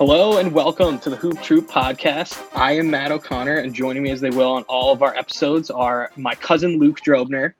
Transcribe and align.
Hello 0.00 0.38
and 0.38 0.50
welcome 0.52 0.98
to 1.00 1.10
the 1.10 1.16
Hoop 1.16 1.42
Troop 1.42 1.68
podcast. 1.68 2.42
I 2.54 2.72
am 2.72 2.90
Matt 2.90 3.12
O'Connor, 3.12 3.56
and 3.56 3.74
joining 3.74 4.02
me 4.02 4.10
as 4.10 4.18
they 4.18 4.30
will 4.30 4.52
on 4.52 4.62
all 4.62 4.94
of 4.94 5.02
our 5.02 5.14
episodes 5.14 5.70
are 5.70 6.10
my 6.16 6.34
cousin 6.34 6.78
Luke 6.78 7.00
Drobner 7.00 7.52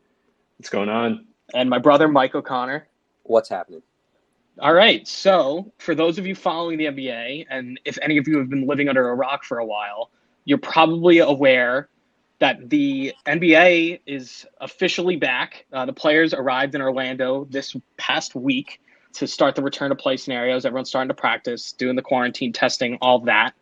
What's 0.56 0.70
going 0.70 0.88
on? 0.88 1.26
and 1.52 1.68
my 1.68 1.76
brother 1.76 2.08
Mike 2.08 2.34
O'Connor. 2.34 2.88
What's 3.24 3.50
happening? 3.50 3.82
All 4.58 4.72
right, 4.72 5.06
so 5.06 5.70
for 5.76 5.94
those 5.94 6.16
of 6.16 6.26
you 6.26 6.34
following 6.34 6.78
the 6.78 6.86
NBA, 6.86 7.44
and 7.50 7.78
if 7.84 7.98
any 8.00 8.16
of 8.16 8.26
you 8.26 8.38
have 8.38 8.48
been 8.48 8.66
living 8.66 8.88
under 8.88 9.10
a 9.10 9.14
rock 9.14 9.44
for 9.44 9.58
a 9.58 9.66
while, 9.66 10.10
you're 10.46 10.56
probably 10.56 11.18
aware 11.18 11.90
that 12.38 12.70
the 12.70 13.12
NBA 13.26 14.00
is 14.06 14.46
officially 14.62 15.16
back. 15.16 15.66
Uh, 15.74 15.84
the 15.84 15.92
players 15.92 16.32
arrived 16.32 16.74
in 16.74 16.80
Orlando 16.80 17.46
this 17.50 17.76
past 17.98 18.34
week 18.34 18.80
to 19.14 19.26
start 19.26 19.54
the 19.54 19.62
return 19.62 19.90
to 19.90 19.96
play 19.96 20.16
scenarios. 20.16 20.64
Everyone's 20.64 20.88
starting 20.88 21.08
to 21.08 21.14
practice, 21.14 21.72
doing 21.72 21.96
the 21.96 22.02
quarantine 22.02 22.52
testing, 22.52 22.98
all 23.00 23.18
that. 23.20 23.54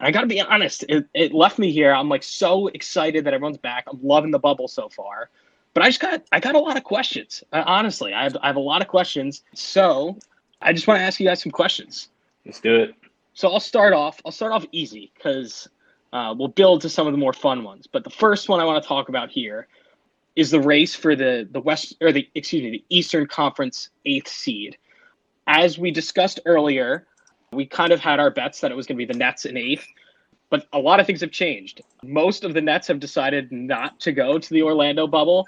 And 0.00 0.06
I 0.06 0.10
got 0.10 0.22
to 0.22 0.26
be 0.26 0.40
honest, 0.40 0.84
it, 0.88 1.06
it 1.14 1.32
left 1.32 1.58
me 1.58 1.72
here. 1.72 1.92
I'm 1.92 2.08
like 2.08 2.22
so 2.22 2.68
excited 2.68 3.24
that 3.24 3.34
everyone's 3.34 3.58
back. 3.58 3.84
I'm 3.90 3.98
loving 4.02 4.30
the 4.30 4.38
bubble 4.38 4.68
so 4.68 4.88
far. 4.88 5.30
But 5.74 5.82
I 5.82 5.88
just 5.88 6.00
got 6.00 6.22
I 6.32 6.40
got 6.40 6.54
a 6.54 6.58
lot 6.58 6.76
of 6.76 6.84
questions. 6.84 7.44
Uh, 7.52 7.62
honestly, 7.66 8.14
I 8.14 8.22
have, 8.22 8.36
I 8.42 8.46
have 8.46 8.56
a 8.56 8.60
lot 8.60 8.80
of 8.80 8.88
questions. 8.88 9.42
So 9.54 10.18
I 10.62 10.72
just 10.72 10.86
want 10.86 10.98
to 10.98 11.04
ask 11.04 11.20
you 11.20 11.26
guys 11.26 11.42
some 11.42 11.52
questions. 11.52 12.08
Let's 12.46 12.60
do 12.60 12.76
it. 12.76 12.94
So 13.34 13.48
I'll 13.52 13.60
start 13.60 13.92
off. 13.92 14.20
I'll 14.24 14.32
start 14.32 14.52
off 14.52 14.64
easy 14.72 15.12
because 15.14 15.68
uh, 16.14 16.34
we'll 16.36 16.48
build 16.48 16.80
to 16.80 16.88
some 16.88 17.06
of 17.06 17.12
the 17.12 17.18
more 17.18 17.34
fun 17.34 17.62
ones. 17.62 17.86
But 17.86 18.04
the 18.04 18.10
first 18.10 18.48
one 18.48 18.60
I 18.60 18.64
want 18.64 18.82
to 18.82 18.88
talk 18.88 19.10
about 19.10 19.30
here 19.30 19.68
is 20.34 20.50
the 20.50 20.60
race 20.60 20.94
for 20.94 21.14
the 21.14 21.46
the 21.50 21.60
West 21.60 21.96
or 22.00 22.10
the 22.10 22.26
excuse 22.34 22.62
me 22.62 22.70
the 22.70 22.84
Eastern 22.88 23.26
Conference 23.26 23.90
eighth 24.06 24.28
seed. 24.28 24.78
As 25.46 25.78
we 25.78 25.90
discussed 25.90 26.40
earlier, 26.44 27.06
we 27.52 27.66
kind 27.66 27.92
of 27.92 28.00
had 28.00 28.18
our 28.18 28.30
bets 28.30 28.60
that 28.60 28.70
it 28.70 28.76
was 28.76 28.86
going 28.86 28.98
to 28.98 29.06
be 29.06 29.10
the 29.10 29.18
Nets 29.18 29.44
in 29.44 29.56
eighth, 29.56 29.86
but 30.50 30.66
a 30.72 30.78
lot 30.78 31.00
of 31.00 31.06
things 31.06 31.20
have 31.20 31.30
changed. 31.30 31.82
Most 32.02 32.44
of 32.44 32.54
the 32.54 32.60
Nets 32.60 32.88
have 32.88 33.00
decided 33.00 33.52
not 33.52 33.98
to 34.00 34.12
go 34.12 34.38
to 34.38 34.50
the 34.50 34.62
Orlando 34.62 35.06
bubble. 35.06 35.46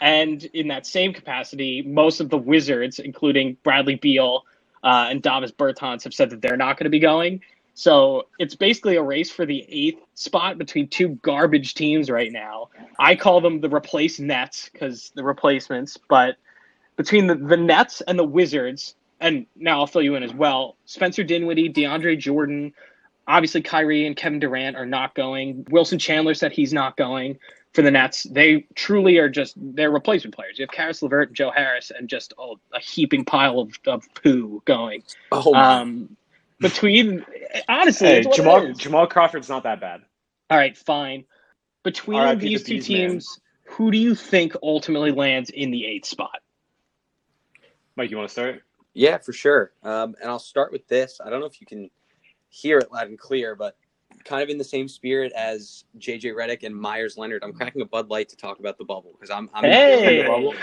And 0.00 0.42
in 0.54 0.68
that 0.68 0.86
same 0.86 1.12
capacity, 1.12 1.82
most 1.82 2.20
of 2.20 2.30
the 2.30 2.38
Wizards, 2.38 2.98
including 2.98 3.56
Bradley 3.62 3.96
Beal 3.96 4.44
uh, 4.82 5.08
and 5.10 5.22
Davis 5.22 5.52
Bertans, 5.52 6.02
have 6.04 6.14
said 6.14 6.30
that 6.30 6.40
they're 6.40 6.56
not 6.56 6.76
going 6.78 6.84
to 6.84 6.90
be 6.90 6.98
going. 6.98 7.40
So 7.74 8.26
it's 8.38 8.54
basically 8.54 8.96
a 8.96 9.02
race 9.02 9.30
for 9.30 9.46
the 9.46 9.64
eighth 9.68 10.02
spot 10.14 10.58
between 10.58 10.88
two 10.88 11.10
garbage 11.22 11.74
teams 11.74 12.10
right 12.10 12.32
now. 12.32 12.68
I 12.98 13.14
call 13.14 13.40
them 13.40 13.60
the 13.60 13.68
replace 13.68 14.18
Nets 14.18 14.68
because 14.72 15.12
the 15.14 15.24
replacements, 15.24 15.96
but 16.08 16.36
between 16.96 17.26
the, 17.26 17.36
the 17.36 17.56
Nets 17.56 18.00
and 18.02 18.18
the 18.18 18.24
Wizards, 18.24 18.96
and 19.20 19.46
now 19.56 19.80
I'll 19.80 19.86
fill 19.86 20.02
you 20.02 20.14
in 20.14 20.22
as 20.22 20.32
well. 20.32 20.76
Spencer 20.86 21.22
Dinwiddie, 21.22 21.72
DeAndre 21.72 22.18
Jordan, 22.18 22.72
obviously 23.26 23.62
Kyrie 23.62 24.06
and 24.06 24.16
Kevin 24.16 24.40
Durant 24.40 24.76
are 24.76 24.86
not 24.86 25.14
going. 25.14 25.66
Wilson 25.70 25.98
Chandler 25.98 26.34
said 26.34 26.52
he's 26.52 26.72
not 26.72 26.96
going 26.96 27.38
for 27.72 27.82
the 27.82 27.90
Nets. 27.90 28.24
They 28.24 28.66
truly 28.74 29.18
are 29.18 29.28
just 29.28 29.54
they're 29.56 29.90
replacement 29.90 30.34
players. 30.34 30.58
You 30.58 30.64
have 30.64 30.70
Caris 30.70 31.02
LeVert 31.02 31.28
and 31.28 31.36
Joe 31.36 31.50
Harris 31.50 31.92
and 31.96 32.08
just 32.08 32.32
oh, 32.38 32.58
a 32.72 32.80
heaping 32.80 33.24
pile 33.24 33.60
of, 33.60 33.78
of 33.86 34.04
poo 34.14 34.62
going. 34.64 35.02
Oh. 35.30 35.54
Um, 35.54 36.16
between 36.58 37.24
honestly, 37.68 38.08
Hey, 38.08 38.18
it's 38.18 38.26
what 38.26 38.34
it 38.34 38.42
Jamal. 38.42 38.72
Jamal 38.72 39.06
Crawford's 39.06 39.48
not 39.48 39.62
that 39.62 39.80
bad. 39.80 40.02
All 40.50 40.58
right, 40.58 40.76
fine. 40.76 41.24
Between 41.82 42.38
these 42.38 42.64
the 42.64 42.68
two 42.68 42.74
Bees, 42.74 42.90
man. 42.90 43.08
teams, 43.08 43.40
who 43.64 43.90
do 43.90 43.96
you 43.96 44.14
think 44.14 44.54
ultimately 44.62 45.12
lands 45.12 45.50
in 45.50 45.70
the 45.70 45.86
eighth 45.86 46.06
spot? 46.06 46.40
Mike, 47.96 48.10
you 48.10 48.16
want 48.16 48.28
to 48.28 48.32
start? 48.32 48.62
Yeah, 48.94 49.18
for 49.18 49.32
sure. 49.32 49.72
Um, 49.82 50.14
and 50.20 50.30
I'll 50.30 50.38
start 50.38 50.72
with 50.72 50.86
this. 50.88 51.20
I 51.24 51.30
don't 51.30 51.40
know 51.40 51.46
if 51.46 51.60
you 51.60 51.66
can 51.66 51.90
hear 52.48 52.78
it 52.78 52.92
loud 52.92 53.08
and 53.08 53.18
clear, 53.18 53.54
but 53.54 53.76
kind 54.24 54.42
of 54.42 54.48
in 54.48 54.58
the 54.58 54.64
same 54.64 54.88
spirit 54.88 55.32
as 55.32 55.84
JJ 55.98 56.34
Redick 56.34 56.64
and 56.64 56.74
Meyers 56.74 57.16
Leonard, 57.16 57.42
I'm 57.44 57.52
cracking 57.52 57.82
a 57.82 57.86
Bud 57.86 58.10
Light 58.10 58.28
to 58.30 58.36
talk 58.36 58.58
about 58.58 58.78
the 58.78 58.84
bubble 58.84 59.12
because 59.12 59.30
I'm 59.30 59.48
I'm 59.54 59.64
enjoying 59.64 60.18
the 60.18 60.24
bubble. 60.24 60.54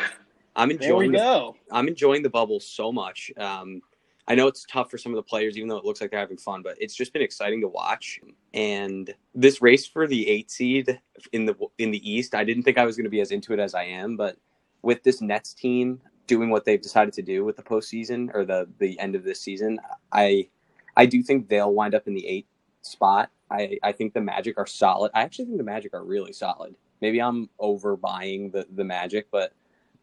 I'm 0.55 0.71
enjoying 0.71 1.11
the. 1.11 1.51
I'm 1.71 1.87
enjoying 1.87 2.23
the 2.23 2.29
bubble 2.29 2.59
so 2.59 2.91
much. 2.91 3.31
Um, 3.37 3.81
I 4.27 4.35
know 4.35 4.47
it's 4.47 4.65
tough 4.69 4.91
for 4.91 4.97
some 4.97 5.13
of 5.13 5.15
the 5.15 5.23
players, 5.23 5.55
even 5.55 5.69
though 5.69 5.77
it 5.77 5.85
looks 5.85 6.01
like 6.01 6.11
they're 6.11 6.19
having 6.19 6.37
fun, 6.37 6.61
but 6.61 6.75
it's 6.81 6.95
just 6.95 7.13
been 7.13 7.21
exciting 7.21 7.61
to 7.61 7.69
watch. 7.69 8.19
And 8.53 9.13
this 9.33 9.61
race 9.61 9.87
for 9.87 10.05
the 10.05 10.27
eight 10.27 10.51
seed 10.51 10.99
in 11.31 11.45
the 11.45 11.55
in 11.77 11.91
the 11.91 12.11
East, 12.11 12.35
I 12.35 12.43
didn't 12.43 12.63
think 12.63 12.77
I 12.77 12.85
was 12.85 12.97
going 12.97 13.05
to 13.05 13.09
be 13.09 13.21
as 13.21 13.31
into 13.31 13.53
it 13.53 13.59
as 13.59 13.73
I 13.73 13.83
am, 13.83 14.17
but 14.17 14.37
with 14.81 15.03
this 15.03 15.21
Nets 15.21 15.53
team 15.53 16.01
doing 16.27 16.49
what 16.49 16.65
they've 16.65 16.81
decided 16.81 17.13
to 17.15 17.21
do 17.21 17.43
with 17.45 17.55
the 17.57 17.63
postseason 17.63 18.29
or 18.33 18.45
the 18.45 18.67
the 18.79 18.99
end 18.99 19.15
of 19.15 19.23
this 19.23 19.39
season, 19.41 19.79
I 20.11 20.47
I 20.95 21.05
do 21.05 21.23
think 21.23 21.47
they'll 21.49 21.73
wind 21.73 21.95
up 21.95 22.07
in 22.07 22.13
the 22.13 22.27
eight 22.27 22.47
spot. 22.81 23.31
I 23.49 23.79
I 23.83 23.91
think 23.93 24.13
the 24.13 24.21
Magic 24.21 24.57
are 24.57 24.67
solid. 24.67 25.11
I 25.15 25.21
actually 25.23 25.45
think 25.45 25.57
the 25.57 25.63
Magic 25.63 25.93
are 25.93 26.03
really 26.03 26.33
solid. 26.33 26.75
Maybe 27.01 27.21
I'm 27.21 27.49
overbuying 27.59 28.51
the 28.51 28.67
the 28.75 28.83
Magic, 28.83 29.27
but 29.31 29.53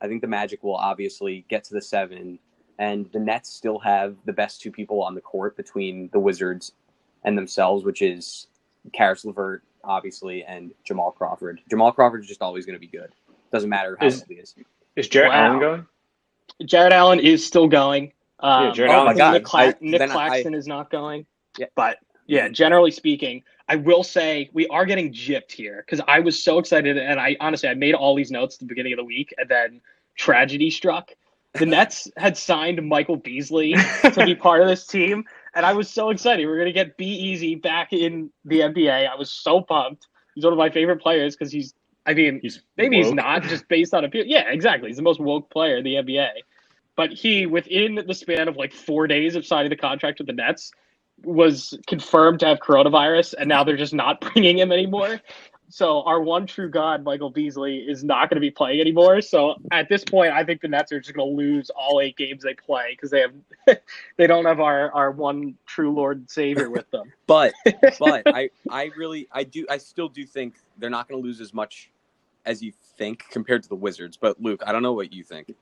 I 0.00 0.08
think 0.08 0.22
the 0.22 0.28
Magic 0.28 0.62
will 0.62 0.76
obviously 0.76 1.44
get 1.48 1.64
to 1.64 1.74
the 1.74 1.80
seven, 1.82 2.38
and 2.78 3.10
the 3.12 3.20
Nets 3.20 3.50
still 3.50 3.78
have 3.80 4.16
the 4.24 4.32
best 4.32 4.60
two 4.60 4.70
people 4.72 5.02
on 5.02 5.14
the 5.14 5.20
court 5.20 5.56
between 5.56 6.08
the 6.12 6.18
Wizards 6.20 6.72
and 7.24 7.36
themselves, 7.38 7.84
which 7.84 8.02
is 8.02 8.48
Caris 8.92 9.24
LeVert, 9.24 9.62
obviously, 9.82 10.44
and 10.44 10.72
Jamal 10.84 11.10
Crawford. 11.12 11.60
Jamal 11.70 11.90
Crawford 11.92 12.20
is 12.22 12.28
just 12.28 12.42
always 12.42 12.66
going 12.66 12.74
to 12.76 12.80
be 12.80 12.86
good. 12.86 13.14
Doesn't 13.52 13.70
matter 13.70 13.96
how 13.98 14.06
Is- 14.06 14.24
he 14.28 14.34
is. 14.34 14.54
Is 14.96 15.08
Jarrett 15.08 15.30
Wow. 15.30 15.46
Allen 15.46 15.60
going? 15.60 15.86
Jarrett 16.64 16.92
Allen 16.92 17.20
is 17.20 17.44
still 17.44 17.68
going. 17.68 18.12
Um, 18.40 18.66
Yeah, 18.66 18.72
Jarrett 18.72 18.90
Oh 18.92 18.94
Allen. 18.94 19.06
my 19.06 19.14
God. 19.14 19.32
Nick, 19.34 19.44
Cla- 19.44 19.60
I- 19.60 19.74
Nick 19.80 19.98
then 19.98 20.10
I- 20.10 20.12
Claxton 20.12 20.54
is 20.54 20.66
not 20.66 20.90
going. 20.90 21.26
Yeah. 21.58 21.66
But 21.74 21.98
yeah, 22.26 22.48
generally 22.48 22.90
speaking, 22.90 23.42
I 23.68 23.76
will 23.76 24.02
say 24.02 24.50
we 24.52 24.66
are 24.68 24.84
getting 24.84 25.12
gypped 25.12 25.52
here 25.52 25.84
because 25.86 26.04
I 26.08 26.20
was 26.20 26.42
so 26.42 26.58
excited 26.58 26.96
and 26.98 27.18
I 27.20 27.36
honestly 27.40 27.68
I 27.68 27.74
made 27.74 27.94
all 27.94 28.14
these 28.14 28.30
notes 28.30 28.56
at 28.56 28.60
the 28.60 28.66
beginning 28.66 28.92
of 28.92 28.98
the 28.98 29.04
week 29.04 29.32
and 29.38 29.48
then 29.48 29.80
tragedy 30.16 30.70
struck. 30.70 31.10
The 31.54 31.66
Nets 31.66 32.08
had 32.16 32.36
signed 32.36 32.86
Michael 32.86 33.16
Beasley 33.16 33.74
to 34.02 34.24
be 34.24 34.34
part 34.46 34.60
of 34.60 34.68
this 34.68 34.86
team, 34.86 35.24
and 35.54 35.64
I 35.64 35.72
was 35.72 35.88
so 35.88 36.10
excited. 36.10 36.44
We 36.46 36.52
are 36.52 36.58
gonna 36.58 36.72
get 36.72 36.96
B 36.96 37.06
Easy 37.06 37.54
back 37.54 37.92
in 37.92 38.30
the 38.44 38.60
NBA. 38.60 39.08
I 39.08 39.14
was 39.14 39.30
so 39.30 39.60
pumped. 39.60 40.08
He's 40.34 40.42
one 40.44 40.52
of 40.52 40.58
my 40.58 40.68
favorite 40.68 41.00
players 41.00 41.36
because 41.36 41.52
he's 41.52 41.74
I 42.06 42.14
mean 42.14 42.40
He's 42.42 42.62
Maybe 42.76 42.96
he's 42.96 43.12
not, 43.12 43.42
just 43.44 43.68
based 43.68 43.94
on 43.94 44.04
appeal. 44.04 44.24
Yeah, 44.26 44.50
exactly. 44.50 44.88
He's 44.88 44.96
the 44.96 45.02
most 45.02 45.20
woke 45.20 45.50
player 45.50 45.78
in 45.78 45.84
the 45.84 45.94
NBA. 45.94 46.28
But 46.96 47.12
he, 47.12 47.46
within 47.46 48.00
the 48.06 48.14
span 48.14 48.46
of 48.46 48.56
like 48.56 48.72
four 48.72 49.06
days 49.06 49.34
of 49.34 49.44
signing 49.44 49.70
the 49.70 49.76
contract 49.76 50.18
with 50.18 50.28
the 50.28 50.32
Nets, 50.32 50.70
was 51.22 51.78
confirmed 51.86 52.40
to 52.40 52.46
have 52.46 52.58
coronavirus, 52.58 53.34
and 53.38 53.48
now 53.48 53.64
they're 53.64 53.76
just 53.76 53.94
not 53.94 54.20
bringing 54.32 54.58
him 54.58 54.72
anymore. 54.72 55.20
So 55.70 56.02
our 56.02 56.20
one 56.20 56.46
true 56.46 56.68
god, 56.68 57.02
Michael 57.02 57.30
Beasley, 57.30 57.78
is 57.78 58.04
not 58.04 58.28
going 58.28 58.36
to 58.36 58.40
be 58.40 58.50
playing 58.50 58.80
anymore. 58.80 59.20
So 59.20 59.56
at 59.72 59.88
this 59.88 60.04
point, 60.04 60.32
I 60.32 60.44
think 60.44 60.60
the 60.60 60.68
Nets 60.68 60.92
are 60.92 61.00
just 61.00 61.14
going 61.14 61.28
to 61.28 61.36
lose 61.36 61.70
all 61.70 62.00
eight 62.00 62.16
games 62.16 62.44
they 62.44 62.54
play 62.54 62.90
because 62.90 63.10
they 63.10 63.20
have 63.20 63.32
they 64.16 64.26
don't 64.26 64.44
have 64.44 64.60
our 64.60 64.92
our 64.92 65.10
one 65.10 65.56
true 65.66 65.92
Lord 65.92 66.18
and 66.18 66.30
Savior 66.30 66.70
with 66.70 66.88
them. 66.90 67.12
But 67.26 67.54
but 67.98 68.22
I 68.26 68.50
I 68.70 68.90
really 68.96 69.26
I 69.32 69.44
do 69.44 69.66
I 69.68 69.78
still 69.78 70.08
do 70.08 70.26
think 70.26 70.54
they're 70.78 70.90
not 70.90 71.08
going 71.08 71.20
to 71.20 71.26
lose 71.26 71.40
as 71.40 71.54
much 71.54 71.90
as 72.46 72.62
you 72.62 72.72
think 72.96 73.24
compared 73.30 73.62
to 73.62 73.68
the 73.68 73.74
Wizards. 73.74 74.16
But 74.16 74.40
Luke, 74.40 74.62
I 74.66 74.72
don't 74.72 74.82
know 74.82 74.92
what 74.92 75.12
you 75.12 75.22
think. 75.22 75.54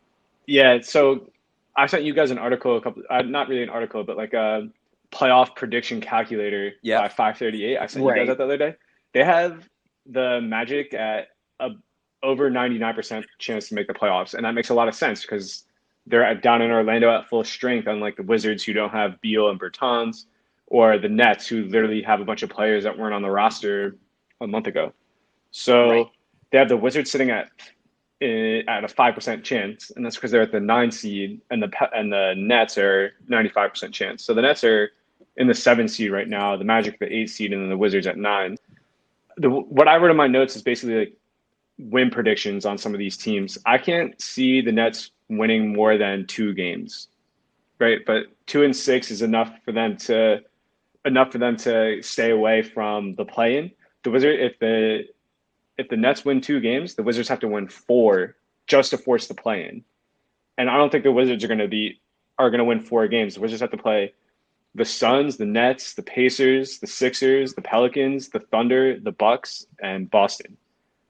Yeah. 0.47 0.81
So 0.82 1.31
I 1.76 1.87
sent 1.87 2.04
you 2.04 2.12
guys 2.12 2.31
an 2.31 2.38
article 2.38 2.76
a 2.76 2.81
couple. 2.81 3.03
Uh, 3.09 3.22
not 3.22 3.48
really 3.48 3.62
an 3.62 3.70
article, 3.70 4.04
but 4.04 4.16
like 4.16 4.34
a 4.34 4.69
playoff 5.10 5.54
prediction 5.54 6.00
calculator. 6.00 6.72
Yeah. 6.82 7.00
By 7.03 7.09
five 7.09 7.38
thirty 7.38 7.65
eight. 7.65 7.78
I 7.78 7.87
sent 7.87 8.04
you 8.04 8.15
guys 8.15 8.28
that 8.28 8.38
the 8.38 8.44
other 8.44 8.56
day. 8.56 8.76
They 9.12 9.25
have 9.25 9.69
the 10.06 10.41
Magic 10.41 10.94
at 10.94 11.28
a 11.60 11.71
over 12.22 12.50
ninety 12.50 12.78
nine 12.78 12.94
percent 12.94 13.27
chance 13.39 13.68
to 13.68 13.74
make 13.74 13.86
the 13.86 13.95
playoffs, 13.95 14.34
and 14.34 14.45
that 14.45 14.53
makes 14.53 14.71
a 14.71 14.74
lot 14.74 14.89
of 14.89 14.95
sense 14.95 15.22
because 15.22 15.65
they're 16.07 16.24
at, 16.24 16.42
down 16.42 16.62
in 16.62 16.71
Orlando 16.71 17.10
at 17.10 17.28
full 17.28 17.45
strength, 17.45 17.86
unlike 17.86 18.16
the 18.16 18.22
Wizards 18.22 18.65
who 18.65 18.72
don't 18.72 18.91
have 18.91 19.21
Beal 19.21 19.51
and 19.51 19.60
Bertans, 19.60 20.24
or 20.66 20.98
the 20.98 21.09
Nets 21.09 21.47
who 21.47 21.65
literally 21.66 22.03
have 22.03 22.21
a 22.21 22.24
bunch 22.24 22.42
of 22.42 22.51
players 22.51 22.83
that 22.84 22.98
weren't 22.98 23.15
on 23.15 23.22
the 23.22 23.30
roster 23.30 23.97
a 24.41 24.47
month 24.47 24.66
ago. 24.66 24.92
So 25.53 25.91
Right. 25.91 26.07
They 26.53 26.59
have 26.59 26.69
the 26.69 26.77
Wizards 26.77 27.10
sitting 27.10 27.31
at 27.31 27.51
eh, 28.21 28.63
at 28.69 28.84
a 28.84 28.89
five 28.89 29.15
percent 29.15 29.43
chance, 29.43 29.91
and 29.91 30.04
that's 30.04 30.16
because 30.16 30.31
they're 30.31 30.43
at 30.43 30.53
the 30.53 30.60
nine 30.60 30.93
seed, 30.93 31.41
and 31.51 31.63
the 31.63 31.71
and 31.95 32.13
the 32.13 32.34
Nets 32.37 32.78
are 32.78 33.15
ninety 33.27 33.49
five 33.49 33.71
percent 33.71 33.93
chance. 33.93 34.25
So 34.25 34.34
the 34.34 34.43
Nets 34.43 34.63
are 34.63 34.93
in 35.37 35.49
the 35.49 35.54
seven 35.54 35.89
seed 35.89 36.13
right 36.13 36.28
now, 36.28 36.57
the 36.57 36.65
Magic 36.65 36.99
the 36.99 37.13
eight 37.13 37.31
seed, 37.31 37.53
and 37.53 37.63
then 37.63 37.71
the 37.71 37.77
Wizards 37.77 38.07
at 38.07 38.19
nine. 38.19 38.57
The 39.39 39.51
what 39.51 39.89
I 39.89 39.97
wrote 39.97 40.10
in 40.10 40.16
my 40.16 40.27
notes 40.27 40.54
is 40.54 40.63
basically 40.63 40.97
like 40.97 41.13
win 41.78 42.10
predictions 42.10 42.66
on 42.66 42.77
some 42.77 42.93
of 42.95 42.98
these 42.98 43.16
teams. 43.16 43.59
I 43.65 43.78
can't 43.78 44.21
see 44.21 44.60
the 44.60 44.72
Nets 44.72 45.10
winning 45.28 45.72
more 45.72 45.97
than 45.97 46.27
two 46.27 46.53
games, 46.53 47.09
right? 47.78 48.01
But 48.07 48.27
two 48.47 48.63
and 48.63 48.77
six 48.77 49.10
is 49.10 49.22
enough 49.22 49.53
for 49.65 49.72
them 49.72 49.97
to 49.98 50.43
enough 51.05 51.33
for 51.33 51.39
them 51.39 51.57
to 51.57 52.03
stay 52.03 52.31
away 52.31 52.63
from 52.63 53.15
the 53.15 53.25
play-in. 53.25 53.71
The 54.05 54.10
Wizard, 54.10 54.39
if 54.39 54.59
the 54.59 55.07
if 55.83 55.89
the 55.89 55.97
Nets 55.97 56.25
win 56.25 56.41
two 56.41 56.61
games, 56.61 56.95
the 56.95 57.03
Wizards 57.03 57.29
have 57.29 57.41
to 57.41 57.49
win 57.49 57.69
four 57.69 58.37
just 58.67 58.91
to 58.91 58.99
force 58.99 59.27
the 59.27 59.34
play-in. 59.34 59.84
And 60.59 60.71
I 60.71 60.77
don't 60.79 60.91
think 60.91 61.05
the 61.05 61.13
Wizards 61.13 61.43
are 61.45 61.49
going 61.49 61.59
to 61.59 61.69
be 61.69 62.01
are 62.39 62.51
going 62.51 62.59
to 62.59 62.65
win 62.65 62.81
four 62.81 63.07
games. 63.09 63.34
The 63.34 63.41
Wizards 63.41 63.61
have 63.61 63.71
to 63.73 63.77
play 63.77 64.15
the 64.75 64.84
Suns, 64.84 65.37
the 65.37 65.45
Nets, 65.45 65.95
the 65.95 66.03
Pacers, 66.03 66.79
the 66.79 66.87
Sixers, 66.87 67.53
the 67.55 67.61
Pelicans, 67.63 68.29
the 68.31 68.41
Thunder, 68.41 68.99
the 68.99 69.13
Bucks, 69.13 69.67
and 69.83 70.11
Boston. 70.11 70.57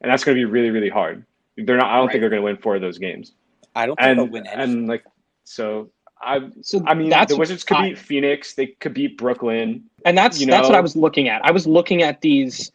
And 0.00 0.10
that's 0.10 0.24
going 0.24 0.36
to 0.36 0.40
be 0.40 0.44
really, 0.44 0.70
really 0.70 0.88
hard. 0.88 1.24
They're 1.56 1.76
not. 1.76 1.86
I 1.86 1.96
don't 1.96 2.06
Right. 2.06 2.12
think 2.12 2.22
they're 2.22 2.30
going 2.30 2.42
to 2.42 2.44
win 2.44 2.56
four 2.56 2.74
of 2.74 2.80
those 2.80 2.98
games. 2.98 3.32
I 3.76 3.86
don't 3.86 3.96
think 3.96 4.16
they'll 4.16 4.24
And 4.24 4.32
win 4.32 4.46
any. 4.48 4.62
and 4.62 4.88
like 4.88 5.04
so, 5.44 5.90
I 6.20 6.40
So 6.62 6.82
I 6.86 6.94
mean 6.94 7.10
the 7.10 7.36
Wizards 7.38 7.62
could 7.64 7.76
I- 7.76 7.88
beat 7.90 7.98
Phoenix. 7.98 8.54
They 8.54 8.66
could 8.68 8.94
beat 8.94 9.18
Brooklyn. 9.18 9.84
And 10.04 10.16
that's 10.18 10.40
you 10.40 10.46
that's 10.46 10.66
what 10.68 10.76
I 10.76 10.80
was 10.80 10.96
looking 10.96 11.28
at. 11.28 11.44
I 11.44 11.50
was 11.52 11.66
looking 11.66 12.02
at 12.02 12.20
these. 12.20 12.70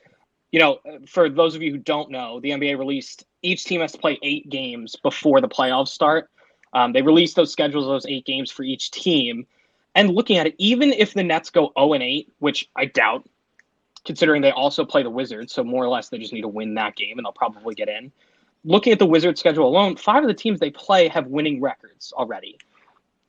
You 0.51 0.59
know, 0.59 0.79
for 1.07 1.29
those 1.29 1.55
of 1.55 1.61
you 1.61 1.71
who 1.71 1.77
don't 1.77 2.09
know, 2.09 2.39
the 2.39 2.51
NBA 2.51 2.77
released 2.77 3.25
each 3.41 3.65
team 3.65 3.81
has 3.81 3.91
to 3.91 3.97
play 3.97 4.17
eight 4.23 4.49
games 4.49 4.95
before 4.95 5.41
the 5.41 5.47
playoffs 5.47 5.89
start. 5.89 6.29
Um, 6.73 6.93
they 6.93 7.01
released 7.01 7.35
those 7.35 7.51
schedules, 7.51 7.85
those 7.85 8.05
eight 8.05 8.25
games 8.25 8.51
for 8.51 8.63
each 8.63 8.91
team. 8.91 9.45
And 9.95 10.13
looking 10.13 10.37
at 10.37 10.47
it, 10.47 10.55
even 10.57 10.93
if 10.93 11.13
the 11.13 11.23
Nets 11.23 11.49
go 11.49 11.71
0 11.77 11.93
and 11.93 12.03
8, 12.03 12.31
which 12.39 12.69
I 12.75 12.85
doubt, 12.85 13.27
considering 14.05 14.41
they 14.41 14.51
also 14.51 14.85
play 14.85 15.03
the 15.03 15.09
Wizards, 15.09 15.53
so 15.53 15.63
more 15.63 15.83
or 15.83 15.89
less 15.89 16.09
they 16.09 16.17
just 16.17 16.33
need 16.33 16.41
to 16.41 16.47
win 16.47 16.75
that 16.75 16.95
game 16.95 17.17
and 17.17 17.25
they'll 17.25 17.33
probably 17.33 17.75
get 17.75 17.89
in. 17.89 18.11
Looking 18.63 18.93
at 18.93 18.99
the 18.99 19.05
Wizards 19.05 19.39
schedule 19.39 19.67
alone, 19.67 19.95
five 19.95 20.23
of 20.23 20.27
the 20.27 20.33
teams 20.33 20.59
they 20.59 20.71
play 20.71 21.07
have 21.07 21.27
winning 21.27 21.61
records 21.61 22.13
already. 22.13 22.57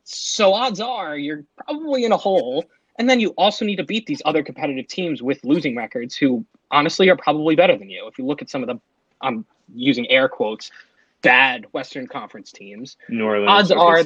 So 0.05 0.53
odds 0.53 0.81
are 0.81 1.17
you're 1.17 1.45
probably 1.65 2.05
in 2.05 2.13
a 2.13 2.17
hole. 2.17 2.65
And 2.99 3.09
then 3.09 3.21
you 3.21 3.31
also 3.31 3.65
need 3.65 3.77
to 3.77 3.85
beat 3.85 4.07
these 4.07 4.21
other 4.25 4.43
competitive 4.43 4.89
teams 4.89 5.23
with 5.23 5.43
losing 5.45 5.77
records 5.77 6.17
who 6.17 6.45
honestly 6.71 7.09
are 7.09 7.17
probably 7.17 7.55
better 7.55 7.77
than 7.77 7.89
you. 7.89 8.07
If 8.09 8.19
you 8.19 8.27
look 8.27 8.43
at 8.43 8.51
some 8.51 8.63
of 8.63 8.67
the, 8.67 8.81
I'm 9.21 9.45
using 9.75 10.11
air 10.11 10.29
quotes, 10.29 10.71
bad 11.23 11.67
Western 11.73 12.07
Conference 12.09 12.51
teams. 12.53 12.97
New 13.09 13.25
Orleans. 13.25 13.49
Odds 13.51 13.71
are- 13.73 14.05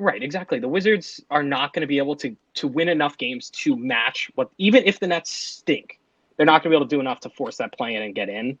Right, 0.00 0.22
exactly. 0.22 0.60
The 0.60 0.68
Wizards 0.68 1.20
are 1.28 1.42
not 1.42 1.72
going 1.72 1.80
to 1.80 1.86
be 1.88 1.98
able 1.98 2.14
to 2.16 2.36
to 2.54 2.68
win 2.68 2.88
enough 2.88 3.18
games 3.18 3.50
to 3.50 3.76
match 3.76 4.30
what 4.36 4.48
even 4.56 4.84
if 4.84 5.00
the 5.00 5.08
Nets 5.08 5.30
stink, 5.32 5.98
they're 6.36 6.46
not 6.46 6.62
going 6.62 6.70
to 6.70 6.76
be 6.76 6.76
able 6.76 6.86
to 6.88 6.96
do 6.96 7.00
enough 7.00 7.18
to 7.20 7.30
force 7.30 7.56
that 7.56 7.72
play 7.72 7.96
in 7.96 8.02
and 8.02 8.14
get 8.14 8.28
in. 8.28 8.60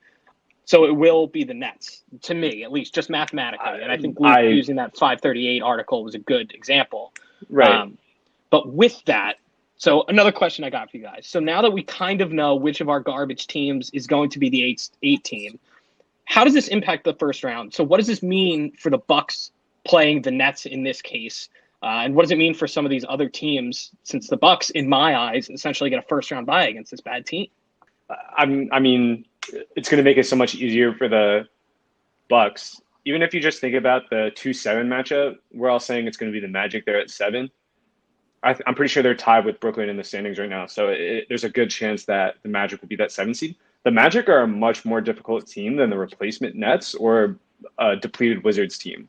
So 0.64 0.84
it 0.84 0.90
will 0.96 1.28
be 1.28 1.44
the 1.44 1.54
Nets, 1.54 2.02
to 2.22 2.34
me 2.34 2.64
at 2.64 2.72
least, 2.72 2.92
just 2.92 3.08
mathematically. 3.08 3.80
And 3.82 3.92
I 3.92 3.96
think 3.98 4.18
Luke 4.18 4.30
I- 4.30 4.42
using 4.48 4.74
that 4.76 4.96
538 4.96 5.62
article 5.62 6.02
was 6.02 6.16
a 6.16 6.18
good 6.18 6.52
example. 6.52 7.12
right. 7.48 7.70
Um, 7.70 7.98
but 8.50 8.72
with 8.72 9.00
that, 9.04 9.36
so 9.78 10.04
another 10.08 10.32
question 10.32 10.64
I 10.64 10.70
got 10.70 10.90
for 10.90 10.96
you 10.96 11.04
guys. 11.04 11.26
So 11.26 11.40
now 11.40 11.62
that 11.62 11.72
we 11.72 11.82
kind 11.82 12.20
of 12.20 12.32
know 12.32 12.56
which 12.56 12.80
of 12.80 12.88
our 12.88 13.00
garbage 13.00 13.46
teams 13.46 13.90
is 13.90 14.06
going 14.06 14.28
to 14.30 14.38
be 14.38 14.50
the 14.50 14.62
eight 14.62 14.90
eight 15.02 15.24
team, 15.24 15.58
how 16.24 16.44
does 16.44 16.52
this 16.52 16.68
impact 16.68 17.04
the 17.04 17.14
first 17.14 17.42
round? 17.44 17.72
So 17.72 17.84
what 17.84 17.98
does 17.98 18.06
this 18.06 18.22
mean 18.22 18.72
for 18.76 18.90
the 18.90 18.98
Bucks 18.98 19.52
playing 19.86 20.22
the 20.22 20.30
Nets 20.30 20.66
in 20.66 20.82
this 20.82 21.00
case? 21.00 21.48
Uh, 21.80 22.02
and 22.04 22.14
what 22.14 22.22
does 22.22 22.32
it 22.32 22.38
mean 22.38 22.54
for 22.54 22.66
some 22.66 22.84
of 22.84 22.90
these 22.90 23.04
other 23.08 23.28
teams? 23.28 23.92
Since 24.02 24.28
the 24.28 24.36
Bucks, 24.36 24.70
in 24.70 24.88
my 24.88 25.16
eyes, 25.16 25.48
essentially 25.48 25.90
get 25.90 26.00
a 26.00 26.08
first 26.08 26.30
round 26.30 26.44
bye 26.44 26.68
against 26.68 26.90
this 26.90 27.00
bad 27.00 27.24
team. 27.24 27.46
I'm, 28.36 28.68
I 28.72 28.80
mean, 28.80 29.26
it's 29.76 29.88
going 29.88 29.98
to 29.98 30.02
make 30.02 30.16
it 30.16 30.26
so 30.26 30.34
much 30.34 30.56
easier 30.56 30.92
for 30.92 31.08
the 31.08 31.46
Bucks. 32.28 32.80
Even 33.04 33.22
if 33.22 33.32
you 33.32 33.40
just 33.40 33.60
think 33.60 33.76
about 33.76 34.10
the 34.10 34.32
two 34.34 34.52
seven 34.52 34.88
matchup, 34.88 35.36
we're 35.52 35.70
all 35.70 35.78
saying 35.78 36.08
it's 36.08 36.16
going 36.16 36.32
to 36.32 36.36
be 36.36 36.44
the 36.44 36.52
Magic 36.52 36.84
there 36.84 36.98
at 36.98 37.10
seven. 37.10 37.48
I 38.42 38.56
I'm 38.66 38.74
pretty 38.74 38.88
sure 38.88 39.02
they're 39.02 39.14
tied 39.14 39.44
with 39.44 39.60
Brooklyn 39.60 39.88
in 39.88 39.96
the 39.96 40.04
standings 40.04 40.38
right 40.38 40.48
now, 40.48 40.66
so 40.66 40.88
it, 40.88 41.26
there's 41.28 41.44
a 41.44 41.48
good 41.48 41.70
chance 41.70 42.04
that 42.04 42.36
the 42.42 42.48
Magic 42.48 42.80
will 42.80 42.88
be 42.88 42.96
that 42.96 43.12
seven 43.12 43.34
seed. 43.34 43.56
The 43.84 43.90
Magic 43.90 44.28
are 44.28 44.40
a 44.40 44.48
much 44.48 44.84
more 44.84 45.00
difficult 45.00 45.46
team 45.46 45.76
than 45.76 45.90
the 45.90 45.98
replacement 45.98 46.56
Nets 46.56 46.94
or 46.94 47.36
a 47.78 47.96
depleted 47.96 48.44
Wizards 48.44 48.78
team. 48.78 49.08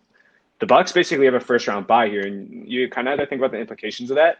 The 0.59 0.65
Bucks 0.65 0.91
basically 0.91 1.25
have 1.25 1.35
a 1.35 1.39
first 1.39 1.67
round 1.67 1.87
bye 1.87 2.09
here, 2.09 2.25
and 2.25 2.67
you 2.67 2.89
kind 2.89 3.07
of 3.07 3.13
have 3.13 3.19
to 3.19 3.29
think 3.29 3.39
about 3.39 3.51
the 3.51 3.59
implications 3.59 4.11
of 4.11 4.15
that, 4.15 4.39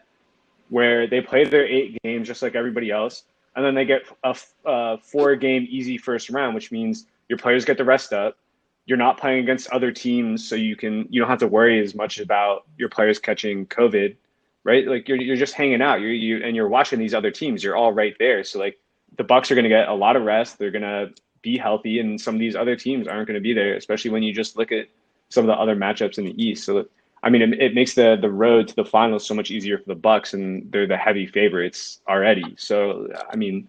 where 0.69 1.07
they 1.07 1.21
play 1.21 1.45
their 1.45 1.65
eight 1.65 1.97
games 2.03 2.27
just 2.27 2.41
like 2.41 2.55
everybody 2.55 2.91
else, 2.91 3.23
and 3.55 3.65
then 3.65 3.75
they 3.75 3.85
get 3.85 4.03
a, 4.23 4.35
a 4.65 4.97
four 4.97 5.35
game 5.35 5.67
easy 5.69 5.97
first 5.97 6.29
round, 6.29 6.55
which 6.55 6.71
means 6.71 7.05
your 7.27 7.37
players 7.37 7.65
get 7.65 7.77
the 7.77 7.85
rest 7.85 8.13
up. 8.13 8.37
You're 8.85 8.97
not 8.97 9.19
playing 9.19 9.43
against 9.43 9.69
other 9.69 9.91
teams, 9.91 10.47
so 10.47 10.55
you 10.55 10.75
can 10.75 11.07
you 11.09 11.19
don't 11.19 11.29
have 11.29 11.39
to 11.39 11.47
worry 11.47 11.79
as 11.79 11.93
much 11.95 12.19
about 12.19 12.65
your 12.77 12.89
players 12.89 13.19
catching 13.19 13.65
COVID, 13.67 14.15
right? 14.63 14.87
Like 14.87 15.07
you're 15.07 15.21
you're 15.21 15.35
just 15.35 15.53
hanging 15.53 15.81
out. 15.81 16.01
You're 16.01 16.11
you 16.11 16.43
and 16.43 16.55
you're 16.55 16.67
watching 16.67 16.99
these 16.99 17.13
other 17.13 17.31
teams. 17.31 17.63
You're 17.63 17.75
all 17.75 17.93
right 17.93 18.15
there. 18.19 18.43
So 18.43 18.59
like 18.59 18.77
the 19.17 19.23
Bucks 19.23 19.51
are 19.51 19.55
going 19.55 19.63
to 19.63 19.69
get 19.69 19.87
a 19.87 19.93
lot 19.93 20.15
of 20.15 20.23
rest. 20.23 20.59
They're 20.59 20.71
going 20.71 20.83
to 20.83 21.11
be 21.41 21.57
healthy, 21.57 21.99
and 21.99 22.19
some 22.19 22.35
of 22.35 22.39
these 22.39 22.55
other 22.55 22.75
teams 22.75 23.07
aren't 23.07 23.27
going 23.27 23.35
to 23.35 23.41
be 23.41 23.53
there. 23.53 23.75
Especially 23.75 24.11
when 24.11 24.23
you 24.23 24.33
just 24.33 24.57
look 24.57 24.71
at 24.71 24.87
some 25.29 25.43
of 25.43 25.47
the 25.47 25.55
other 25.55 25.75
matchups 25.75 26.17
in 26.17 26.25
the 26.25 26.43
East. 26.43 26.65
So 26.65 26.85
I 27.23 27.29
mean, 27.29 27.41
it, 27.41 27.61
it 27.61 27.73
makes 27.73 27.95
the 27.95 28.17
the 28.19 28.31
road 28.31 28.67
to 28.69 28.75
the 28.75 28.85
finals 28.85 29.25
so 29.25 29.33
much 29.33 29.51
easier 29.51 29.77
for 29.77 29.85
the 29.85 29.95
Bucks, 29.95 30.33
and 30.33 30.71
they're 30.71 30.87
the 30.87 30.97
heavy 30.97 31.27
favorites 31.27 32.01
already. 32.07 32.55
So 32.57 33.07
I 33.29 33.35
mean, 33.35 33.67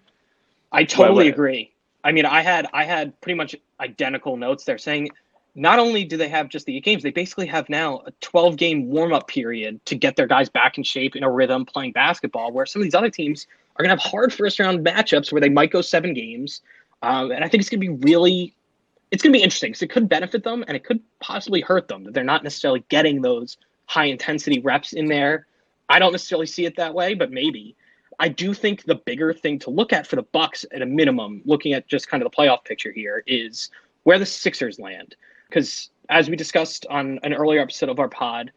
I 0.72 0.84
totally 0.84 1.26
what- 1.26 1.32
uh, 1.32 1.34
agree. 1.34 1.72
I 2.02 2.12
mean, 2.12 2.24
I 2.24 2.40
had 2.40 2.66
I 2.72 2.84
had 2.84 3.18
pretty 3.20 3.36
much 3.36 3.54
identical 3.78 4.36
notes 4.36 4.64
there 4.64 4.78
saying 4.78 5.10
not 5.60 5.78
only 5.78 6.04
do 6.04 6.16
they 6.16 6.28
have 6.28 6.48
just 6.48 6.64
the 6.64 6.78
eight 6.78 6.84
games, 6.84 7.02
they 7.02 7.10
basically 7.10 7.46
have 7.46 7.68
now 7.68 8.00
a 8.06 8.10
12 8.22 8.56
game 8.56 8.88
warm 8.88 9.12
up 9.12 9.28
period 9.28 9.84
to 9.84 9.94
get 9.94 10.16
their 10.16 10.26
guys 10.26 10.48
back 10.48 10.78
in 10.78 10.84
shape 10.84 11.14
in 11.14 11.22
a 11.22 11.30
rhythm 11.30 11.66
playing 11.66 11.92
basketball. 11.92 12.50
Where 12.50 12.64
some 12.64 12.80
of 12.80 12.84
these 12.84 12.94
other 12.94 13.10
teams 13.10 13.46
are 13.76 13.84
going 13.84 13.94
to 13.94 14.02
have 14.02 14.10
hard 14.10 14.32
first 14.32 14.58
round 14.58 14.84
matchups 14.86 15.30
where 15.30 15.40
they 15.40 15.50
might 15.50 15.70
go 15.70 15.82
seven 15.82 16.14
games, 16.14 16.62
um, 17.02 17.30
and 17.30 17.44
I 17.44 17.48
think 17.48 17.60
it's 17.60 17.68
going 17.68 17.82
to 17.82 17.88
be 17.88 18.10
really 18.10 18.54
it's 19.10 19.22
going 19.22 19.34
to 19.34 19.38
be 19.38 19.42
interesting 19.42 19.72
because 19.72 19.82
it 19.82 19.90
could 19.90 20.08
benefit 20.08 20.44
them 20.44 20.64
and 20.66 20.76
it 20.76 20.84
could 20.84 21.00
possibly 21.20 21.60
hurt 21.60 21.88
them 21.88 22.04
that 22.04 22.14
they're 22.14 22.24
not 22.24 22.42
necessarily 22.42 22.82
getting 22.88 23.20
those 23.20 23.58
high 23.84 24.06
intensity 24.06 24.60
reps 24.60 24.94
in 24.94 25.08
there. 25.08 25.46
I 25.90 25.98
don't 25.98 26.12
necessarily 26.12 26.46
see 26.46 26.64
it 26.64 26.76
that 26.76 26.94
way, 26.94 27.12
but 27.12 27.30
maybe. 27.30 27.76
I 28.18 28.28
do 28.28 28.54
think 28.54 28.84
the 28.84 28.94
bigger 28.94 29.34
thing 29.34 29.58
to 29.60 29.70
look 29.70 29.92
at 29.92 30.06
for 30.06 30.16
the 30.16 30.22
Bucks 30.22 30.64
at 30.72 30.80
a 30.80 30.86
minimum, 30.86 31.42
looking 31.44 31.72
at 31.72 31.88
just 31.88 32.08
kind 32.08 32.22
of 32.22 32.30
the 32.30 32.36
playoff 32.36 32.64
picture 32.64 32.92
here, 32.92 33.24
is 33.26 33.70
where 34.04 34.18
the 34.18 34.26
Sixers 34.26 34.78
land. 34.78 35.16
Because 35.50 35.90
as 36.08 36.30
we 36.30 36.36
discussed 36.36 36.86
on 36.88 37.18
an 37.22 37.34
earlier 37.34 37.60
episode 37.60 37.88
of 37.88 37.98
our 37.98 38.08
pod, 38.08 38.50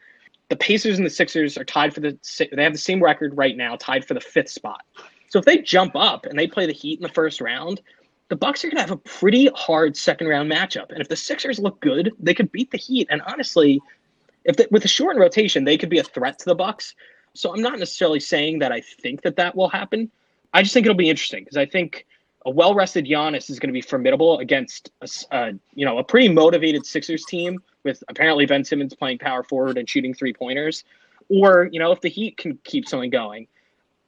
the 0.49 0.55
Pacers 0.55 0.97
and 0.97 1.05
the 1.05 1.09
Sixers 1.09 1.57
are 1.57 1.65
tied 1.65 1.93
for 1.93 1.99
the 1.99 2.17
they 2.51 2.63
have 2.63 2.73
the 2.73 2.77
same 2.77 3.03
record 3.03 3.35
right 3.35 3.57
now, 3.57 3.75
tied 3.75 4.05
for 4.05 4.13
the 4.13 4.21
fifth 4.21 4.49
spot. 4.49 4.83
So 5.29 5.39
if 5.39 5.45
they 5.45 5.57
jump 5.57 5.95
up 5.95 6.25
and 6.25 6.37
they 6.37 6.47
play 6.47 6.67
the 6.67 6.73
Heat 6.73 6.99
in 6.99 7.03
the 7.03 7.09
first 7.09 7.41
round, 7.41 7.81
the 8.29 8.35
Bucks 8.35 8.63
are 8.63 8.67
going 8.67 8.77
to 8.77 8.81
have 8.81 8.91
a 8.91 8.97
pretty 8.97 9.49
hard 9.55 9.97
second 9.97 10.27
round 10.27 10.51
matchup. 10.51 10.91
And 10.91 11.01
if 11.01 11.09
the 11.09 11.15
Sixers 11.15 11.59
look 11.59 11.79
good, 11.81 12.11
they 12.19 12.33
could 12.33 12.51
beat 12.51 12.71
the 12.71 12.77
Heat. 12.77 13.07
And 13.09 13.21
honestly, 13.23 13.81
if 14.45 14.57
they, 14.57 14.67
with 14.69 14.85
a 14.85 14.87
shortened 14.87 15.21
rotation, 15.21 15.63
they 15.63 15.77
could 15.77 15.89
be 15.89 15.99
a 15.99 16.03
threat 16.03 16.39
to 16.39 16.45
the 16.45 16.55
Bucks. 16.55 16.93
So 17.33 17.53
I'm 17.53 17.61
not 17.61 17.79
necessarily 17.79 18.19
saying 18.19 18.59
that 18.59 18.71
I 18.71 18.81
think 18.81 19.23
that 19.23 19.35
that 19.37 19.55
will 19.55 19.69
happen. 19.69 20.11
I 20.53 20.61
just 20.61 20.73
think 20.73 20.85
it'll 20.85 20.95
be 20.95 21.09
interesting 21.09 21.43
because 21.43 21.57
I 21.57 21.65
think 21.65 22.05
a 22.45 22.49
well-rested 22.51 23.05
Giannis 23.05 23.49
is 23.49 23.59
going 23.59 23.69
to 23.69 23.73
be 23.73 23.81
formidable 23.81 24.39
against 24.39 24.91
a, 25.01 25.03
s- 25.05 25.25
uh, 25.31 25.51
you 25.73 25.85
know 25.85 25.97
a 25.97 26.03
pretty 26.03 26.29
motivated 26.29 26.85
Sixers 26.85 27.25
team 27.25 27.61
with 27.83 28.03
apparently 28.09 28.45
Ben 28.45 28.63
Simmons 28.63 28.93
playing 28.93 29.19
power 29.19 29.43
forward 29.43 29.77
and 29.77 29.89
shooting 29.89 30.13
three 30.13 30.33
pointers, 30.33 30.83
or 31.29 31.69
you 31.71 31.79
know 31.79 31.91
if 31.91 32.01
the 32.01 32.09
Heat 32.09 32.37
can 32.37 32.57
keep 32.63 32.87
something 32.87 33.09
going. 33.09 33.47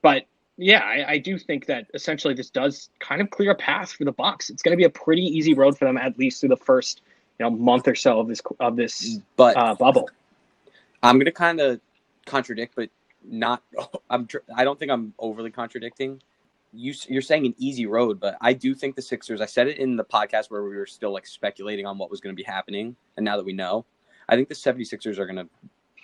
But 0.01 0.25
yeah, 0.57 0.79
I, 0.79 1.11
I 1.13 1.17
do 1.17 1.37
think 1.37 1.65
that 1.65 1.87
essentially 1.93 2.33
this 2.33 2.49
does 2.49 2.89
kind 2.99 3.21
of 3.21 3.29
clear 3.29 3.51
a 3.51 3.55
path 3.55 3.91
for 3.91 4.05
the 4.05 4.11
Bucks. 4.11 4.49
It's 4.49 4.61
going 4.63 4.71
to 4.71 4.77
be 4.77 4.85
a 4.85 4.89
pretty 4.89 5.23
easy 5.23 5.53
road 5.53 5.77
for 5.77 5.85
them 5.85 5.97
at 5.97 6.17
least 6.17 6.39
through 6.39 6.49
the 6.49 6.57
first 6.57 7.01
you 7.39 7.43
know 7.43 7.49
month 7.49 7.87
or 7.87 7.95
so 7.95 8.19
of 8.19 8.27
this 8.27 8.41
of 8.59 8.75
this 8.75 9.19
But 9.35 9.57
uh, 9.57 9.75
bubble. 9.75 10.09
I'm 11.03 11.19
gonna 11.19 11.31
kind 11.31 11.59
of 11.59 11.79
contradict, 12.25 12.73
but 12.75 12.89
not. 13.23 13.61
I'm. 14.09 14.27
I 14.55 14.63
don't 14.63 14.77
think 14.79 14.91
I'm 14.91 15.13
overly 15.19 15.51
contradicting. 15.51 16.21
You, 16.75 16.93
you're 17.07 17.21
saying 17.21 17.45
an 17.45 17.55
easy 17.57 17.85
road, 17.85 18.19
but 18.19 18.37
I 18.41 18.53
do 18.53 18.75
think 18.75 18.95
the 18.95 19.01
Sixers. 19.01 19.41
I 19.41 19.45
said 19.45 19.67
it 19.67 19.77
in 19.77 19.95
the 19.95 20.03
podcast 20.03 20.51
where 20.51 20.63
we 20.63 20.75
were 20.75 20.85
still 20.85 21.11
like 21.11 21.25
speculating 21.25 21.85
on 21.85 21.97
what 21.97 22.11
was 22.11 22.19
going 22.19 22.35
to 22.35 22.37
be 22.37 22.43
happening, 22.43 22.95
and 23.15 23.23
now 23.23 23.37
that 23.37 23.45
we 23.45 23.53
know, 23.53 23.85
I 24.27 24.35
think 24.35 24.49
the 24.49 24.55
76ers 24.55 25.17
are 25.17 25.25
going 25.25 25.37
to 25.37 25.47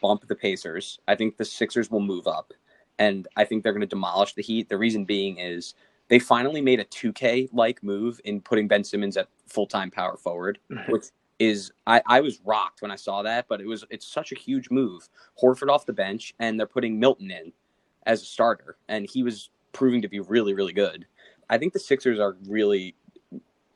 bump 0.01 0.27
the 0.27 0.35
Pacers. 0.35 0.99
I 1.07 1.15
think 1.15 1.37
the 1.37 1.45
Sixers 1.45 1.91
will 1.91 1.99
move 1.99 2.27
up, 2.27 2.53
and 2.99 3.27
I 3.35 3.43
think 3.43 3.63
they're 3.63 3.73
going 3.73 3.81
to 3.81 3.87
demolish 3.87 4.33
the 4.33 4.41
Heat. 4.41 4.69
The 4.69 4.77
reason 4.77 5.05
being 5.05 5.37
is 5.37 5.75
they 6.07 6.19
finally 6.19 6.61
made 6.61 6.79
a 6.79 6.85
2K 6.85 7.49
like 7.53 7.83
move 7.83 8.19
in 8.25 8.41
putting 8.41 8.67
Ben 8.67 8.83
Simmons 8.83 9.17
at 9.17 9.27
full 9.47 9.67
time 9.67 9.91
power 9.91 10.17
forward, 10.17 10.59
which 10.89 11.05
is 11.39 11.71
I, 11.87 12.01
I 12.05 12.21
was 12.21 12.39
rocked 12.45 12.81
when 12.81 12.91
I 12.91 12.95
saw 12.95 13.23
that, 13.23 13.47
but 13.47 13.61
it 13.61 13.67
was 13.67 13.83
it's 13.89 14.05
such 14.05 14.31
a 14.31 14.35
huge 14.35 14.69
move. 14.69 15.09
Horford 15.41 15.69
off 15.69 15.85
the 15.85 15.93
bench, 15.93 16.33
and 16.39 16.59
they're 16.59 16.67
putting 16.67 16.99
Milton 16.99 17.31
in 17.31 17.51
as 18.05 18.21
a 18.21 18.25
starter, 18.25 18.77
and 18.87 19.09
he 19.09 19.23
was 19.23 19.49
proving 19.71 20.01
to 20.01 20.07
be 20.07 20.19
really 20.19 20.53
really 20.53 20.73
good. 20.73 21.05
I 21.49 21.57
think 21.57 21.73
the 21.73 21.79
Sixers 21.79 22.19
are 22.19 22.37
really 22.47 22.95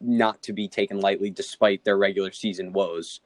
not 0.02 0.42
to 0.44 0.54
be 0.54 0.68
taken 0.68 1.00
lightly, 1.00 1.30
despite 1.30 1.84
their 1.84 1.98
regular 1.98 2.32
season 2.32 2.74
woes. 2.74 3.22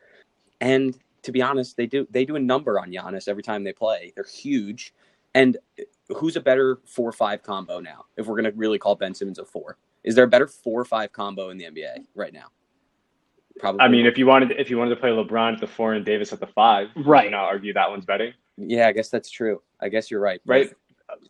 And 0.61 0.97
to 1.23 1.31
be 1.31 1.41
honest, 1.41 1.77
they 1.77 1.85
do 1.85 2.07
they 2.09 2.25
do 2.25 2.35
a 2.35 2.39
number 2.39 2.79
on 2.79 2.91
Giannis 2.91 3.27
every 3.27 3.43
time 3.43 3.63
they 3.63 3.73
play. 3.73 4.13
They're 4.15 4.23
huge, 4.23 4.93
and 5.33 5.57
who's 6.09 6.35
a 6.35 6.41
better 6.41 6.79
four 6.85 7.11
five 7.11 7.43
combo 7.43 7.79
now? 7.79 8.05
If 8.17 8.27
we're 8.27 8.35
gonna 8.35 8.51
really 8.55 8.79
call 8.79 8.95
Ben 8.95 9.13
Simmons 9.13 9.39
a 9.39 9.45
four, 9.45 9.77
is 10.03 10.15
there 10.15 10.25
a 10.25 10.29
better 10.29 10.47
four 10.47 10.85
five 10.85 11.11
combo 11.11 11.49
in 11.49 11.57
the 11.57 11.65
NBA 11.65 12.05
right 12.15 12.33
now? 12.33 12.47
Probably. 13.59 13.81
I 13.81 13.89
mean, 13.89 14.05
if 14.05 14.17
you 14.17 14.25
wanted 14.25 14.51
if 14.51 14.69
you 14.69 14.77
wanted 14.77 14.91
to 14.91 15.01
play 15.01 15.09
LeBron 15.09 15.53
at 15.55 15.59
the 15.59 15.67
four 15.67 15.93
and 15.93 16.05
Davis 16.05 16.31
at 16.31 16.39
the 16.39 16.47
five, 16.47 16.89
Right. 16.95 17.25
You 17.25 17.31
know, 17.31 17.37
argue 17.37 17.73
that 17.73 17.89
one's 17.89 18.05
better, 18.05 18.33
Yeah, 18.57 18.87
I 18.87 18.93
guess 18.93 19.09
that's 19.09 19.29
true. 19.29 19.61
I 19.81 19.89
guess 19.89 20.09
you're 20.09 20.21
right. 20.21 20.41
right? 20.45 20.73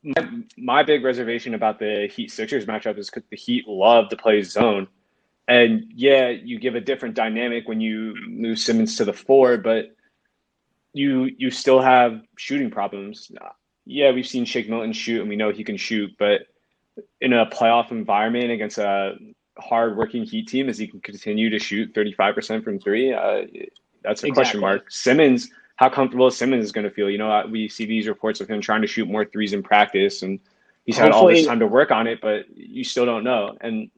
My, 0.03 0.29
my 0.57 0.83
big 0.83 1.03
reservation 1.03 1.53
about 1.53 1.79
the 1.79 2.09
Heat 2.13 2.31
Sixers 2.31 2.65
matchup 2.65 2.97
is 2.97 3.09
because 3.09 3.27
the 3.29 3.37
Heat 3.37 3.67
love 3.67 4.09
to 4.09 4.17
play 4.17 4.41
zone. 4.43 4.87
And 5.47 5.91
yeah, 5.95 6.29
you 6.29 6.59
give 6.59 6.75
a 6.75 6.81
different 6.81 7.15
dynamic 7.15 7.67
when 7.67 7.81
you 7.81 8.15
move 8.27 8.59
Simmons 8.59 8.95
to 8.97 9.05
the 9.05 9.13
four, 9.13 9.57
but 9.57 9.95
you 10.93 11.29
you 11.37 11.49
still 11.51 11.81
have 11.81 12.21
shooting 12.37 12.69
problems. 12.69 13.31
Yeah, 13.85 14.11
we've 14.11 14.27
seen 14.27 14.45
Shake 14.45 14.69
Milton 14.69 14.93
shoot, 14.93 15.21
and 15.21 15.29
we 15.29 15.35
know 15.35 15.51
he 15.51 15.63
can 15.63 15.77
shoot, 15.77 16.11
but 16.19 16.41
in 17.21 17.33
a 17.33 17.47
playoff 17.47 17.91
environment 17.91 18.51
against 18.51 18.77
a 18.77 19.15
hard-working 19.57 20.23
Heat 20.23 20.47
team, 20.47 20.69
as 20.69 20.77
he 20.77 20.87
can 20.87 21.01
continue 21.01 21.49
to 21.49 21.59
shoot 21.59 21.93
35% 21.93 22.63
from 22.63 22.79
three, 22.79 23.13
uh, 23.13 23.41
that's 24.03 24.23
a 24.23 24.27
exactly. 24.27 24.31
question 24.31 24.59
mark. 24.59 24.91
Simmons 24.91 25.49
how 25.79 25.87
comfortable 25.87 26.29
Simmons 26.29 26.65
is 26.65 26.73
going 26.73 26.83
to 26.83 26.91
feel. 26.91 27.09
You 27.09 27.17
know, 27.17 27.45
we 27.49 27.69
see 27.69 27.85
these 27.85 28.05
reports 28.05 28.41
of 28.41 28.49
him 28.49 28.59
trying 28.59 28.81
to 28.81 28.87
shoot 28.87 29.07
more 29.07 29.23
threes 29.23 29.53
in 29.53 29.63
practice, 29.63 30.23
and 30.23 30.37
he's 30.85 30.97
had 30.97 31.13
all 31.13 31.25
this 31.27 31.45
time 31.45 31.59
to 31.59 31.67
work 31.67 31.89
on 31.89 32.05
it, 32.05 32.19
but 32.19 32.47
you 32.53 32.83
still 32.83 33.05
don't 33.05 33.23
know. 33.23 33.55
And 33.61 33.89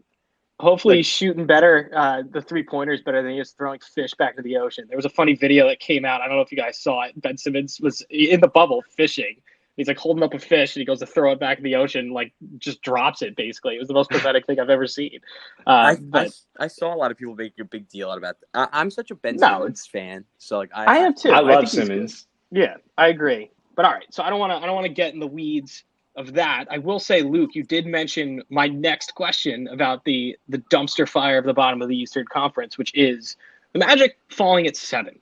hopefully, 0.59 0.97
like, 0.97 0.97
he's 0.99 1.07
shooting 1.07 1.47
better, 1.47 1.91
uh, 1.95 2.21
the 2.29 2.39
three 2.39 2.61
pointers 2.61 3.01
better 3.01 3.23
than 3.23 3.31
he 3.31 3.39
is 3.39 3.53
throwing 3.53 3.79
fish 3.79 4.13
back 4.13 4.35
to 4.35 4.43
the 4.43 4.57
ocean. 4.57 4.85
There 4.89 4.95
was 4.95 5.05
a 5.05 5.09
funny 5.09 5.33
video 5.33 5.67
that 5.69 5.79
came 5.79 6.05
out. 6.05 6.21
I 6.21 6.27
don't 6.27 6.35
know 6.35 6.43
if 6.43 6.51
you 6.51 6.57
guys 6.57 6.77
saw 6.77 7.01
it. 7.01 7.19
Ben 7.19 7.35
Simmons 7.35 7.81
was 7.81 8.05
in 8.11 8.41
the 8.41 8.47
bubble 8.47 8.83
fishing. 8.95 9.37
He's 9.77 9.87
like 9.87 9.97
holding 9.97 10.23
up 10.23 10.33
a 10.33 10.39
fish 10.39 10.75
and 10.75 10.81
he 10.81 10.85
goes 10.85 10.99
to 10.99 11.05
throw 11.05 11.31
it 11.31 11.39
back 11.39 11.57
in 11.57 11.63
the 11.63 11.75
ocean, 11.75 12.11
like 12.11 12.33
just 12.57 12.81
drops 12.81 13.21
it 13.21 13.35
basically. 13.35 13.75
It 13.75 13.79
was 13.79 13.87
the 13.87 13.93
most 13.93 14.09
pathetic 14.09 14.45
thing 14.45 14.59
I've 14.59 14.69
ever 14.69 14.85
seen. 14.85 15.19
Uh, 15.65 15.69
I, 15.69 15.95
but, 15.99 16.31
I, 16.59 16.65
I, 16.65 16.67
saw 16.67 16.93
a 16.93 16.97
lot 16.97 17.11
of 17.11 17.17
people 17.17 17.35
make 17.35 17.53
a 17.59 17.63
big 17.63 17.87
deal 17.87 18.09
out 18.09 18.17
about 18.17 18.35
that. 18.53 18.69
I, 18.73 18.81
am 18.81 18.91
such 18.91 19.11
a 19.11 19.15
Ben 19.15 19.37
no, 19.37 19.59
Simmons 19.59 19.87
fan, 19.87 20.25
so 20.37 20.57
like 20.57 20.71
I, 20.73 20.85
I 20.85 20.97
am 20.97 21.15
too. 21.15 21.31
I 21.31 21.39
love 21.39 21.69
Simmons. 21.69 22.27
Yeah, 22.51 22.75
I 22.97 23.07
agree. 23.07 23.49
But 23.75 23.85
all 23.85 23.93
right, 23.93 24.05
so 24.11 24.23
I 24.23 24.29
don't 24.29 24.39
want 24.39 24.51
to 24.51 24.57
I 24.57 24.65
don't 24.65 24.75
want 24.75 24.87
to 24.87 24.93
get 24.93 25.13
in 25.13 25.19
the 25.19 25.27
weeds 25.27 25.83
of 26.15 26.33
that. 26.33 26.65
I 26.69 26.77
will 26.77 26.99
say, 26.99 27.21
Luke, 27.21 27.51
you 27.53 27.63
did 27.63 27.85
mention 27.85 28.43
my 28.49 28.67
next 28.67 29.15
question 29.15 29.67
about 29.69 30.03
the 30.03 30.37
the 30.49 30.57
dumpster 30.57 31.07
fire 31.07 31.37
of 31.37 31.45
the 31.45 31.53
bottom 31.53 31.81
of 31.81 31.87
the 31.87 31.97
Eastern 31.97 32.25
Conference, 32.25 32.77
which 32.77 32.91
is 32.93 33.37
the 33.73 33.79
Magic 33.79 34.17
falling 34.29 34.67
at 34.67 34.75
seven 34.75 35.19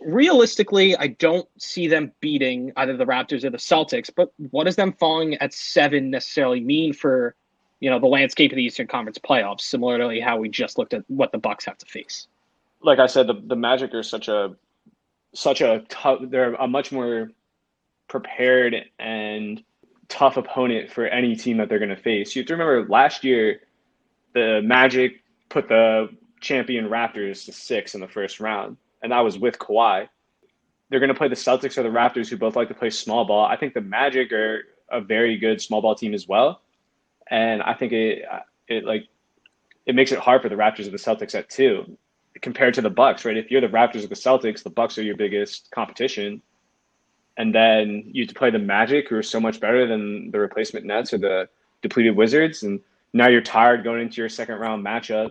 realistically, 0.00 0.96
I 0.96 1.08
don't 1.08 1.48
see 1.58 1.88
them 1.88 2.12
beating 2.20 2.72
either 2.76 2.96
the 2.96 3.06
Raptors 3.06 3.44
or 3.44 3.50
the 3.50 3.58
Celtics. 3.58 4.10
But 4.14 4.32
what 4.50 4.64
does 4.64 4.76
them 4.76 4.92
falling 4.92 5.34
at 5.36 5.52
seven 5.52 6.10
necessarily 6.10 6.60
mean 6.60 6.92
for, 6.92 7.34
you 7.80 7.90
know, 7.90 7.98
the 7.98 8.06
landscape 8.06 8.52
of 8.52 8.56
the 8.56 8.62
Eastern 8.62 8.86
Conference 8.86 9.18
playoffs? 9.18 9.62
Similarly, 9.62 10.20
how 10.20 10.36
we 10.38 10.48
just 10.48 10.78
looked 10.78 10.94
at 10.94 11.04
what 11.08 11.32
the 11.32 11.38
Bucks 11.38 11.64
have 11.64 11.78
to 11.78 11.86
face. 11.86 12.28
Like 12.82 12.98
I 12.98 13.06
said, 13.06 13.26
the 13.26 13.34
the 13.34 13.56
Magic 13.56 13.94
are 13.94 14.02
such 14.02 14.28
a 14.28 14.54
such 15.34 15.60
a 15.60 15.84
tough. 15.88 16.20
They're 16.22 16.54
a 16.54 16.68
much 16.68 16.92
more 16.92 17.30
prepared 18.08 18.76
and 18.98 19.62
tough 20.08 20.36
opponent 20.36 20.90
for 20.90 21.06
any 21.06 21.34
team 21.34 21.56
that 21.56 21.68
they're 21.68 21.80
going 21.80 21.88
to 21.88 21.96
face. 21.96 22.36
You 22.36 22.42
have 22.42 22.46
to 22.48 22.54
remember 22.54 22.88
last 22.88 23.24
year, 23.24 23.60
the 24.34 24.60
Magic 24.62 25.22
put 25.48 25.68
the 25.68 26.10
champion 26.40 26.88
Raptors 26.88 27.46
to 27.46 27.52
six 27.52 27.94
in 27.94 28.00
the 28.00 28.06
first 28.06 28.38
round 28.38 28.76
and 29.06 29.12
that 29.12 29.20
was 29.20 29.38
with 29.38 29.56
Kawhi. 29.56 30.08
They're 30.90 30.98
going 30.98 31.14
to 31.14 31.14
play 31.14 31.28
the 31.28 31.36
Celtics 31.36 31.78
or 31.78 31.84
the 31.84 31.90
Raptors, 31.90 32.28
who 32.28 32.36
both 32.36 32.56
like 32.56 32.66
to 32.66 32.74
play 32.74 32.90
small 32.90 33.24
ball. 33.24 33.44
I 33.44 33.56
think 33.56 33.72
the 33.72 33.80
Magic 33.80 34.32
are 34.32 34.64
a 34.90 35.00
very 35.00 35.38
good 35.38 35.62
small 35.62 35.80
ball 35.80 35.94
team 35.94 36.12
as 36.12 36.26
well, 36.26 36.60
and 37.30 37.62
I 37.62 37.74
think 37.74 37.92
it 37.92 38.24
it 38.66 38.84
like 38.84 39.06
it 39.86 39.94
makes 39.94 40.10
it 40.10 40.18
hard 40.18 40.42
for 40.42 40.48
the 40.48 40.56
Raptors 40.56 40.88
or 40.88 40.90
the 40.90 40.96
Celtics 40.96 41.36
at 41.36 41.48
two 41.48 41.96
compared 42.42 42.74
to 42.74 42.82
the 42.82 42.90
Bucks, 42.90 43.24
right? 43.24 43.36
If 43.36 43.48
you're 43.48 43.60
the 43.60 43.68
Raptors 43.68 44.02
or 44.02 44.08
the 44.08 44.16
Celtics, 44.16 44.64
the 44.64 44.70
Bucks 44.70 44.98
are 44.98 45.04
your 45.04 45.16
biggest 45.16 45.70
competition, 45.70 46.42
and 47.36 47.54
then 47.54 48.10
you 48.10 48.26
to 48.26 48.34
play 48.34 48.50
the 48.50 48.58
Magic, 48.58 49.08
who 49.08 49.16
are 49.16 49.22
so 49.22 49.38
much 49.38 49.60
better 49.60 49.86
than 49.86 50.32
the 50.32 50.40
replacement 50.40 50.84
Nets 50.84 51.14
or 51.14 51.18
the 51.18 51.48
depleted 51.80 52.16
Wizards, 52.16 52.64
and 52.64 52.80
now 53.12 53.28
you're 53.28 53.40
tired 53.40 53.84
going 53.84 54.02
into 54.02 54.20
your 54.20 54.28
second 54.28 54.56
round 54.56 54.84
matchup 54.84 55.30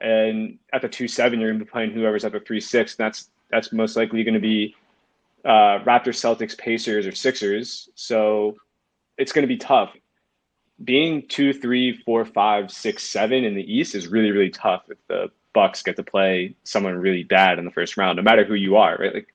and 0.00 0.58
at 0.72 0.82
the 0.82 0.88
two 0.88 1.08
seven, 1.08 1.40
you're 1.40 1.50
going 1.50 1.58
to 1.58 1.64
be 1.64 1.70
playing 1.70 1.90
whoever's 1.92 2.24
at 2.24 2.32
the 2.32 2.40
three 2.40 2.60
six. 2.60 2.96
That's 2.96 3.30
that's 3.50 3.72
most 3.72 3.96
likely 3.96 4.24
going 4.24 4.34
to 4.34 4.40
be 4.40 4.74
uh, 5.44 5.80
Raptors, 5.84 6.18
Celtics, 6.18 6.56
Pacers, 6.58 7.06
or 7.06 7.12
Sixers. 7.12 7.88
So 7.94 8.56
it's 9.16 9.32
going 9.32 9.44
to 9.44 9.48
be 9.48 9.56
tough. 9.56 9.94
Being 10.84 11.26
two, 11.28 11.52
three, 11.52 11.96
four, 12.04 12.24
five, 12.24 12.70
six, 12.70 13.04
seven 13.04 13.44
in 13.44 13.54
the 13.54 13.72
East 13.72 13.94
is 13.94 14.08
really, 14.08 14.30
really 14.30 14.50
tough 14.50 14.82
if 14.90 14.98
the 15.08 15.30
Bucks 15.54 15.82
get 15.82 15.96
to 15.96 16.02
play 16.02 16.54
someone 16.64 16.96
really 16.96 17.22
bad 17.22 17.58
in 17.58 17.64
the 17.64 17.70
first 17.70 17.96
round, 17.96 18.16
no 18.16 18.22
matter 18.22 18.44
who 18.44 18.54
you 18.54 18.76
are, 18.76 18.96
right? 18.98 19.14
Like, 19.14 19.34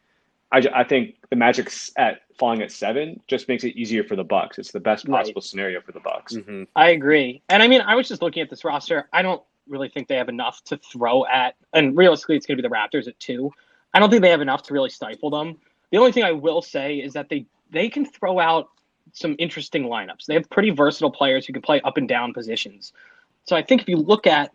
I, 0.51 0.81
I 0.81 0.83
think 0.83 1.15
the 1.29 1.35
Magic's 1.35 1.91
at 1.97 2.21
falling 2.37 2.61
at 2.61 2.71
seven 2.71 3.21
just 3.27 3.47
makes 3.47 3.63
it 3.63 3.75
easier 3.75 4.03
for 4.03 4.15
the 4.15 4.23
Bucks. 4.23 4.59
It's 4.59 4.71
the 4.71 4.79
best 4.79 5.07
possible 5.07 5.39
right. 5.39 5.43
scenario 5.43 5.81
for 5.81 5.93
the 5.93 5.99
Bucks. 5.99 6.35
Mm-hmm. 6.35 6.63
I 6.75 6.89
agree, 6.89 7.41
and 7.49 7.63
I 7.63 7.67
mean, 7.67 7.81
I 7.81 7.95
was 7.95 8.07
just 8.07 8.21
looking 8.21 8.43
at 8.43 8.49
this 8.49 8.63
roster. 8.63 9.07
I 9.13 9.21
don't 9.21 9.41
really 9.71 9.89
think 9.89 10.07
they 10.07 10.15
have 10.15 10.29
enough 10.29 10.63
to 10.65 10.77
throw 10.77 11.25
at. 11.25 11.55
And 11.73 11.97
realistically, 11.97 12.35
it's 12.35 12.45
going 12.45 12.57
to 12.57 12.63
be 12.63 12.67
the 12.67 12.73
Raptors 12.73 13.07
at 13.07 13.19
two. 13.19 13.51
I 13.93 13.99
don't 13.99 14.09
think 14.09 14.21
they 14.21 14.29
have 14.29 14.41
enough 14.41 14.63
to 14.63 14.73
really 14.73 14.89
stifle 14.89 15.29
them. 15.29 15.57
The 15.91 15.97
only 15.97 16.11
thing 16.11 16.23
I 16.23 16.31
will 16.31 16.61
say 16.61 16.97
is 16.97 17.13
that 17.13 17.29
they 17.29 17.45
they 17.71 17.89
can 17.89 18.05
throw 18.05 18.39
out 18.39 18.69
some 19.13 19.35
interesting 19.39 19.83
lineups. 19.83 20.25
They 20.25 20.33
have 20.35 20.49
pretty 20.49 20.69
versatile 20.69 21.11
players 21.11 21.45
who 21.45 21.53
can 21.53 21.61
play 21.61 21.81
up 21.81 21.97
and 21.97 22.07
down 22.07 22.33
positions. 22.33 22.93
So 23.45 23.55
I 23.55 23.63
think 23.63 23.81
if 23.81 23.87
you 23.87 23.97
look 23.97 24.27
at 24.27 24.51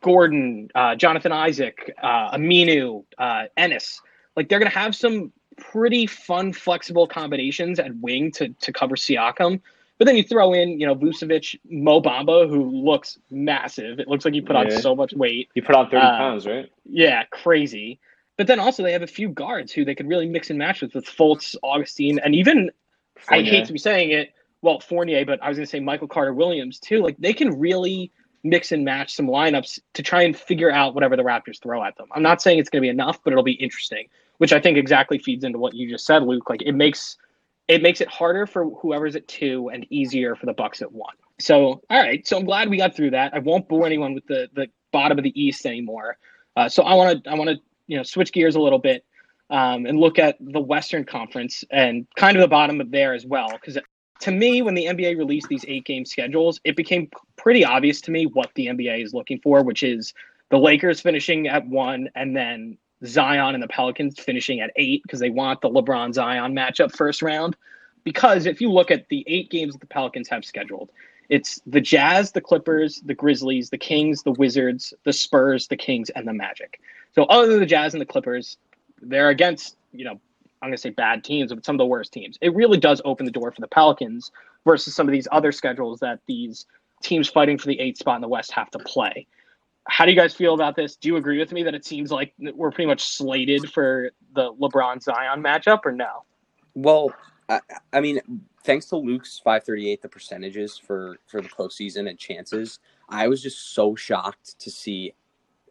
Gordon, 0.00 0.70
uh, 0.74 0.94
Jonathan 0.96 1.32
Isaac, 1.32 1.92
uh, 2.02 2.36
Aminu, 2.36 3.04
uh, 3.18 3.44
Ennis, 3.56 4.00
like 4.36 4.48
they're 4.48 4.58
going 4.58 4.70
to 4.70 4.78
have 4.78 4.96
some 4.96 5.32
pretty 5.56 6.06
fun, 6.06 6.52
flexible 6.52 7.06
combinations 7.06 7.78
at 7.78 7.94
wing 7.96 8.32
to 8.32 8.48
to 8.48 8.72
cover 8.72 8.96
Siakam. 8.96 9.60
But 10.00 10.06
then 10.06 10.16
you 10.16 10.22
throw 10.22 10.54
in, 10.54 10.80
you 10.80 10.86
know, 10.86 10.94
Vucevic, 10.94 11.60
Mo 11.68 12.00
Bamba, 12.00 12.48
who 12.48 12.70
looks 12.70 13.18
massive. 13.30 14.00
It 14.00 14.08
looks 14.08 14.24
like 14.24 14.32
he 14.32 14.40
put 14.40 14.56
yeah. 14.56 14.74
on 14.74 14.80
so 14.80 14.96
much 14.96 15.12
weight. 15.12 15.50
He 15.52 15.60
put 15.60 15.74
on 15.74 15.90
30 15.90 15.96
uh, 15.98 16.16
pounds, 16.16 16.46
right? 16.46 16.72
Yeah, 16.86 17.24
crazy. 17.24 18.00
But 18.38 18.46
then 18.46 18.58
also 18.58 18.82
they 18.82 18.92
have 18.92 19.02
a 19.02 19.06
few 19.06 19.28
guards 19.28 19.72
who 19.72 19.84
they 19.84 19.94
could 19.94 20.08
really 20.08 20.26
mix 20.26 20.48
and 20.48 20.58
match 20.58 20.80
with, 20.80 20.94
with 20.94 21.04
Fultz, 21.04 21.54
Augustine, 21.62 22.18
and 22.18 22.34
even, 22.34 22.70
Fournier. 23.18 23.46
I 23.46 23.50
hate 23.50 23.66
to 23.66 23.74
be 23.74 23.78
saying 23.78 24.12
it, 24.12 24.32
well, 24.62 24.80
Fournier, 24.80 25.26
but 25.26 25.38
I 25.42 25.48
was 25.48 25.58
going 25.58 25.66
to 25.66 25.70
say 25.70 25.80
Michael 25.80 26.08
Carter 26.08 26.32
Williams 26.32 26.80
too. 26.80 27.02
Like 27.02 27.18
they 27.18 27.34
can 27.34 27.58
really 27.58 28.10
mix 28.42 28.72
and 28.72 28.86
match 28.86 29.14
some 29.14 29.26
lineups 29.26 29.80
to 29.92 30.02
try 30.02 30.22
and 30.22 30.34
figure 30.34 30.70
out 30.70 30.94
whatever 30.94 31.14
the 31.14 31.24
Raptors 31.24 31.60
throw 31.60 31.84
at 31.84 31.98
them. 31.98 32.06
I'm 32.12 32.22
not 32.22 32.40
saying 32.40 32.58
it's 32.58 32.70
going 32.70 32.80
to 32.80 32.86
be 32.86 32.88
enough, 32.88 33.22
but 33.22 33.34
it'll 33.34 33.42
be 33.42 33.52
interesting, 33.52 34.08
which 34.38 34.54
I 34.54 34.60
think 34.60 34.78
exactly 34.78 35.18
feeds 35.18 35.44
into 35.44 35.58
what 35.58 35.74
you 35.74 35.90
just 35.90 36.06
said, 36.06 36.22
Luke. 36.22 36.48
Like 36.48 36.62
it 36.62 36.72
makes– 36.72 37.18
it 37.70 37.82
makes 37.82 38.00
it 38.00 38.08
harder 38.08 38.46
for 38.46 38.64
whoever's 38.64 39.14
at 39.14 39.28
two 39.28 39.70
and 39.72 39.86
easier 39.90 40.34
for 40.34 40.46
the 40.46 40.52
Bucks 40.52 40.82
at 40.82 40.90
one. 40.90 41.14
So, 41.38 41.80
all 41.88 42.02
right. 42.02 42.26
So 42.26 42.36
I'm 42.36 42.44
glad 42.44 42.68
we 42.68 42.76
got 42.76 42.96
through 42.96 43.12
that. 43.12 43.32
I 43.32 43.38
won't 43.38 43.68
bore 43.68 43.86
anyone 43.86 44.12
with 44.12 44.26
the 44.26 44.48
the 44.54 44.66
bottom 44.92 45.16
of 45.18 45.22
the 45.24 45.40
East 45.40 45.64
anymore. 45.64 46.18
Uh, 46.56 46.68
so 46.68 46.82
I 46.82 46.94
want 46.94 47.22
to 47.22 47.30
I 47.30 47.34
want 47.34 47.48
to 47.50 47.56
you 47.86 47.96
know 47.96 48.02
switch 48.02 48.32
gears 48.32 48.56
a 48.56 48.60
little 48.60 48.80
bit 48.80 49.04
um, 49.50 49.86
and 49.86 50.00
look 50.00 50.18
at 50.18 50.36
the 50.40 50.60
Western 50.60 51.04
Conference 51.04 51.62
and 51.70 52.08
kind 52.16 52.36
of 52.36 52.40
the 52.40 52.48
bottom 52.48 52.80
of 52.80 52.90
there 52.90 53.14
as 53.14 53.24
well. 53.24 53.50
Because 53.52 53.78
to 54.22 54.32
me, 54.32 54.62
when 54.62 54.74
the 54.74 54.86
NBA 54.86 55.16
released 55.16 55.48
these 55.48 55.64
eight 55.68 55.84
game 55.84 56.04
schedules, 56.04 56.60
it 56.64 56.74
became 56.74 57.08
pretty 57.36 57.64
obvious 57.64 58.00
to 58.02 58.10
me 58.10 58.26
what 58.26 58.50
the 58.56 58.66
NBA 58.66 59.04
is 59.04 59.14
looking 59.14 59.38
for, 59.40 59.62
which 59.62 59.84
is 59.84 60.12
the 60.50 60.58
Lakers 60.58 61.00
finishing 61.00 61.46
at 61.46 61.64
one 61.68 62.08
and 62.16 62.36
then 62.36 62.78
Zion 63.04 63.54
and 63.54 63.62
the 63.62 63.68
Pelicans 63.68 64.18
finishing 64.18 64.60
at 64.60 64.70
eight 64.76 65.02
because 65.02 65.20
they 65.20 65.30
want 65.30 65.60
the 65.60 65.70
LeBron 65.70 66.12
Zion 66.12 66.54
matchup 66.54 66.94
first 66.94 67.22
round. 67.22 67.56
Because 68.04 68.46
if 68.46 68.60
you 68.60 68.70
look 68.70 68.90
at 68.90 69.08
the 69.08 69.24
eight 69.26 69.50
games 69.50 69.74
that 69.74 69.80
the 69.80 69.86
Pelicans 69.86 70.28
have 70.28 70.44
scheduled, 70.44 70.90
it's 71.28 71.60
the 71.66 71.80
Jazz, 71.80 72.32
the 72.32 72.40
Clippers, 72.40 73.00
the 73.04 73.14
Grizzlies, 73.14 73.70
the 73.70 73.78
Kings, 73.78 74.22
the 74.22 74.32
Wizards, 74.32 74.92
the 75.04 75.12
Spurs, 75.12 75.68
the 75.68 75.76
Kings, 75.76 76.10
and 76.10 76.26
the 76.26 76.32
Magic. 76.32 76.80
So 77.14 77.24
other 77.24 77.48
than 77.48 77.60
the 77.60 77.66
Jazz 77.66 77.94
and 77.94 78.00
the 78.00 78.06
Clippers, 78.06 78.56
they're 79.00 79.28
against, 79.28 79.76
you 79.92 80.04
know, 80.04 80.20
I'm 80.62 80.68
going 80.68 80.72
to 80.72 80.78
say 80.78 80.90
bad 80.90 81.24
teams, 81.24 81.52
but 81.52 81.64
some 81.64 81.76
of 81.76 81.78
the 81.78 81.86
worst 81.86 82.12
teams. 82.12 82.36
It 82.40 82.54
really 82.54 82.78
does 82.78 83.00
open 83.04 83.24
the 83.24 83.32
door 83.32 83.50
for 83.50 83.60
the 83.60 83.68
Pelicans 83.68 84.30
versus 84.64 84.94
some 84.94 85.08
of 85.08 85.12
these 85.12 85.28
other 85.32 85.52
schedules 85.52 86.00
that 86.00 86.20
these 86.26 86.66
teams 87.02 87.28
fighting 87.28 87.56
for 87.56 87.66
the 87.66 87.80
eighth 87.80 87.98
spot 87.98 88.16
in 88.16 88.22
the 88.22 88.28
West 88.28 88.52
have 88.52 88.70
to 88.72 88.78
play 88.78 89.26
how 89.90 90.04
do 90.04 90.12
you 90.12 90.16
guys 90.16 90.34
feel 90.34 90.54
about 90.54 90.76
this? 90.76 90.94
Do 90.94 91.08
you 91.08 91.16
agree 91.16 91.38
with 91.38 91.50
me 91.50 91.64
that 91.64 91.74
it 91.74 91.84
seems 91.84 92.12
like 92.12 92.32
we're 92.38 92.70
pretty 92.70 92.86
much 92.86 93.02
slated 93.02 93.72
for 93.72 94.12
the 94.34 94.52
LeBron 94.54 95.02
Zion 95.02 95.42
matchup, 95.42 95.80
or 95.84 95.90
no? 95.90 96.24
Well, 96.74 97.12
I, 97.48 97.60
I 97.92 98.00
mean, 98.00 98.20
thanks 98.62 98.86
to 98.86 98.96
Luke's 98.96 99.40
538, 99.40 100.00
the 100.00 100.08
percentages 100.08 100.78
for 100.78 101.16
for 101.26 101.40
the 101.40 101.48
postseason 101.48 102.08
and 102.08 102.16
chances, 102.16 102.78
I 103.08 103.26
was 103.26 103.42
just 103.42 103.74
so 103.74 103.96
shocked 103.96 104.60
to 104.60 104.70
see 104.70 105.12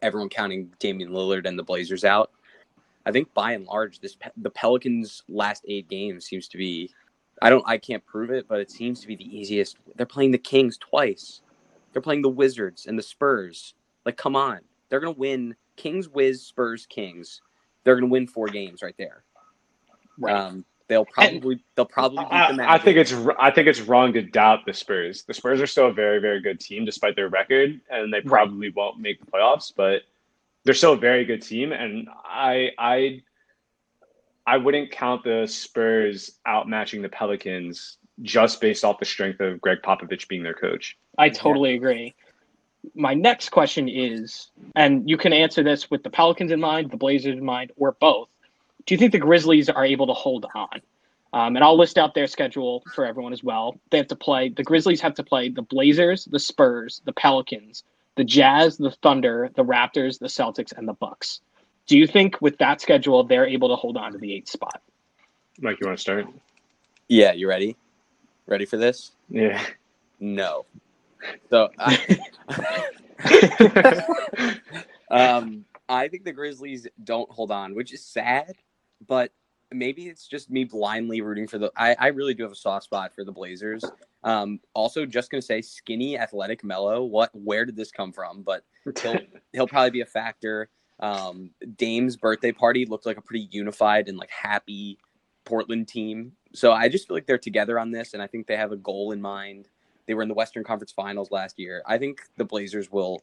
everyone 0.01 0.27
counting 0.27 0.69
Damian 0.79 1.11
Lillard 1.11 1.45
and 1.45 1.57
the 1.57 1.63
Blazers 1.63 2.03
out. 2.03 2.31
I 3.05 3.13
think 3.13 3.33
by 3.33 3.53
and 3.53 3.65
large, 3.65 4.01
this 4.01 4.17
the 4.35 4.49
Pelicans' 4.49 5.23
last 5.29 5.63
eight 5.65 5.87
games 5.87 6.25
seems 6.25 6.49
to 6.49 6.57
be. 6.57 6.91
I 7.41 7.49
don't. 7.49 7.63
I 7.65 7.77
can't 7.77 8.05
prove 8.05 8.31
it, 8.31 8.49
but 8.49 8.59
it 8.59 8.69
seems 8.69 8.99
to 8.99 9.07
be 9.07 9.15
the 9.15 9.37
easiest. 9.37 9.77
They're 9.95 10.05
playing 10.05 10.31
the 10.31 10.37
Kings 10.37 10.77
twice. 10.77 11.41
They're 11.93 12.01
playing 12.01 12.21
the 12.21 12.29
Wizards 12.29 12.85
and 12.85 12.99
the 12.99 13.03
Spurs. 13.03 13.75
Like, 14.09 14.17
come 14.17 14.35
on. 14.35 14.59
They're 14.89 14.99
going 14.99 15.13
to 15.13 15.19
win 15.19 15.55
Kings, 15.75 16.09
Wiz, 16.09 16.41
Spurs, 16.41 16.87
Kings. 16.87 17.41
They're 17.83 17.93
going 17.93 18.09
to 18.09 18.11
win 18.11 18.25
four 18.25 18.47
games 18.47 18.81
right 18.81 18.95
there. 18.97 19.23
Right. 20.17 20.35
Um, 20.35 20.65
They'll 20.87 21.05
probably 21.05 21.63
they'll 21.75 21.85
probably 21.85 22.23
beat 22.23 22.57
the 22.57 22.63
I, 22.63 22.73
I 22.73 22.77
think 22.79 22.97
it's 22.97 23.13
I 23.37 23.51
think 23.51 23.67
it's 23.67 23.79
wrong 23.79 24.11
to 24.13 24.23
doubt 24.23 24.65
the 24.65 24.73
Spurs. 24.73 25.21
The 25.21 25.35
Spurs 25.35 25.61
are 25.61 25.67
still 25.67 25.85
a 25.85 25.93
very 25.93 26.17
very 26.17 26.41
good 26.41 26.59
team 26.59 26.83
despite 26.83 27.15
their 27.15 27.29
record, 27.29 27.79
and 27.91 28.11
they 28.11 28.21
probably 28.21 28.71
won't 28.71 28.99
make 28.99 29.23
the 29.23 29.31
playoffs, 29.31 29.71
but 29.73 30.01
they're 30.63 30.73
still 30.73 30.93
a 30.93 30.97
very 30.97 31.25
good 31.25 31.43
team. 31.43 31.73
And 31.73 32.09
I 32.25 32.71
I 32.79 33.21
I 34.47 34.57
wouldn't 34.57 34.89
count 34.89 35.23
the 35.23 35.45
Spurs 35.45 36.39
outmatching 36.47 37.03
the 37.03 37.09
Pelicans 37.09 37.97
just 38.23 38.59
based 38.59 38.83
off 38.83 38.97
the 38.97 39.05
strength 39.05 39.39
of 39.41 39.61
Gregg 39.61 39.83
Popovich 39.83 40.27
being 40.27 40.41
their 40.41 40.55
coach. 40.55 40.97
I 41.19 41.29
totally 41.29 41.75
agree. 41.75 42.15
My 42.95 43.13
next 43.13 43.49
question 43.49 43.87
is, 43.87 44.49
and 44.75 45.09
you 45.09 45.17
can 45.17 45.33
answer 45.33 45.63
this 45.63 45.89
with 45.89 46.03
the 46.03 46.09
Pelicans 46.09 46.51
in 46.51 46.59
mind, 46.59 46.91
the 46.91 46.97
Blazers 46.97 47.37
in 47.37 47.45
mind, 47.45 47.71
or 47.77 47.93
both. 47.99 48.29
Do 48.85 48.93
you 48.93 48.97
think 48.97 49.11
the 49.11 49.19
Grizzlies 49.19 49.69
are 49.69 49.85
able 49.85 50.07
to 50.07 50.13
hold 50.13 50.45
on? 50.55 50.81
Um, 51.31 51.55
and 51.55 51.63
I'll 51.63 51.77
list 51.77 51.97
out 51.97 52.15
their 52.15 52.27
schedule 52.27 52.83
for 52.95 53.05
everyone 53.05 53.33
as 53.33 53.43
well. 53.43 53.79
They 53.91 53.97
have 53.97 54.07
to 54.07 54.15
play, 54.15 54.49
the 54.49 54.63
Grizzlies 54.63 54.99
have 55.01 55.13
to 55.15 55.23
play 55.23 55.49
the 55.49 55.61
Blazers, 55.61 56.25
the 56.25 56.39
Spurs, 56.39 57.01
the 57.05 57.13
Pelicans, 57.13 57.83
the 58.15 58.23
Jazz, 58.23 58.77
the 58.77 58.91
Thunder, 59.03 59.51
the 59.55 59.63
Raptors, 59.63 60.17
the 60.17 60.27
Celtics, 60.27 60.75
and 60.75 60.87
the 60.87 60.93
Bucks. 60.93 61.41
Do 61.85 61.97
you 61.97 62.07
think 62.07 62.41
with 62.41 62.57
that 62.57 62.81
schedule 62.81 63.23
they're 63.23 63.47
able 63.47 63.69
to 63.69 63.75
hold 63.75 63.95
on 63.97 64.11
to 64.11 64.17
the 64.17 64.33
eighth 64.33 64.49
spot? 64.49 64.81
Mike, 65.61 65.77
you 65.81 65.87
want 65.87 65.97
to 65.97 66.01
start? 66.01 66.27
Yeah, 67.07 67.33
you 67.33 67.47
ready? 67.47 67.75
Ready 68.47 68.65
for 68.65 68.77
this? 68.77 69.11
Yeah. 69.29 69.63
No. 70.19 70.65
So 71.49 71.69
I, 71.77 72.19
um, 75.11 75.65
I 75.87 76.07
think 76.07 76.23
the 76.23 76.33
Grizzlies 76.33 76.87
don't 77.03 77.29
hold 77.31 77.51
on, 77.51 77.75
which 77.75 77.93
is 77.93 78.05
sad, 78.05 78.53
but 79.05 79.31
maybe 79.71 80.07
it's 80.07 80.27
just 80.27 80.49
me 80.49 80.63
blindly 80.63 81.21
rooting 81.21 81.47
for 81.47 81.57
the. 81.57 81.71
I, 81.75 81.95
I 81.99 82.07
really 82.07 82.33
do 82.33 82.43
have 82.43 82.51
a 82.51 82.55
soft 82.55 82.85
spot 82.85 83.13
for 83.13 83.23
the 83.23 83.31
Blazers. 83.31 83.83
Um, 84.23 84.59
also, 84.73 85.05
just 85.05 85.31
gonna 85.31 85.41
say, 85.41 85.61
skinny, 85.61 86.17
athletic, 86.17 86.63
mellow. 86.63 87.03
What? 87.03 87.31
Where 87.33 87.65
did 87.65 87.75
this 87.75 87.91
come 87.91 88.11
from? 88.11 88.43
But 88.43 88.63
he'll 89.01 89.19
he'll 89.53 89.67
probably 89.67 89.91
be 89.91 90.01
a 90.01 90.05
factor. 90.05 90.69
Um, 90.99 91.51
Dame's 91.77 92.17
birthday 92.17 92.51
party 92.51 92.85
looked 92.85 93.05
like 93.05 93.17
a 93.17 93.21
pretty 93.21 93.47
unified 93.51 94.09
and 94.09 94.17
like 94.17 94.29
happy 94.29 94.97
Portland 95.45 95.87
team. 95.87 96.33
So 96.53 96.73
I 96.73 96.89
just 96.89 97.07
feel 97.07 97.15
like 97.15 97.25
they're 97.25 97.37
together 97.37 97.79
on 97.79 97.91
this, 97.91 98.13
and 98.13 98.21
I 98.21 98.27
think 98.27 98.47
they 98.47 98.57
have 98.57 98.71
a 98.71 98.77
goal 98.77 99.11
in 99.11 99.21
mind. 99.21 99.69
They 100.09 100.15
were 100.15 100.23
in 100.23 100.27
the 100.27 100.33
Western 100.33 100.63
Conference 100.63 100.91
Finals 100.91 101.29
last 101.29 101.59
year. 101.59 101.83
I 101.85 101.99
think 101.99 102.21
the 102.35 102.43
Blazers 102.43 102.91
will 102.91 103.21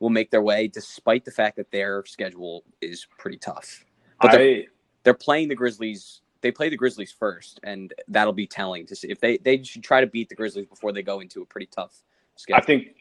will 0.00 0.10
make 0.10 0.32
their 0.32 0.42
way, 0.42 0.66
despite 0.66 1.24
the 1.24 1.30
fact 1.30 1.54
that 1.58 1.70
their 1.70 2.04
schedule 2.06 2.64
is 2.80 3.06
pretty 3.18 3.36
tough. 3.36 3.84
But 4.20 4.32
they're, 4.32 4.40
I 4.40 4.66
they're 5.04 5.14
playing 5.14 5.46
the 5.46 5.54
Grizzlies. 5.54 6.22
They 6.40 6.50
play 6.50 6.70
the 6.70 6.76
Grizzlies 6.76 7.12
first, 7.12 7.60
and 7.62 7.94
that'll 8.08 8.32
be 8.32 8.48
telling 8.48 8.84
to 8.86 8.96
see 8.96 9.12
if 9.12 9.20
they 9.20 9.36
they 9.36 9.62
should 9.62 9.84
try 9.84 10.00
to 10.00 10.08
beat 10.08 10.28
the 10.28 10.34
Grizzlies 10.34 10.66
before 10.66 10.90
they 10.90 11.04
go 11.04 11.20
into 11.20 11.40
a 11.40 11.46
pretty 11.46 11.68
tough 11.68 11.94
schedule. 12.34 12.60
I 12.60 12.66
think 12.66 12.96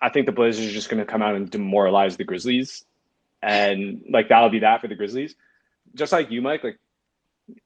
I 0.00 0.08
think 0.08 0.24
the 0.24 0.32
Blazers 0.32 0.64
are 0.66 0.72
just 0.72 0.88
going 0.88 1.04
to 1.04 1.04
come 1.04 1.20
out 1.20 1.34
and 1.34 1.50
demoralize 1.50 2.16
the 2.16 2.24
Grizzlies, 2.24 2.86
and 3.42 4.02
like 4.08 4.30
that'll 4.30 4.48
be 4.48 4.60
that 4.60 4.80
for 4.80 4.88
the 4.88 4.94
Grizzlies. 4.94 5.34
Just 5.94 6.10
like 6.10 6.30
you, 6.30 6.40
Mike. 6.40 6.64
Like 6.64 6.78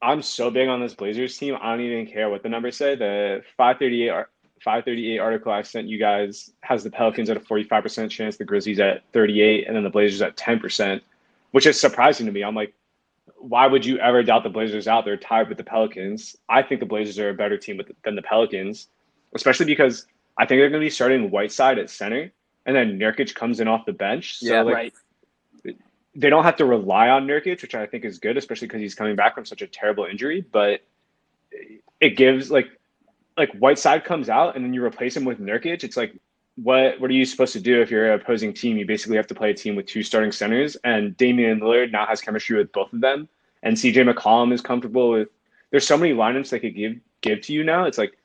I'm 0.02 0.20
so 0.20 0.50
big 0.50 0.68
on 0.68 0.80
this 0.80 0.94
Blazers 0.94 1.38
team. 1.38 1.56
I 1.62 1.70
don't 1.70 1.80
even 1.80 2.08
care 2.08 2.28
what 2.28 2.42
the 2.42 2.48
numbers 2.48 2.76
say. 2.76 2.96
The 2.96 3.42
538 3.56 4.08
ar- 4.08 4.30
538 4.60 5.18
article 5.18 5.52
I 5.52 5.62
sent 5.62 5.88
you 5.88 5.98
guys 5.98 6.52
has 6.60 6.84
the 6.84 6.90
Pelicans 6.90 7.30
at 7.30 7.36
a 7.36 7.40
45% 7.40 8.10
chance, 8.10 8.36
the 8.36 8.44
Grizzlies 8.44 8.78
at 8.78 9.02
38, 9.12 9.66
and 9.66 9.74
then 9.74 9.84
the 9.84 9.90
Blazers 9.90 10.20
at 10.20 10.36
10%, 10.36 11.00
which 11.52 11.66
is 11.66 11.80
surprising 11.80 12.26
to 12.26 12.32
me. 12.32 12.42
I'm 12.42 12.54
like, 12.54 12.74
why 13.38 13.66
would 13.66 13.86
you 13.86 13.98
ever 13.98 14.22
doubt 14.22 14.42
the 14.42 14.50
Blazers 14.50 14.86
out? 14.86 15.06
They're 15.06 15.16
tied 15.16 15.48
with 15.48 15.56
the 15.56 15.64
Pelicans. 15.64 16.36
I 16.48 16.62
think 16.62 16.80
the 16.80 16.86
Blazers 16.86 17.18
are 17.18 17.30
a 17.30 17.34
better 17.34 17.56
team 17.56 17.78
with, 17.78 17.90
than 18.04 18.16
the 18.16 18.22
Pelicans, 18.22 18.88
especially 19.34 19.66
because 19.66 20.06
I 20.36 20.44
think 20.44 20.60
they're 20.60 20.68
going 20.68 20.80
to 20.80 20.86
be 20.86 20.90
starting 20.90 21.30
Whiteside 21.30 21.78
at 21.78 21.88
center, 21.88 22.30
and 22.66 22.76
then 22.76 22.98
Nurkic 22.98 23.34
comes 23.34 23.60
in 23.60 23.68
off 23.68 23.86
the 23.86 23.94
bench. 23.94 24.38
So 24.38 24.52
Yeah, 24.52 24.62
like, 24.62 24.74
right. 24.74 25.76
they 26.14 26.28
don't 26.28 26.44
have 26.44 26.56
to 26.56 26.66
rely 26.66 27.08
on 27.08 27.26
Nurkic, 27.26 27.62
which 27.62 27.74
I 27.74 27.86
think 27.86 28.04
is 28.04 28.18
good, 28.18 28.36
especially 28.36 28.68
because 28.68 28.82
he's 28.82 28.94
coming 28.94 29.16
back 29.16 29.34
from 29.34 29.46
such 29.46 29.62
a 29.62 29.66
terrible 29.66 30.04
injury. 30.04 30.44
But 30.52 30.82
it 32.00 32.16
gives 32.16 32.50
like 32.50 32.68
like 33.40 33.52
Whiteside 33.54 34.04
comes 34.04 34.28
out 34.28 34.54
and 34.54 34.64
then 34.64 34.72
you 34.72 34.84
replace 34.84 35.16
him 35.16 35.24
with 35.24 35.40
Nurkic. 35.40 35.82
It's 35.82 35.96
like 35.96 36.14
what 36.56 37.00
what 37.00 37.10
are 37.10 37.14
you 37.14 37.24
supposed 37.24 37.52
to 37.54 37.60
do 37.60 37.80
if 37.80 37.90
you're 37.90 38.12
an 38.12 38.20
opposing 38.20 38.52
team? 38.52 38.76
You 38.76 38.86
basically 38.86 39.16
have 39.16 39.26
to 39.28 39.34
play 39.34 39.50
a 39.50 39.54
team 39.54 39.76
with 39.76 39.86
two 39.86 40.02
starting 40.02 40.32
centers, 40.32 40.76
and 40.84 41.16
Damian 41.16 41.60
Lillard 41.60 41.90
now 41.90 42.06
has 42.06 42.20
chemistry 42.20 42.58
with 42.58 42.70
both 42.72 42.92
of 42.92 43.00
them, 43.00 43.28
and 43.62 43.76
CJ 43.76 44.12
McCollum 44.12 44.52
is 44.52 44.60
comfortable 44.60 45.10
with. 45.10 45.28
There's 45.70 45.86
so 45.86 45.96
many 45.96 46.12
lineups 46.12 46.50
they 46.50 46.60
could 46.60 46.74
give 46.74 46.96
give 47.22 47.40
to 47.42 47.52
you 47.52 47.64
now. 47.64 47.84
It's 47.84 47.98
like 47.98 48.18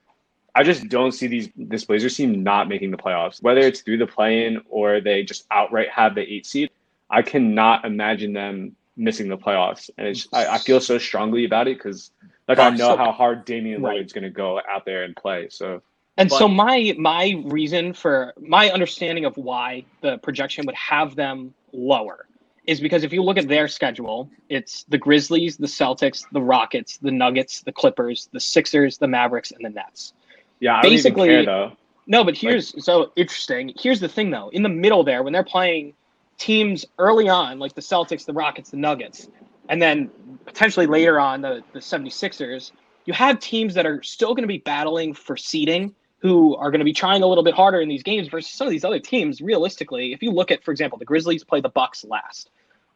I 0.56 0.63
just 0.63 0.89
don't 0.89 1.12
see 1.12 1.28
these 1.28 1.49
this 1.56 1.86
Blazers 1.86 2.15
team 2.17 2.43
not 2.43 2.67
making 2.67 2.91
the 2.91 2.97
playoffs, 2.97 3.41
whether 3.41 3.62
it's 3.62 3.82
through 3.82 3.97
the 3.97 4.08
play-in 4.08 4.62
or 4.69 4.99
they 4.99 5.23
just 5.23 5.45
outright 5.51 5.89
have 5.89 6.15
the 6.15 6.21
eight 6.21 6.45
seed. 6.45 6.71
I 7.10 7.21
cannot 7.21 7.86
imagine 7.86 8.34
them 8.34 8.75
missing 8.97 9.28
the 9.28 9.38
playoffs, 9.38 9.89
and 9.97 10.08
it's 10.08 10.28
I, 10.34 10.47
I 10.47 10.58
feel 10.58 10.82
so 10.82 10.97
strongly 10.97 11.45
about 11.45 11.67
it 11.67 11.78
because 11.78 12.12
like 12.47 12.60
I 12.60 12.69
know 12.71 12.89
so- 12.89 12.97
how 12.97 13.12
hard 13.12 13.45
Damian 13.45 13.81
Right. 13.81 13.99
Lillard's 14.01 14.13
going 14.13 14.23
to 14.23 14.29
go 14.29 14.60
out 14.69 14.86
there 14.86 15.03
and 15.03 15.15
play. 15.15 15.47
So 15.49 15.81
And 16.17 16.29
But- 16.29 16.38
so 16.39 16.47
my 16.47 16.95
my 16.97 17.41
reason 17.45 17.93
for 17.93 18.34
my 18.39 18.69
understanding 18.69 19.25
of 19.25 19.36
why 19.38 19.84
the 20.01 20.17
projection 20.19 20.65
would 20.65 20.75
have 20.75 21.15
them 21.15 21.53
lower 21.73 22.25
is 22.65 22.79
because 22.79 23.03
if 23.03 23.13
you 23.13 23.21
look 23.21 23.38
at 23.38 23.47
their 23.47 23.67
schedule, 23.67 24.27
it's 24.49 24.84
the 24.86 24.97
Grizzlies, 24.97 25.55
the 25.58 25.67
Celtics, 25.67 26.25
the 26.31 26.41
Rockets, 26.41 26.97
the 26.97 27.12
Nuggets, 27.12 27.62
the 27.62 27.71
Clippers, 27.71 28.27
the 28.31 28.39
Sixers, 28.39 28.97
the 28.97 29.08
Mavericks, 29.08 29.51
and 29.51 29.63
the 29.63 29.69
Nets. 29.69 30.13
yeah, 30.62 30.77
I 30.77 30.81
don't 30.81 30.91
Basically- 30.91 31.29
even 31.31 31.45
care 31.45 31.53
though. 31.69 31.71
No, 32.08 32.23
but 32.23 32.38
here's 32.38 32.73
so 32.84 33.12
interesting. 33.15 33.73
Here's 33.77 33.99
the 33.99 34.08
thing 34.08 34.29
though. 34.29 34.49
In 34.49 34.62
the 34.63 34.69
middle 34.69 35.03
there, 35.03 35.21
when 35.23 35.34
they're 35.34 35.43
playing 35.43 35.93
teams 36.38 36.86
early 36.99 37.27
on, 37.29 37.60
like 37.60 37.73
the 37.73 37.81
Celtics, 37.81 38.25
the 38.25 38.34
Rockets, 38.34 38.69
the 38.69 38.77
Nuggets, 38.77 39.27
and 39.69 39.82
then 39.82 40.10
potentially 40.45 40.86
later 40.88 41.19
on 41.19 41.41
the, 41.41 41.63
the 41.73 41.80
76ers, 41.80 42.71
you 43.06 43.13
have 43.13 43.39
teams 43.39 43.73
that 43.75 43.86
are 43.86 44.01
still 44.04 44.34
going 44.34 44.43
to 44.43 44.47
be 44.47 44.58
battling 44.60 45.13
for 45.13 45.38
seeding, 45.38 45.93
who 46.19 46.56
are 46.56 46.71
going 46.71 46.80
to 46.80 46.86
be 46.86 46.93
trying 46.93 47.21
a 47.21 47.28
little 47.28 47.43
bit 47.43 47.54
harder 47.54 47.82
in 47.82 47.89
these 47.89 48.04
games 48.04 48.28
versus 48.28 48.51
some 48.51 48.65
of 48.67 48.71
these 48.71 48.84
other 48.84 48.99
teams. 48.99 49.41
Realistically, 49.41 50.12
if 50.13 50.23
you 50.23 50.32
look 50.32 50.49
at, 50.51 50.63
for 50.63 50.71
example, 50.71 50.97
the 50.97 51.06
Grizzlies 51.06 51.43
play 51.43 51.62
the 51.62 51.69
Bucks 51.69 52.04
last. 52.04 52.49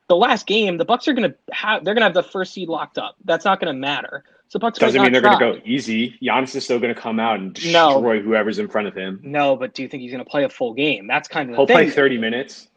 The 0.08 0.16
last 0.16 0.48
game, 0.48 0.78
the 0.78 0.86
Bucks 0.86 1.08
are 1.08 1.14
going 1.14 1.30
to 1.30 1.38
have 1.54 1.86
they're 1.86 1.94
going 1.94 2.02
to 2.02 2.06
have 2.08 2.16
the 2.16 2.24
first 2.24 2.54
seed 2.54 2.68
locked 2.68 2.98
up. 2.98 3.16
That's 3.26 3.46
not 3.46 3.60
going 3.60 3.72
to 3.72 3.80
matter. 3.80 4.24
So 4.48 4.58
Bucks 4.58 4.80
Doesn't 4.80 5.00
mean 5.04 5.12
they're 5.12 5.22
going 5.22 5.38
to 5.38 5.54
go 5.54 5.62
easy. 5.64 6.18
Giannis 6.24 6.56
is 6.56 6.64
still 6.64 6.80
going 6.80 6.94
to 6.96 7.00
come 7.00 7.20
out 7.20 7.40
and 7.40 7.50
No. 7.72 7.94
destroy 7.94 8.20
whoever's 8.20 8.58
in 8.58 8.68
front 8.68 8.88
of 8.88 8.96
him. 8.96 9.20
No, 9.22 9.56
but 9.56 9.76
do 9.76 9.84
you 9.84 9.88
think 9.88 10.02
he's 10.02 10.12
going 10.12 10.24
to 10.26 10.30
play 10.30 10.46
a 10.46 10.50
full 10.50 10.74
game? 10.74 11.06
That's 11.06 11.28
kind 11.28 11.52
of 11.52 11.54
the 11.54 11.58
He'll 11.58 11.68
thing. 11.68 11.76
play 11.76 11.90
30 11.92 12.18
minutes. 12.18 12.68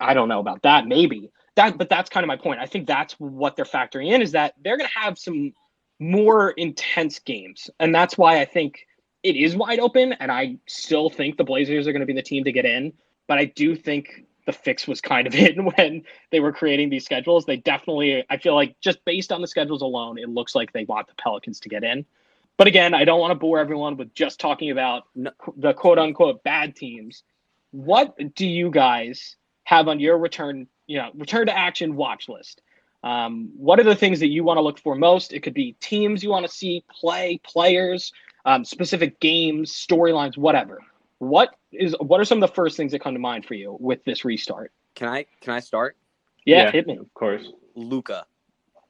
I 0.00 0.14
don't 0.14 0.28
know 0.28 0.40
about 0.40 0.62
that. 0.62 0.86
Maybe 0.86 1.30
that, 1.60 1.78
but 1.78 1.88
that's 1.88 2.08
kind 2.08 2.24
of 2.24 2.28
my 2.28 2.36
point. 2.36 2.60
I 2.60 2.66
think 2.66 2.86
that's 2.86 3.14
what 3.14 3.56
they're 3.56 3.64
factoring 3.64 4.12
in 4.12 4.22
is 4.22 4.32
that 4.32 4.54
they're 4.62 4.76
going 4.76 4.88
to 4.88 4.98
have 4.98 5.18
some 5.18 5.52
more 5.98 6.50
intense 6.52 7.18
games, 7.18 7.70
and 7.78 7.94
that's 7.94 8.16
why 8.16 8.40
I 8.40 8.44
think 8.44 8.86
it 9.22 9.36
is 9.36 9.54
wide 9.54 9.78
open. 9.78 10.14
And 10.14 10.32
I 10.32 10.56
still 10.66 11.10
think 11.10 11.36
the 11.36 11.44
Blazers 11.44 11.86
are 11.86 11.92
going 11.92 12.00
to 12.00 12.06
be 12.06 12.14
the 12.14 12.22
team 12.22 12.44
to 12.44 12.52
get 12.52 12.64
in, 12.64 12.92
but 13.26 13.38
I 13.38 13.44
do 13.44 13.76
think 13.76 14.24
the 14.46 14.52
fix 14.52 14.88
was 14.88 15.00
kind 15.00 15.26
of 15.26 15.34
in 15.46 15.66
when 15.66 16.02
they 16.30 16.40
were 16.40 16.52
creating 16.52 16.88
these 16.90 17.04
schedules. 17.04 17.44
They 17.44 17.58
definitely, 17.58 18.24
I 18.30 18.38
feel 18.38 18.54
like 18.54 18.80
just 18.80 19.04
based 19.04 19.30
on 19.30 19.40
the 19.40 19.46
schedules 19.46 19.82
alone, 19.82 20.18
it 20.18 20.28
looks 20.28 20.54
like 20.54 20.72
they 20.72 20.84
want 20.84 21.08
the 21.08 21.14
Pelicans 21.14 21.60
to 21.60 21.68
get 21.68 21.84
in. 21.84 22.06
But 22.56 22.66
again, 22.66 22.92
I 22.92 23.04
don't 23.04 23.20
want 23.20 23.30
to 23.30 23.36
bore 23.36 23.58
everyone 23.58 23.96
with 23.96 24.12
just 24.14 24.38
talking 24.38 24.70
about 24.70 25.04
the 25.56 25.72
quote 25.72 25.98
unquote 25.98 26.42
bad 26.42 26.76
teams. 26.76 27.22
What 27.70 28.16
do 28.34 28.46
you 28.46 28.70
guys 28.70 29.36
have 29.64 29.88
on 29.88 30.00
your 30.00 30.18
return, 30.18 30.66
you 30.90 30.96
know, 30.98 31.10
return 31.14 31.46
to 31.46 31.56
action 31.56 31.94
watch 31.94 32.28
list? 32.28 32.62
Um, 33.04 33.52
what 33.56 33.78
are 33.78 33.84
the 33.84 33.94
things 33.94 34.18
that 34.18 34.26
you 34.26 34.42
want 34.42 34.56
to 34.58 34.60
look 34.60 34.80
for 34.80 34.96
most? 34.96 35.32
It 35.32 35.40
could 35.40 35.54
be 35.54 35.76
teams 35.80 36.24
you 36.24 36.30
want 36.30 36.44
to 36.44 36.52
see 36.52 36.84
play, 36.90 37.40
players, 37.44 38.12
um, 38.44 38.64
specific 38.64 39.20
games, 39.20 39.72
storylines, 39.72 40.36
whatever. 40.36 40.80
What 41.20 41.50
is 41.72 41.94
what 42.00 42.18
are 42.18 42.24
some 42.24 42.42
of 42.42 42.48
the 42.48 42.54
first 42.54 42.76
things 42.76 42.90
that 42.90 43.00
come 43.00 43.14
to 43.14 43.20
mind 43.20 43.46
for 43.46 43.54
you 43.54 43.76
with 43.78 44.04
this 44.04 44.24
restart? 44.24 44.72
Can 44.96 45.08
I 45.08 45.26
can 45.40 45.54
I 45.54 45.60
start? 45.60 45.96
Yeah, 46.44 46.64
Yeah. 46.64 46.72
hit 46.72 46.88
me. 46.88 46.96
Of 46.96 47.14
course. 47.14 47.48
Luka. 47.76 48.24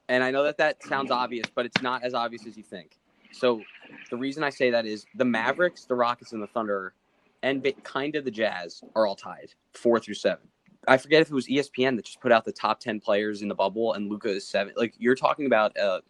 And 0.09 0.23
I 0.23 0.31
know 0.31 0.43
that 0.45 0.57
that 0.57 0.83
sounds 0.83 1.11
obvious, 1.11 1.51
but 1.55 1.67
it's 1.67 1.81
not 1.83 2.03
as 2.03 2.15
obvious 2.15 2.47
as 2.47 2.57
you 2.57 2.63
think. 2.63 2.97
So 3.31 3.67
the 4.09 4.17
reason 4.17 4.43
I 4.43 4.49
say 4.49 4.71
that 4.71 4.87
is 4.87 5.05
the 5.13 5.25
Mavericks, 5.25 5.85
the 5.85 5.95
Rockets, 5.95 6.33
and 6.33 6.41
the 6.41 6.47
Thunder, 6.47 6.95
and 7.43 7.65
kind 7.83 8.15
of 8.15 8.25
the 8.25 8.31
Jazz 8.31 8.81
are 8.95 9.05
all 9.05 9.15
tied 9.15 9.53
four 9.73 9.99
through 9.99 10.15
seven. 10.15 10.50
I 10.87 10.97
forget 10.97 11.21
if 11.21 11.29
it 11.29 11.33
was 11.33 11.47
ESPN 11.47 11.95
that 11.95 12.05
just 12.05 12.19
put 12.21 12.31
out 12.31 12.45
the 12.45 12.51
top 12.51 12.79
ten 12.79 12.99
players 12.99 13.41
in 13.41 13.47
the 13.47 13.55
bubble, 13.55 13.93
and 13.93 14.09
Luka 14.09 14.29
is 14.29 14.47
seven. 14.47 14.73
Like 14.75 14.93
you're 14.97 15.15
talking 15.15 15.45
about 15.45 15.75
a, 15.77 16.01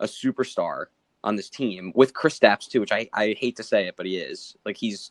a 0.00 0.06
superstar 0.06 0.86
on 1.24 1.36
this 1.36 1.50
team 1.50 1.92
with 1.94 2.12
Kristaps 2.14 2.68
too, 2.68 2.80
which 2.80 2.92
I, 2.92 3.08
I 3.12 3.34
hate 3.38 3.56
to 3.56 3.62
say 3.62 3.86
it, 3.88 3.96
but 3.96 4.06
he 4.06 4.18
is. 4.18 4.56
Like 4.64 4.76
he's 4.76 5.10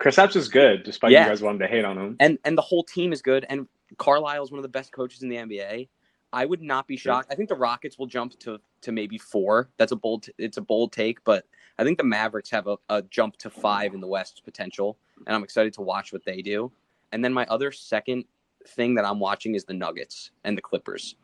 Kristaps 0.00 0.36
is 0.36 0.48
good, 0.48 0.82
despite 0.84 1.10
Yeah. 1.12 1.24
you 1.24 1.30
guys 1.30 1.42
wanting 1.42 1.60
to 1.60 1.66
hate 1.68 1.84
on 1.84 1.96
him. 1.98 2.16
and 2.20 2.38
and 2.44 2.56
the 2.56 2.62
whole 2.62 2.84
team 2.84 3.12
is 3.12 3.22
good. 3.22 3.46
And 3.48 3.66
Carlisle 3.96 4.44
is 4.44 4.50
one 4.50 4.58
of 4.58 4.62
the 4.62 4.68
best 4.68 4.92
coaches 4.92 5.22
in 5.22 5.28
the 5.28 5.36
NBA. 5.36 5.88
I 6.32 6.44
would 6.44 6.60
not 6.60 6.86
be 6.86 6.96
shocked. 6.98 7.28
I 7.32 7.34
think 7.34 7.48
the 7.48 7.54
Rockets 7.56 7.98
will 7.98 8.06
jump 8.06 8.38
to 8.40 8.58
to 8.82 8.92
maybe 8.92 9.16
four. 9.16 9.70
That's 9.78 9.92
a 9.92 9.96
bold. 9.96 10.26
It's 10.38 10.58
a 10.58 10.60
bold 10.62 10.92
take, 10.92 11.24
but 11.24 11.44
I 11.78 11.84
think 11.84 11.96
the 11.96 12.04
Mavericks 12.04 12.50
have 12.50 12.66
a, 12.66 12.76
a 12.90 13.02
jump 13.02 13.36
to 13.38 13.50
five 13.50 13.94
in 13.94 14.00
the 14.00 14.06
West 14.06 14.42
potential, 14.44 14.98
and 15.26 15.34
I'm 15.34 15.42
excited 15.42 15.72
to 15.74 15.80
watch 15.82 16.12
what 16.12 16.24
they 16.24 16.42
do. 16.42 16.70
And 17.12 17.24
then 17.24 17.32
my 17.32 17.46
other 17.46 17.72
second 17.72 18.24
thing 18.66 18.94
that 18.96 19.04
I'm 19.04 19.20
watching 19.20 19.54
is 19.54 19.64
the 19.64 19.74
Nuggets 19.74 20.30
and 20.44 20.56
the 20.56 20.62
Clippers. 20.62 21.16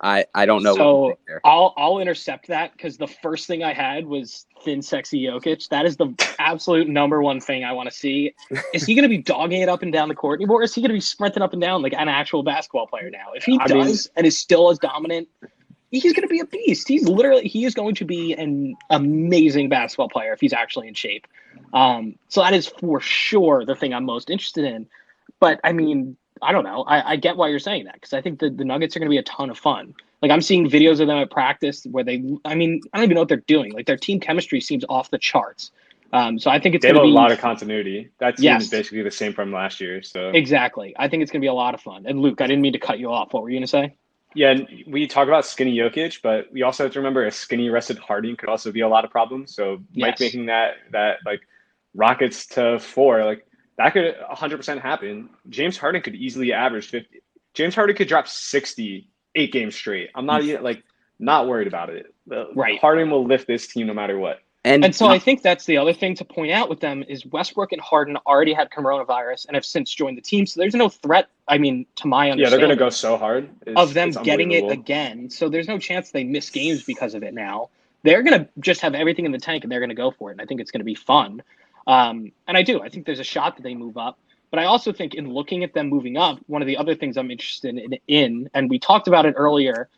I 0.00 0.26
I 0.34 0.44
don't 0.44 0.62
know. 0.62 0.76
So. 0.76 1.18
I'll 1.44 1.72
I'll 1.76 1.98
intercept 1.98 2.48
that 2.48 2.72
because 2.72 2.96
the 2.96 3.06
first 3.06 3.46
thing 3.46 3.62
I 3.62 3.72
had 3.72 4.06
was 4.06 4.46
thin, 4.62 4.82
sexy 4.82 5.22
Jokic. 5.22 5.68
That 5.68 5.86
is 5.86 5.96
the 5.96 6.12
absolute 6.38 6.88
number 6.88 7.22
one 7.22 7.40
thing 7.40 7.64
I 7.64 7.72
want 7.72 7.88
to 7.88 7.94
see. 7.94 8.34
Is 8.74 8.84
he 8.84 8.94
going 8.94 9.04
to 9.04 9.08
be 9.08 9.18
dogging 9.18 9.62
it 9.62 9.68
up 9.68 9.82
and 9.82 9.92
down 9.92 10.08
the 10.08 10.14
court 10.14 10.40
anymore? 10.40 10.62
Is 10.62 10.74
he 10.74 10.80
going 10.80 10.90
to 10.90 10.94
be 10.94 11.00
sprinting 11.00 11.42
up 11.42 11.52
and 11.52 11.62
down 11.62 11.80
like 11.80 11.94
an 11.94 12.08
actual 12.08 12.42
basketball 12.42 12.86
player 12.86 13.08
now? 13.08 13.32
If 13.34 13.44
he 13.44 13.58
I 13.60 13.72
mean- 13.72 13.86
does 13.86 14.10
and 14.16 14.26
is 14.26 14.36
still 14.36 14.68
as 14.70 14.78
dominant, 14.78 15.28
he's 15.90 16.12
going 16.12 16.26
to 16.26 16.28
be 16.28 16.40
a 16.40 16.46
beast. 16.46 16.88
He's 16.88 17.08
literally 17.08 17.46
he 17.46 17.64
is 17.64 17.74
going 17.74 17.94
to 17.94 18.04
be 18.04 18.34
an 18.34 18.74
amazing 18.90 19.68
basketball 19.68 20.08
player 20.08 20.32
if 20.32 20.40
he's 20.40 20.52
actually 20.52 20.88
in 20.88 20.94
shape. 20.94 21.26
Um, 21.72 22.18
so 22.28 22.42
that 22.42 22.52
is 22.52 22.66
for 22.66 23.00
sure 23.00 23.64
the 23.64 23.74
thing 23.74 23.94
I'm 23.94 24.04
most 24.04 24.28
interested 24.28 24.64
in. 24.64 24.86
But 25.40 25.60
I 25.64 25.72
mean, 25.72 26.16
I 26.42 26.52
don't 26.52 26.64
know. 26.64 26.82
I, 26.84 27.12
I 27.12 27.16
get 27.16 27.36
why 27.36 27.48
you're 27.48 27.58
saying 27.58 27.84
that 27.84 27.94
because 27.94 28.12
I 28.12 28.20
think 28.20 28.40
the, 28.40 28.50
the 28.50 28.64
Nuggets 28.64 28.96
are 28.96 28.98
going 29.00 29.08
to 29.08 29.14
be 29.14 29.18
a 29.18 29.22
ton 29.22 29.50
of 29.50 29.58
fun. 29.58 29.94
Like 30.22 30.30
I'm 30.30 30.40
seeing 30.40 30.68
videos 30.68 31.00
of 31.00 31.06
them 31.06 31.18
at 31.18 31.30
practice 31.30 31.84
where 31.90 32.04
they, 32.04 32.22
I 32.44 32.54
mean, 32.54 32.80
I 32.92 32.98
don't 32.98 33.04
even 33.04 33.14
know 33.14 33.20
what 33.22 33.28
they're 33.28 33.44
doing. 33.46 33.72
Like 33.72 33.86
their 33.86 33.96
team 33.96 34.20
chemistry 34.20 34.60
seems 34.60 34.84
off 34.88 35.10
the 35.10 35.18
charts. 35.18 35.70
Um, 36.12 36.38
so 36.38 36.50
I 36.50 36.60
think 36.60 36.74
it's 36.74 36.82
They 36.82 36.88
have 36.88 36.96
going 36.96 37.04
a 37.04 37.08
to 37.08 37.10
be 37.10 37.14
lot 37.14 37.32
of 37.32 37.38
continuity. 37.38 38.10
That 38.20 38.36
team 38.38 38.44
Yes. 38.44 38.62
is 38.62 38.70
basically 38.70 39.02
the 39.02 39.10
same 39.10 39.32
from 39.32 39.52
last 39.52 39.80
year. 39.80 40.02
So 40.02 40.30
exactly. 40.30 40.94
I 40.98 41.08
think 41.08 41.22
it's 41.22 41.32
going 41.32 41.40
to 41.40 41.44
be 41.44 41.48
a 41.48 41.54
lot 41.54 41.74
of 41.74 41.80
fun. 41.80 42.06
And 42.06 42.20
Luke, 42.20 42.40
I 42.40 42.46
didn't 42.46 42.62
mean 42.62 42.72
to 42.74 42.78
cut 42.78 42.98
you 42.98 43.12
off. 43.12 43.32
What 43.32 43.42
were 43.42 43.50
you 43.50 43.56
going 43.56 43.64
to 43.64 43.68
say? 43.68 43.96
yeah, 44.34 44.50
and 44.50 44.68
we 44.86 45.06
talk 45.06 45.28
about 45.28 45.46
skinny 45.46 45.76
Jokic, 45.76 46.20
but 46.22 46.52
we 46.52 46.62
also 46.62 46.84
have 46.84 46.92
to 46.92 46.98
remember 46.98 47.24
a 47.24 47.30
skinny 47.30 47.68
rested 47.70 47.98
Harden 47.98 48.36
could 48.36 48.48
also 48.48 48.72
be 48.72 48.80
a 48.80 48.88
lot 48.88 49.04
of 49.04 49.10
problems. 49.10 49.54
So 49.54 49.80
Mike 49.94 50.14
Yes. 50.14 50.20
making 50.20 50.46
that 50.46 50.74
that 50.92 51.18
like 51.24 51.40
Rockets 51.94 52.46
to 52.48 52.78
four, 52.80 53.24
like 53.24 53.46
that 53.76 53.92
could 53.92 54.14
100% 54.16 54.80
happen. 54.80 55.30
James 55.48 55.76
Harden 55.76 56.02
could 56.02 56.14
easily 56.14 56.52
average 56.52 56.88
50. 56.88 57.20
James 57.54 57.74
Harden 57.74 57.96
could 57.96 58.08
drop 58.08 58.28
60 58.28 59.08
eight 59.34 59.52
games 59.52 59.74
straight. 59.74 60.10
I'm 60.14 60.26
not 60.26 60.42
mm. 60.42 60.46
even 60.46 60.62
like 60.62 60.82
not 61.18 61.48
worried 61.48 61.66
about 61.66 61.90
it. 61.90 62.14
Uh, 62.30 62.52
right. 62.54 62.78
Harden 62.78 63.10
will 63.10 63.26
lift 63.26 63.46
this 63.46 63.66
team 63.66 63.86
no 63.86 63.94
matter 63.94 64.18
what. 64.18 64.40
And, 64.66 64.82
And 64.82 64.96
so 64.96 65.08
I 65.08 65.18
think 65.18 65.42
that's 65.42 65.66
the 65.66 65.76
other 65.76 65.92
thing 65.92 66.14
to 66.16 66.24
point 66.24 66.50
out 66.50 66.70
with 66.70 66.80
them 66.80 67.04
is 67.06 67.26
Westbrook 67.26 67.72
and 67.72 67.80
Harden 67.82 68.16
already 68.26 68.54
had 68.54 68.70
coronavirus 68.70 69.46
and 69.46 69.56
have 69.56 69.64
since 69.64 69.92
joined 69.92 70.16
the 70.16 70.22
team. 70.22 70.46
So 70.46 70.58
there's 70.58 70.74
no 70.74 70.88
threat. 70.88 71.28
I 71.46 71.58
mean, 71.58 71.84
to 71.96 72.06
my 72.06 72.32
Yeah, 72.32 72.48
they're 72.48 72.58
gonna 72.58 72.74
go 72.74 72.88
so 72.88 73.18
hard 73.18 73.50
It's- 73.66 73.76
of 73.76 73.92
them 73.92 74.10
getting 74.10 74.52
it 74.52 74.70
again. 74.70 75.28
So 75.28 75.50
there's 75.50 75.68
no 75.68 75.78
chance 75.78 76.10
they 76.10 76.24
miss 76.24 76.48
games 76.48 76.82
because 76.82 77.14
of 77.14 77.22
it 77.22 77.34
now. 77.34 77.68
They're 78.04 78.22
going 78.22 78.38
to 78.38 78.48
just 78.60 78.82
have 78.82 78.94
everything 78.94 79.24
in 79.24 79.32
the 79.32 79.38
tank 79.38 79.64
and 79.64 79.72
they're 79.72 79.80
going 79.80 79.88
to 79.88 79.94
go 79.94 80.10
for 80.10 80.28
it. 80.28 80.32
And 80.32 80.42
I 80.42 80.44
think 80.44 80.60
it's 80.60 80.70
going 80.70 80.80
to 80.80 80.84
be 80.84 80.94
fun. 80.94 81.42
Um, 81.86 82.32
and 82.46 82.56
I 82.56 82.62
do. 82.62 82.82
I 82.82 82.88
think 82.88 83.06
there's 83.06 83.20
a 83.20 83.24
shot 83.24 83.56
that 83.56 83.62
they 83.62 83.74
move 83.74 83.96
up. 83.96 84.18
But 84.50 84.60
I 84.60 84.66
also 84.66 84.92
think 84.92 85.14
in 85.14 85.32
looking 85.32 85.64
at 85.64 85.74
them 85.74 85.88
moving 85.88 86.16
up, 86.16 86.38
one 86.46 86.62
of 86.62 86.68
the 86.68 86.76
other 86.76 86.94
things 86.94 87.16
I'm 87.16 87.30
interested 87.30 87.76
in, 87.76 87.98
in 88.06 88.50
and 88.54 88.70
we 88.70 88.78
talked 88.78 89.08
about 89.08 89.26
it 89.26 89.34
earlier, 89.36 89.88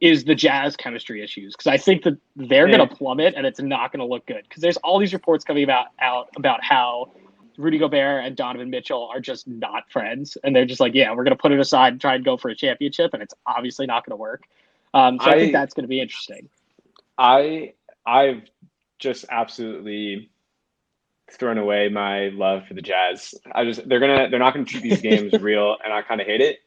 is 0.00 0.24
the 0.24 0.34
Jazz 0.34 0.74
chemistry 0.76 1.22
issues. 1.22 1.54
Because 1.54 1.66
I 1.66 1.76
think 1.76 2.02
that 2.04 2.18
they're 2.34 2.66
Yeah. 2.66 2.78
going 2.78 2.88
to 2.88 2.94
plummet 2.94 3.34
and 3.36 3.46
it's 3.46 3.60
not 3.60 3.92
going 3.92 4.00
to 4.00 4.06
look 4.06 4.24
good. 4.26 4.44
Because 4.48 4.62
there's 4.62 4.78
all 4.78 4.98
these 4.98 5.12
reports 5.12 5.44
coming 5.44 5.64
about 5.64 5.88
out 6.00 6.28
about 6.36 6.64
how 6.64 7.12
Rudy 7.58 7.78
Gobert 7.78 8.24
and 8.24 8.36
Donovan 8.36 8.70
Mitchell 8.70 9.08
are 9.12 9.20
just 9.20 9.46
not 9.46 9.90
friends, 9.90 10.36
and 10.44 10.54
they're 10.54 10.66
just 10.66 10.80
like, 10.80 10.94
yeah, 10.94 11.12
we're 11.14 11.24
gonna 11.24 11.36
put 11.36 11.52
it 11.52 11.60
aside 11.60 11.92
and 11.94 12.00
try 12.00 12.14
and 12.14 12.24
go 12.24 12.36
for 12.36 12.50
a 12.50 12.54
championship, 12.54 13.14
and 13.14 13.22
it's 13.22 13.34
obviously 13.46 13.86
not 13.86 14.04
gonna 14.04 14.16
work. 14.16 14.44
Um, 14.94 15.18
so 15.18 15.30
I, 15.30 15.38
think 15.38 15.52
that's 15.52 15.74
gonna 15.74 15.88
be 15.88 16.00
interesting. 16.00 16.48
I 17.18 17.74
I've 18.06 18.42
just 18.98 19.24
absolutely 19.30 20.30
thrown 21.30 21.58
away 21.58 21.88
my 21.88 22.28
love 22.28 22.66
for 22.66 22.74
the 22.74 22.82
Jazz. 22.82 23.34
I 23.52 23.64
just 23.64 23.88
they're 23.88 24.00
gonna 24.00 24.28
they're 24.30 24.38
not 24.38 24.54
gonna 24.54 24.66
treat 24.66 24.82
these 24.82 25.00
games 25.00 25.32
real, 25.40 25.76
and 25.84 25.92
I 25.92 26.02
kind 26.02 26.20
of 26.20 26.26
hate 26.26 26.40
it. 26.40 26.60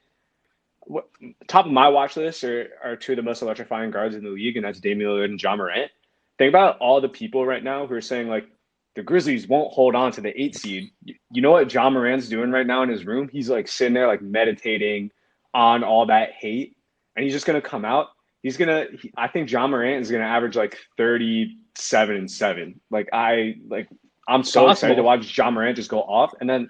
What, 0.81 1.07
top 1.47 1.65
of 1.65 1.71
my 1.71 1.87
watch 1.87 2.17
list 2.17 2.43
are, 2.43 2.69
are 2.83 2.95
two 2.95 3.11
of 3.11 3.17
the 3.17 3.21
most 3.21 3.41
electrifying 3.41 3.91
guards 3.91 4.15
in 4.15 4.23
the 4.23 4.29
league, 4.29 4.57
and 4.57 4.65
that's 4.65 4.79
Damian 4.79 5.09
Lillard 5.09 5.25
and 5.25 5.41
Ja 5.41 5.55
Morant. 5.55 5.91
Think 6.37 6.49
about 6.49 6.77
all 6.79 6.99
the 7.01 7.09
people 7.09 7.45
right 7.45 7.63
now 7.63 7.85
who 7.85 7.93
are 7.93 8.01
saying 8.01 8.27
like 8.27 8.47
the 8.95 9.03
Grizzlies 9.03 9.47
won't 9.47 9.71
hold 9.71 9.95
on 9.95 10.11
to 10.13 10.21
the 10.21 10.39
eight 10.41 10.55
seed. 10.55 10.91
You, 11.03 11.41
know 11.41 11.51
what 11.51 11.71
Ja 11.71 11.89
Morant's 11.89 12.27
doing 12.27 12.51
right 12.51 12.65
now 12.65 12.81
in 12.81 12.89
his 12.89 13.05
room? 13.05 13.29
He's 13.31 13.49
like 13.49 13.67
sitting 13.67 13.93
there 13.93 14.07
like 14.07 14.21
meditating 14.21 15.11
on 15.53 15.83
all 15.83 16.05
that 16.07 16.31
hate, 16.31 16.75
and 17.15 17.23
he's 17.23 17.33
just 17.33 17.45
gonna 17.45 17.61
come 17.61 17.85
out 17.85 18.09
he's 18.41 18.57
gonna 18.57 18.85
he, 18.99 19.11
i 19.17 19.27
think 19.27 19.51
ja 19.51 19.67
morant 19.67 20.01
is 20.01 20.11
gonna 20.11 20.23
average 20.23 20.55
like 20.55 20.77
37 20.97 22.15
and 22.15 22.29
7 22.29 22.79
like 22.89 23.09
i 23.13 23.55
like 23.67 23.87
i'm 24.29 24.43
so 24.43 24.61
Possible. 24.61 24.71
excited 24.71 24.95
to 24.95 25.03
watch 25.03 25.37
ja 25.37 25.51
morant 25.51 25.75
just 25.75 25.89
go 25.89 26.01
off 26.03 26.33
and 26.39 26.49
then 26.49 26.69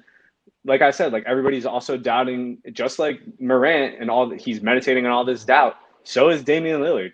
like 0.65 0.81
i 0.81 0.91
said 0.91 1.13
like 1.13 1.23
everybody's 1.25 1.65
also 1.65 1.97
doubting 1.97 2.57
just 2.73 2.99
like 2.99 3.21
morant 3.39 3.95
and 3.99 4.09
all 4.09 4.27
that 4.27 4.41
he's 4.41 4.61
meditating 4.61 5.05
on 5.05 5.11
all 5.11 5.25
this 5.25 5.45
doubt 5.45 5.75
so 6.03 6.29
is 6.29 6.43
damian 6.43 6.81
lillard 6.81 7.13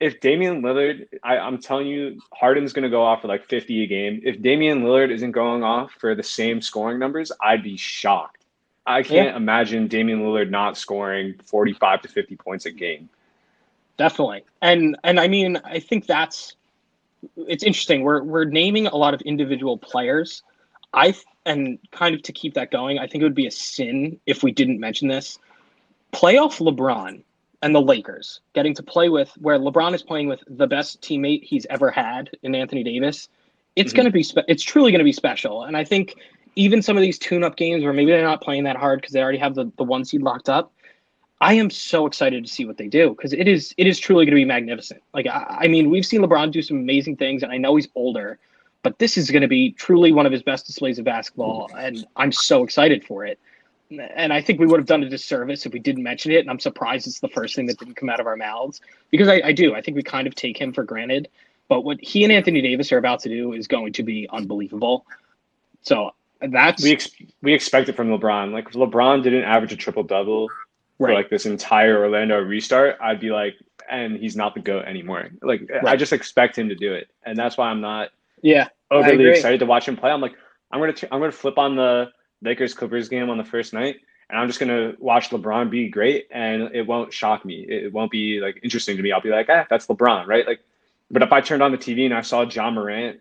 if 0.00 0.20
Damian 0.20 0.62
Lillard, 0.62 1.08
I, 1.24 1.38
I'm 1.38 1.58
telling 1.58 1.88
you, 1.88 2.20
Harden's 2.32 2.72
going 2.72 2.84
to 2.84 2.88
go 2.88 3.02
off 3.02 3.22
for 3.22 3.28
like 3.28 3.44
50 3.48 3.82
a 3.82 3.86
game. 3.88 4.20
If 4.24 4.40
Damian 4.40 4.84
Lillard 4.84 5.10
isn't 5.10 5.32
going 5.32 5.64
off 5.64 5.90
for 5.98 6.14
the 6.14 6.22
same 6.22 6.62
scoring 6.62 7.00
numbers, 7.00 7.32
I'd 7.42 7.64
be 7.64 7.76
shocked. 7.76 8.44
I 8.86 9.02
can't 9.02 9.36
imagine 9.36 9.86
Damian 9.86 10.22
Lillard 10.22 10.50
not 10.50 10.78
scoring 10.78 11.34
45 11.44 12.02
to 12.02 12.08
50 12.08 12.36
points 12.36 12.64
a 12.64 12.70
game. 12.70 13.10
Definitely, 13.98 14.44
and 14.62 14.96
and 15.04 15.20
I 15.20 15.28
mean, 15.28 15.60
I 15.64 15.80
think 15.80 16.06
that's 16.06 16.54
it's 17.36 17.62
interesting. 17.64 18.02
We're 18.02 18.22
we're 18.22 18.44
naming 18.44 18.86
a 18.86 18.96
lot 18.96 19.14
of 19.14 19.20
individual 19.22 19.78
players. 19.78 20.42
I 20.94 21.14
and 21.46 21.78
kind 21.92 22.14
of 22.14 22.22
to 22.22 22.32
keep 22.32 22.54
that 22.54 22.70
going, 22.70 22.98
I 22.98 23.06
think 23.06 23.22
it 23.22 23.24
would 23.24 23.34
be 23.34 23.46
a 23.46 23.50
sin 23.50 24.18
if 24.26 24.42
we 24.42 24.52
didn't 24.52 24.80
mention 24.80 25.08
this. 25.08 25.38
Playoff 26.12 26.60
LeBron 26.60 27.22
and 27.62 27.74
the 27.74 27.80
Lakers 27.80 28.40
getting 28.54 28.74
to 28.74 28.82
play 28.82 29.08
with 29.08 29.30
where 29.38 29.58
LeBron 29.58 29.94
is 29.94 30.02
playing 30.02 30.28
with 30.28 30.42
the 30.46 30.66
best 30.66 31.00
teammate 31.02 31.42
he's 31.42 31.66
ever 31.70 31.90
had 31.90 32.30
in 32.42 32.54
Anthony 32.54 32.82
Davis. 32.82 33.28
It's 33.76 33.92
Mhm. 33.92 33.96
going 33.96 34.06
to 34.06 34.12
be 34.12 34.22
spe- 34.22 34.48
it's 34.48 34.62
truly 34.62 34.90
going 34.90 35.00
to 35.00 35.04
be 35.04 35.12
special, 35.12 35.64
and 35.64 35.76
I 35.76 35.84
think 35.84 36.14
even 36.56 36.82
some 36.82 36.96
of 36.96 37.02
these 37.02 37.18
tune-up 37.18 37.56
games 37.56 37.84
where 37.84 37.92
maybe 37.92 38.10
they're 38.10 38.22
not 38.22 38.40
playing 38.42 38.64
that 38.64 38.76
hard 38.76 39.00
because 39.00 39.12
they 39.12 39.22
already 39.22 39.38
have 39.38 39.54
the, 39.54 39.70
the 39.76 39.84
one 39.84 40.04
seed 40.04 40.22
locked 40.22 40.48
up. 40.48 40.72
I 41.40 41.54
am 41.54 41.70
so 41.70 42.06
excited 42.06 42.44
to 42.44 42.50
see 42.50 42.64
what 42.64 42.78
they 42.78 42.88
do 42.88 43.10
because 43.10 43.32
it 43.32 43.46
is 43.46 43.72
it 43.76 43.86
is 43.86 43.98
truly 43.98 44.24
going 44.24 44.34
to 44.34 44.40
be 44.40 44.44
magnificent. 44.44 45.02
Like 45.14 45.26
I, 45.26 45.58
I 45.62 45.68
mean, 45.68 45.90
we've 45.90 46.06
seen 46.06 46.20
LeBron 46.20 46.50
do 46.50 46.62
some 46.62 46.78
amazing 46.78 47.16
things, 47.16 47.42
and 47.42 47.52
I 47.52 47.58
know 47.58 47.76
he's 47.76 47.88
older, 47.94 48.38
but 48.82 48.98
this 48.98 49.16
is 49.16 49.30
going 49.30 49.42
to 49.42 49.48
be 49.48 49.72
truly 49.72 50.12
one 50.12 50.26
of 50.26 50.32
his 50.32 50.42
best 50.42 50.66
displays 50.66 50.98
of 50.98 51.04
basketball, 51.04 51.68
mm. 51.68 51.86
and 51.86 52.06
I'm 52.16 52.32
so 52.32 52.64
excited 52.64 53.04
for 53.04 53.24
it. 53.24 53.38
And 53.90 54.34
I 54.34 54.42
think 54.42 54.60
we 54.60 54.66
would 54.66 54.80
have 54.80 54.86
done 54.86 55.02
a 55.02 55.08
disservice 55.08 55.64
if 55.64 55.72
we 55.72 55.78
didn't 55.78 56.02
mention 56.02 56.30
it. 56.30 56.40
And 56.40 56.50
I'm 56.50 56.60
surprised 56.60 57.06
it's 57.06 57.20
the 57.20 57.28
first 57.28 57.56
thing 57.56 57.64
that 57.66 57.78
didn't 57.78 57.94
come 57.94 58.10
out 58.10 58.20
of 58.20 58.26
our 58.26 58.36
mouths 58.36 58.82
because 59.10 59.28
I, 59.28 59.40
I 59.42 59.52
do. 59.52 59.74
I 59.74 59.80
think 59.80 59.96
we 59.96 60.02
kind 60.02 60.26
of 60.26 60.34
take 60.34 60.60
him 60.60 60.74
for 60.74 60.84
granted. 60.84 61.28
But 61.68 61.84
what 61.84 61.98
he 62.02 62.22
and 62.22 62.30
Anthony 62.30 62.60
Davis 62.60 62.92
are 62.92 62.98
about 62.98 63.20
to 63.20 63.30
do 63.30 63.54
is 63.54 63.66
going 63.66 63.94
to 63.94 64.02
be 64.02 64.28
unbelievable. 64.30 65.06
So 65.80 66.10
that's 66.40 66.82
We 66.82 66.92
ex- 66.92 67.10
we 67.40 67.54
expect 67.54 67.88
it 67.88 67.96
from 67.96 68.08
LeBron. 68.08 68.52
Like 68.52 68.68
if 68.68 68.74
LeBron 68.74 69.22
didn't 69.22 69.44
average 69.44 69.72
a 69.72 69.76
triple 69.76 70.02
double 70.02 70.50
for 70.98 71.12
like 71.12 71.30
this 71.30 71.46
entire 71.46 71.98
Orlando 71.98 72.38
restart, 72.40 72.98
I'd 73.00 73.20
be 73.20 73.30
like, 73.30 73.56
and 73.88 74.16
he's 74.16 74.36
not 74.36 74.54
the 74.54 74.60
goat 74.60 74.84
anymore. 74.84 75.30
Like 75.42 75.68
I 75.86 75.96
just 75.96 76.12
expect 76.12 76.58
him 76.58 76.68
to 76.68 76.74
do 76.74 76.92
it, 76.92 77.08
and 77.24 77.38
that's 77.38 77.56
why 77.56 77.68
I'm 77.68 77.80
not 77.80 78.10
yeah, 78.42 78.68
overly 78.90 79.28
excited 79.28 79.60
to 79.60 79.66
watch 79.66 79.88
him 79.88 79.96
play. 79.96 80.10
I'm 80.10 80.20
like, 80.20 80.34
I'm 80.70 80.80
gonna 80.80 80.92
t- 80.92 81.06
I'm 81.10 81.20
gonna 81.20 81.32
flip 81.32 81.58
on 81.58 81.76
the 81.76 82.10
Lakers 82.42 82.74
Clippers 82.74 83.08
game 83.08 83.30
on 83.30 83.38
the 83.38 83.44
first 83.44 83.72
night, 83.72 83.96
and 84.28 84.38
I'm 84.38 84.48
just 84.48 84.60
gonna 84.60 84.94
watch 84.98 85.30
LeBron 85.30 85.70
be 85.70 85.88
great, 85.88 86.26
and 86.30 86.74
it 86.74 86.86
won't 86.86 87.12
shock 87.12 87.44
me. 87.44 87.64
It, 87.68 87.84
it 87.84 87.92
won't 87.92 88.10
be 88.10 88.40
like 88.40 88.60
interesting 88.62 88.96
to 88.96 89.02
me. 89.02 89.12
I'll 89.12 89.20
be 89.20 89.30
like, 89.30 89.46
ah, 89.48 89.66
that's 89.70 89.86
LeBron, 89.86 90.26
right? 90.26 90.46
Like, 90.46 90.60
but 91.10 91.22
if 91.22 91.32
I 91.32 91.40
turned 91.40 91.62
on 91.62 91.72
the 91.72 91.78
TV 91.78 92.04
and 92.04 92.14
I 92.14 92.22
saw 92.22 92.42
Ja 92.42 92.70
Morant 92.70 93.20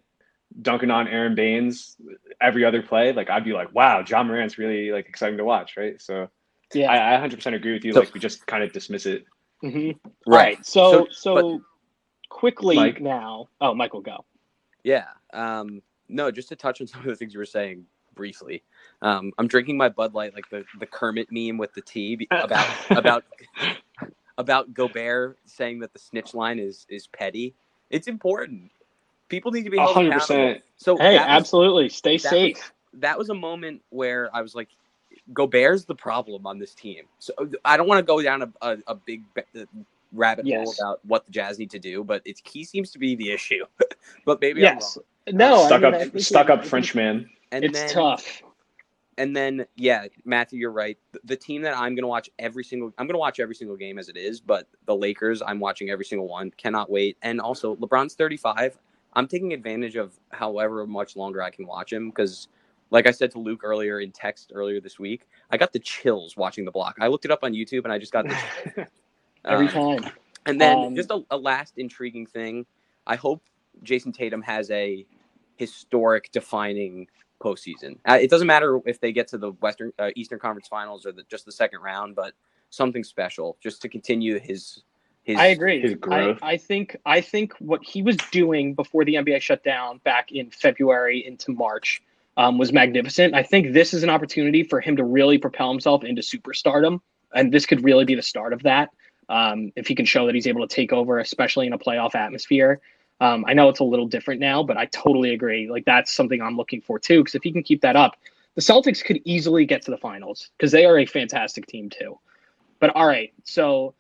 dunking 0.62 0.92
on 0.92 1.08
Aron 1.08 1.36
Baynes 1.36 1.96
every 2.42 2.66
other 2.66 2.82
play, 2.82 3.14
like 3.14 3.30
I'd 3.30 3.46
be 3.46 3.54
like, 3.54 3.74
wow, 3.74 4.04
Ja 4.08 4.24
Morant's 4.24 4.58
really 4.58 4.92
like 4.92 5.08
exciting 5.08 5.38
to 5.38 5.46
watch, 5.46 5.78
right? 5.78 6.02
So 6.02 6.30
yeah. 6.74 6.92
I, 6.92 7.24
I 7.24 7.28
100% 7.28 7.54
agree 7.56 7.74
with 7.74 7.84
you. 7.86 7.94
So- 7.94 8.00
like 8.02 8.14
we 8.14 8.20
just 8.20 8.46
kind 8.48 8.64
of 8.64 8.72
dismiss 8.74 9.06
it. 9.06 9.26
hmm 9.62 9.68
Right. 9.78 9.96
Right. 10.28 10.66
So 10.66 11.08
So- 11.12 11.36
so, 11.40 11.62
quickly 12.30 12.76
Mike. 12.76 13.02
now. 13.02 13.48
Oh, 13.62 13.74
Michael, 13.74 14.02
go. 14.02 14.26
Yeah. 14.84 15.06
Um, 15.34 15.82
no, 16.10 16.32
just 16.32 16.50
to 16.50 16.56
touch 16.56 16.80
on 16.82 16.88
some 16.88 17.02
of 17.02 17.08
the 17.08 17.16
things 17.16 17.34
you 17.34 17.40
were 17.40 17.46
saying 17.46 17.86
briefly. 18.16 18.64
Um, 19.02 19.32
I'm 19.38 19.48
drinking 19.48 19.78
my 19.78 19.90
Bud 19.90 20.14
Light 20.14 20.34
like 20.34 20.50
the, 20.50 20.64
the 20.80 20.86
Kermit 20.86 21.28
meme 21.32 21.58
with 21.58 21.74
the 21.74 21.82
tea 21.82 22.28
about 22.32 22.68
about 22.90 23.24
about 24.38 24.74
Gobert 24.74 25.38
saying 25.46 25.80
that 25.80 25.94
the 25.94 26.00
snitch 26.00 26.34
line 26.34 26.60
is 26.60 26.86
is 26.90 27.08
petty. 27.08 27.54
It's 27.90 28.08
important. 28.08 28.72
People 29.30 29.52
need 29.52 29.64
to 29.64 29.70
be 29.70 29.78
held 29.78 29.94
hundred 29.94 30.14
accountable. 30.16 30.46
percent. 30.54 30.64
So 30.78 30.98
Hey, 30.98 31.18
that 31.18 31.28
was- 31.28 31.38
absolutely. 31.42 31.90
Stay 31.90 32.18
that 32.18 32.30
safe. 32.30 32.56
was- 32.58 32.72
that 33.02 33.18
was 33.18 33.30
a 33.30 33.34
moment 33.36 33.82
where 33.90 34.30
I 34.36 34.42
was 34.42 34.56
like, 34.56 34.70
Gobert's 35.34 35.86
the 35.86 35.96
problem 35.96 36.46
on 36.46 36.60
this 36.60 36.74
team. 36.74 37.04
So 37.20 37.34
I 37.66 37.78
don't 37.78 37.88
want 37.88 38.00
to 38.00 38.04
go 38.04 38.22
down 38.22 38.42
a, 38.42 38.52
a, 38.62 38.78
a 38.88 38.96
big 38.96 39.24
uh, 39.38 39.66
rabbit 40.14 40.46
yes. 40.46 40.66
hole 40.66 40.76
about 40.80 41.06
what 41.06 41.26
the 41.26 41.32
Jazz 41.32 41.60
need 41.60 41.72
to 41.72 41.80
do, 41.80 42.04
but 42.04 42.22
it's 42.26 42.42
he 42.46 42.64
seems 42.64 42.92
to 42.92 43.00
be 43.00 43.16
the 43.16 43.32
issue. 43.32 43.66
but 44.26 44.42
maybe 44.42 44.62
yes, 44.62 44.98
no, 45.32 45.66
stuck 45.66 45.84
I 45.84 45.92
mean, 45.92 46.02
up, 46.02 46.20
stuck 46.20 46.50
up 46.50 46.66
Frenchman. 46.66 47.30
And 47.52 47.64
it's 47.64 47.80
then, 47.80 47.90
tough. 47.90 48.44
And 49.18 49.36
then, 49.36 49.66
yeah, 49.76 50.06
Matthew, 50.26 50.60
you're 50.60 50.72
right. 50.72 50.98
The, 51.12 51.20
the 51.24 51.36
team 51.36 51.62
that 51.64 51.76
I'm 51.76 51.96
going 51.96 52.04
to 52.04 52.08
watch 52.08 52.30
every 52.38 52.64
single, 52.64 52.94
I'm 52.98 53.08
going 53.08 53.16
to 53.16 53.20
watch 53.20 53.40
every 53.40 53.56
single 53.56 53.76
game 53.76 53.98
as 53.98 54.10
it 54.10 54.18
is. 54.18 54.40
But 54.40 54.68
the 54.86 54.96
Lakers, 54.96 55.42
I'm 55.42 55.60
watching 55.60 55.90
every 55.90 56.06
single 56.06 56.28
one. 56.28 56.52
Cannot 56.58 56.90
wait. 56.90 57.18
And 57.24 57.42
also, 57.42 57.76
LeBron's 57.78 58.14
35. 58.14 58.78
I'm 59.14 59.28
taking 59.28 59.54
advantage 59.54 59.96
of 59.96 60.14
however 60.32 60.86
much 60.86 61.16
longer 61.16 61.42
I 61.42 61.50
can 61.50 61.66
watch 61.66 61.92
him 61.92 62.10
because 62.10 62.50
like 62.90 63.08
I 63.08 63.12
said 63.12 63.32
to 63.32 63.40
Luke 63.40 63.62
earlier 63.64 64.00
in 64.00 64.12
text 64.12 64.52
earlier 64.54 64.80
this 64.80 65.00
week, 65.00 65.28
I 65.52 65.58
got 65.58 65.74
the 65.74 65.80
chills 65.80 66.38
watching 66.38 66.66
the 66.66 66.72
block. 66.72 66.96
I 67.00 67.08
looked 67.08 67.26
it 67.26 67.32
up 67.32 67.40
on 67.44 67.54
YouTube 67.54 67.84
and 67.84 67.92
I 67.92 67.98
just 67.98 68.14
got 68.14 68.28
the 68.28 68.88
every 69.46 69.68
um, 69.70 70.00
time. 70.00 70.12
And 70.46 70.62
then 70.62 70.78
um, 70.78 70.96
just 70.96 71.12
a, 71.12 71.22
a, 71.32 71.38
last 71.38 71.78
intriguing 71.78 72.26
thing. 72.26 72.66
I 73.06 73.16
hope 73.16 73.44
Jayson 73.84 74.14
Tatum 74.14 74.42
has 74.44 74.72
a 74.72 75.06
historic 75.58 76.32
defining 76.32 77.08
postseason. 77.42 77.98
Uh, 78.06 78.18
it 78.20 78.30
doesn't 78.30 78.48
matter 78.48 78.80
if 78.86 79.00
they 79.00 79.12
get 79.12 79.28
to 79.30 79.38
the 79.38 79.52
Western 79.52 79.92
uh, 80.00 80.10
Eastern 80.16 80.40
Conference 80.40 80.68
Finals 80.68 81.06
or 81.06 81.12
the, 81.12 81.24
just 81.30 81.46
the 81.46 81.52
second 81.52 81.82
round, 81.82 82.16
but 82.16 82.34
something 82.70 83.04
special 83.04 83.58
just 83.62 83.82
to 83.82 83.90
continue 83.90 84.40
his. 84.40 84.84
His, 85.24 85.38
I 85.38 85.48
agree. 85.48 85.82
His 85.82 85.96
I, 86.10 86.38
I 86.42 86.56
think 86.56 86.96
I 87.06 87.20
think 87.20 87.54
what 87.60 87.84
he 87.84 88.02
was 88.02 88.16
doing 88.32 88.74
before 88.74 89.04
the 89.04 89.16
NBA 89.16 89.42
shut 89.42 89.62
down 89.62 90.00
back 90.06 90.32
in 90.32 90.50
February 90.50 91.26
into 91.28 91.52
March 91.52 92.02
um, 92.38 92.58
was 92.58 92.72
magnificent. 92.72 93.34
I 93.34 93.44
think 93.44 93.74
this 93.74 93.94
is 93.94 94.04
an 94.04 94.10
opportunity 94.10 94.64
for 94.64 94.80
him 94.80 94.96
to 94.96 95.04
really 95.04 95.38
propel 95.38 95.70
himself 95.70 96.04
into 96.04 96.22
superstardom, 96.22 97.02
and 97.34 97.52
this 97.52 97.66
could 97.66 97.84
really 97.84 98.06
be 98.06 98.16
the 98.16 98.22
start 98.22 98.54
of 98.54 98.64
that. 98.64 98.90
Um, 99.30 99.74
if 99.76 99.88
he 99.88 99.96
can 99.96 100.06
show 100.06 100.26
that 100.26 100.36
he's 100.36 100.48
able 100.48 100.66
to 100.66 100.74
take 100.74 100.94
over, 100.94 101.20
especially 101.20 101.68
in 101.68 101.74
a 101.74 101.78
playoff 101.78 102.16
atmosphere. 102.16 102.80
Um, 103.20 103.44
I 103.48 103.54
know 103.54 103.68
it's 103.68 103.80
a 103.80 103.84
little 103.84 104.08
different 104.08 104.40
now, 104.40 104.64
but 104.64 104.78
I 104.78 104.86
totally 104.86 105.34
agree. 105.34 105.70
Like 105.70 105.84
that's 105.86 106.14
something 106.14 106.42
I'm 106.42 106.56
looking 106.56 106.82
for 106.82 106.98
too. 106.98 107.20
Because 107.22 107.36
if 107.36 107.44
he 107.44 107.52
can 107.52 107.64
keep 107.64 107.82
that 107.82 107.96
up, 107.96 108.16
the 108.56 108.62
Celtics 108.62 109.04
could 109.04 109.20
easily 109.26 109.66
get 109.66 109.82
to 109.84 109.92
the 109.92 109.98
finals 109.98 110.52
because 110.58 110.72
they 110.72 110.86
are 110.86 111.00
a 111.00 111.06
fantastic 111.06 111.66
team 111.68 111.90
too. 111.90 112.18
But 112.80 112.92
all 112.96 113.08
right, 113.08 113.34
so 113.44 113.96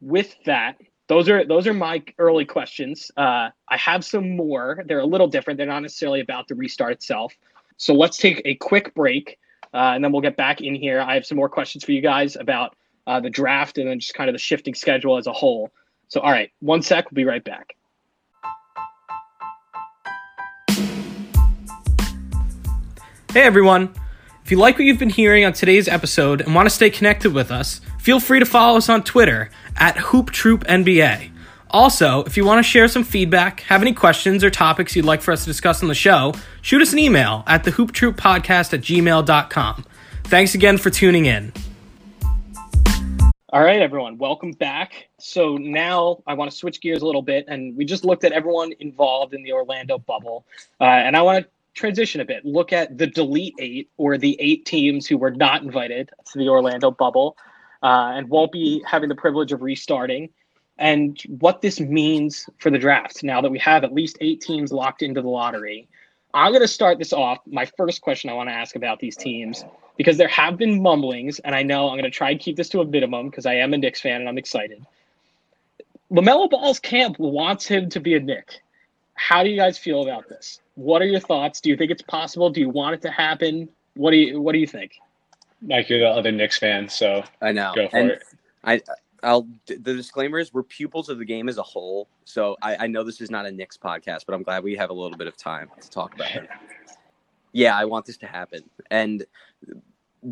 with 0.00 0.34
that, 0.46 0.76
those 1.08 1.28
are 1.28 1.44
those 1.44 1.66
are 1.66 1.74
my 1.74 2.02
early 2.18 2.44
questions. 2.44 3.10
Uh, 3.16 3.50
I 3.68 3.76
have 3.76 4.04
some 4.04 4.36
more. 4.36 4.82
They're 4.86 5.00
a 5.00 5.06
little 5.06 5.28
different. 5.28 5.58
They're 5.58 5.66
not 5.66 5.82
necessarily 5.82 6.20
about 6.20 6.48
the 6.48 6.54
restart 6.54 6.92
itself. 6.92 7.34
So 7.82 7.94
let's 7.94 8.16
take 8.16 8.40
a 8.44 8.54
quick 8.54 8.94
break, 8.94 9.40
uh, 9.74 9.90
and 9.96 10.04
then 10.04 10.12
we'll 10.12 10.20
get 10.22 10.36
back 10.36 10.60
in 10.60 10.72
here. 10.72 11.00
I 11.00 11.14
have 11.14 11.26
some 11.26 11.34
more 11.34 11.48
questions 11.48 11.82
for 11.82 11.90
you 11.90 12.00
guys 12.00 12.36
about 12.36 12.76
uh, 13.08 13.18
the 13.18 13.28
draft 13.28 13.76
and 13.76 13.88
then 13.88 13.98
just 13.98 14.14
kind 14.14 14.30
of 14.30 14.34
the 14.34 14.38
shifting 14.38 14.72
schedule 14.72 15.18
as 15.18 15.26
a 15.26 15.32
whole. 15.32 15.72
So, 16.06 16.20
all 16.20 16.30
right, 16.30 16.52
one 16.60 16.82
sec. 16.82 17.10
We'll 17.10 17.16
be 17.16 17.24
right 17.24 17.42
back. 17.42 17.74
Hey 23.32 23.42
everyone. 23.42 23.92
If 24.44 24.52
you 24.52 24.58
like 24.58 24.76
what 24.76 24.84
you've 24.84 25.00
been 25.00 25.10
hearing 25.10 25.44
on 25.44 25.52
today's 25.52 25.88
episode 25.88 26.40
and 26.40 26.54
want 26.54 26.66
to 26.66 26.70
stay 26.70 26.88
connected 26.88 27.32
with 27.32 27.50
us, 27.50 27.80
feel 27.98 28.20
free 28.20 28.38
to 28.38 28.46
follow 28.46 28.78
us 28.78 28.88
on 28.88 29.02
Twitter 29.02 29.50
at 29.76 29.96
Hoop 29.96 30.30
Troop 30.30 30.62
NBA. 30.66 31.31
Also, 31.72 32.22
if 32.24 32.36
you 32.36 32.44
want 32.44 32.58
to 32.58 32.62
share 32.62 32.86
some 32.86 33.02
feedback, 33.02 33.60
have 33.60 33.80
any 33.80 33.94
questions 33.94 34.44
or 34.44 34.50
topics 34.50 34.94
you'd 34.94 35.06
like 35.06 35.22
for 35.22 35.32
us 35.32 35.44
to 35.44 35.46
discuss 35.46 35.82
on 35.82 35.88
the 35.88 35.94
show, 35.94 36.34
shoot 36.60 36.82
us 36.82 36.92
an 36.92 36.98
email 36.98 37.44
at 37.46 37.64
the 37.64 37.70
Hoop 37.70 37.92
Troop 37.92 38.18
Podcast 38.18 38.74
at 38.74 38.82
gmail.com. 38.82 39.84
Thanks 40.24 40.54
again 40.54 40.76
for 40.76 40.90
tuning 40.90 41.24
in. 41.24 41.50
All 43.54 43.62
right, 43.62 43.80
everyone, 43.80 44.18
welcome 44.18 44.52
back. 44.52 45.08
So 45.18 45.56
now 45.56 46.22
I 46.26 46.34
want 46.34 46.50
to 46.50 46.56
switch 46.56 46.82
gears 46.82 47.00
a 47.00 47.06
little 47.06 47.22
bit, 47.22 47.46
and 47.48 47.74
we 47.74 47.86
just 47.86 48.04
looked 48.04 48.24
at 48.24 48.32
everyone 48.32 48.72
involved 48.80 49.32
in 49.32 49.42
the 49.42 49.52
Orlando 49.52 49.96
bubble, 49.96 50.44
uh, 50.78 50.84
and 50.84 51.16
I 51.16 51.22
want 51.22 51.44
to 51.44 51.50
transition 51.72 52.20
a 52.20 52.24
bit. 52.26 52.44
Look 52.44 52.74
at 52.74 52.98
the 52.98 53.06
delete 53.06 53.54
eight, 53.58 53.90
or 53.96 54.18
the 54.18 54.36
eight 54.40 54.66
teams 54.66 55.06
who 55.06 55.16
were 55.16 55.30
not 55.30 55.62
invited 55.62 56.10
to 56.32 56.38
the 56.38 56.50
Orlando 56.50 56.90
bubble, 56.90 57.38
uh, 57.82 58.12
and 58.14 58.28
won't 58.28 58.52
be 58.52 58.82
having 58.86 59.08
the 59.08 59.14
privilege 59.14 59.52
of 59.52 59.62
restarting 59.62 60.28
and 60.82 61.22
what 61.38 61.62
this 61.62 61.78
means 61.78 62.50
for 62.58 62.68
the 62.68 62.78
draft 62.78 63.22
now 63.22 63.40
that 63.40 63.50
we 63.50 63.58
have 63.60 63.84
at 63.84 63.94
least 63.94 64.18
eight 64.20 64.40
teams 64.40 64.72
locked 64.72 65.00
into 65.00 65.22
the 65.22 65.28
lottery. 65.28 65.88
I'm 66.34 66.50
going 66.50 66.62
to 66.62 66.68
start 66.68 66.98
this 66.98 67.12
off. 67.12 67.38
My 67.46 67.64
first 67.64 68.00
question 68.00 68.28
I 68.28 68.32
want 68.32 68.48
to 68.48 68.54
ask 68.54 68.74
about 68.74 68.98
these 68.98 69.16
teams, 69.16 69.64
because 69.96 70.16
there 70.16 70.28
have 70.28 70.58
been 70.58 70.82
mumblings, 70.82 71.38
and 71.40 71.54
I 71.54 71.62
know 71.62 71.88
I'm 71.88 71.94
going 71.94 72.04
to 72.04 72.10
try 72.10 72.30
and 72.30 72.40
keep 72.40 72.56
this 72.56 72.68
to 72.70 72.80
a 72.80 72.84
minimum 72.84 73.30
because 73.30 73.46
I 73.46 73.54
am 73.54 73.72
a 73.74 73.78
Knicks 73.78 74.00
fan 74.00 74.20
and 74.20 74.28
I'm 74.28 74.38
excited. 74.38 74.84
LaMelo 76.10 76.50
Ball's 76.50 76.80
camp 76.80 77.16
wants 77.20 77.64
him 77.64 77.88
to 77.90 78.00
be 78.00 78.14
a 78.14 78.20
Knick. 78.20 78.60
How 79.14 79.44
do 79.44 79.50
you 79.50 79.56
guys 79.56 79.78
feel 79.78 80.02
about 80.02 80.28
this? 80.28 80.60
What 80.74 81.00
are 81.00 81.06
your 81.06 81.20
thoughts? 81.20 81.60
Do 81.60 81.70
you 81.70 81.76
think 81.76 81.92
it's 81.92 82.02
possible? 82.02 82.50
Do 82.50 82.60
you 82.60 82.70
want 82.70 82.94
it 82.94 83.02
to 83.02 83.10
happen? 83.10 83.68
What 83.94 84.10
do 84.10 84.16
you 84.16 84.40
What 84.40 84.52
do 84.52 84.58
you 84.58 84.66
think? 84.66 84.92
Mike, 85.60 85.88
you're 85.88 86.00
the 86.00 86.08
other 86.08 86.32
Knicks 86.32 86.58
fan, 86.58 86.88
so 86.88 87.22
I 87.40 87.52
know. 87.52 87.72
Go 87.76 87.88
for 87.88 87.96
and 87.96 88.10
it. 88.10 88.24
I 88.64 88.80
I'll 89.22 89.46
the 89.66 89.94
disclaimer 89.94 90.38
is 90.38 90.52
we're 90.52 90.62
pupils 90.64 91.08
of 91.08 91.18
the 91.18 91.24
game 91.24 91.48
as 91.48 91.58
a 91.58 91.62
whole. 91.62 92.08
So 92.24 92.56
I, 92.62 92.76
I 92.80 92.86
know 92.86 93.04
this 93.04 93.20
is 93.20 93.30
not 93.30 93.46
a 93.46 93.52
Knicks 93.52 93.76
podcast, 93.76 94.26
but 94.26 94.34
I'm 94.34 94.42
glad 94.42 94.64
we 94.64 94.74
have 94.76 94.90
a 94.90 94.94
little 94.94 95.16
bit 95.16 95.28
of 95.28 95.36
time 95.36 95.70
to 95.80 95.90
talk 95.90 96.14
about 96.14 96.34
it. 96.34 96.48
Yeah, 97.52 97.76
I 97.76 97.84
want 97.84 98.06
this 98.06 98.16
to 98.18 98.26
happen. 98.26 98.62
And 98.90 99.24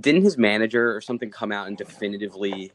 didn't 0.01 0.23
his 0.23 0.39
manager 0.39 0.95
or 0.95 1.01
something 1.01 1.31
come 1.31 1.53
out 1.53 1.69
and 1.69 1.77
definitively 1.77 2.73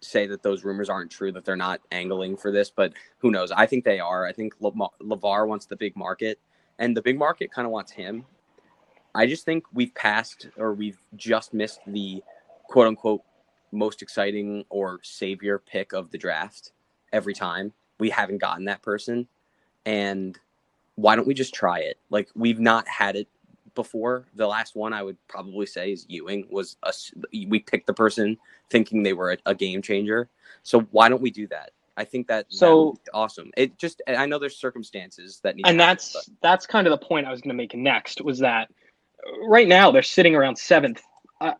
say 0.00 0.26
that 0.26 0.42
those 0.42 0.64
rumors 0.64 0.88
aren't 0.88 1.10
true, 1.10 1.32
that 1.32 1.44
they're 1.44 1.56
not 1.56 1.80
angling 1.90 2.36
for 2.36 2.52
this? 2.52 2.70
But 2.70 2.92
who 3.18 3.30
knows? 3.30 3.50
I 3.50 3.66
think 3.66 3.84
they 3.84 4.00
are. 4.00 4.26
I 4.26 4.32
think 4.32 4.58
LaVar 4.60 5.48
wants 5.48 5.66
the 5.66 5.76
big 5.76 5.96
market, 5.96 6.38
and 6.78 6.96
the 6.96 7.02
big 7.02 7.18
market 7.18 7.50
kind 7.50 7.66
of 7.66 7.72
wants 7.72 7.90
him. 7.92 8.24
I 9.14 9.26
just 9.26 9.44
think 9.44 9.64
we've 9.72 9.94
passed 9.94 10.48
or 10.56 10.74
we've 10.74 10.98
just 11.16 11.54
missed 11.54 11.80
the 11.86 12.22
quote 12.68 12.86
unquote 12.86 13.22
most 13.72 14.02
exciting 14.02 14.64
or 14.68 15.00
savior 15.02 15.58
pick 15.58 15.92
of 15.92 16.10
the 16.10 16.18
draft 16.18 16.72
every 17.12 17.34
time. 17.34 17.72
We 17.98 18.10
haven't 18.10 18.38
gotten 18.38 18.64
that 18.66 18.82
person. 18.82 19.26
And 19.86 20.38
why 20.96 21.16
don't 21.16 21.26
we 21.26 21.34
just 21.34 21.54
try 21.54 21.80
it? 21.80 21.98
Like 22.10 22.28
we've 22.34 22.60
not 22.60 22.86
had 22.88 23.16
it 23.16 23.28
before. 23.74 24.26
The 24.34 24.46
last 24.46 24.76
one 24.76 24.92
I 24.92 25.02
would 25.02 25.16
probably 25.28 25.66
say 25.66 25.92
is 25.92 26.04
Ewing 26.08 26.46
was 26.50 26.76
a, 26.82 26.92
we 27.32 27.60
picked 27.60 27.86
the 27.86 27.94
person 27.94 28.36
thinking 28.70 29.02
they 29.02 29.12
were 29.12 29.32
a, 29.32 29.38
a 29.46 29.54
game 29.54 29.82
changer. 29.82 30.28
So 30.62 30.80
why 30.90 31.08
don't 31.08 31.22
we 31.22 31.30
do 31.30 31.46
that? 31.48 31.70
I 31.96 32.04
think 32.04 32.28
that 32.28 32.46
so 32.48 32.96
that 33.04 33.10
awesome. 33.12 33.50
It 33.56 33.76
just 33.76 34.02
I 34.06 34.26
know 34.26 34.38
there's 34.38 34.56
circumstances 34.56 35.40
that 35.42 35.56
need 35.56 35.66
and 35.66 35.78
that's 35.78 36.14
happen, 36.14 36.36
that's 36.40 36.66
kind 36.66 36.86
of 36.86 36.92
the 36.92 37.04
point 37.04 37.26
I 37.26 37.30
was 37.30 37.40
going 37.40 37.50
to 37.50 37.56
make 37.56 37.74
next 37.74 38.20
was 38.20 38.38
that 38.38 38.70
right 39.44 39.66
now 39.66 39.90
they're 39.90 40.02
sitting 40.02 40.36
around 40.36 40.56
seventh. 40.56 41.02
Uh, 41.40 41.54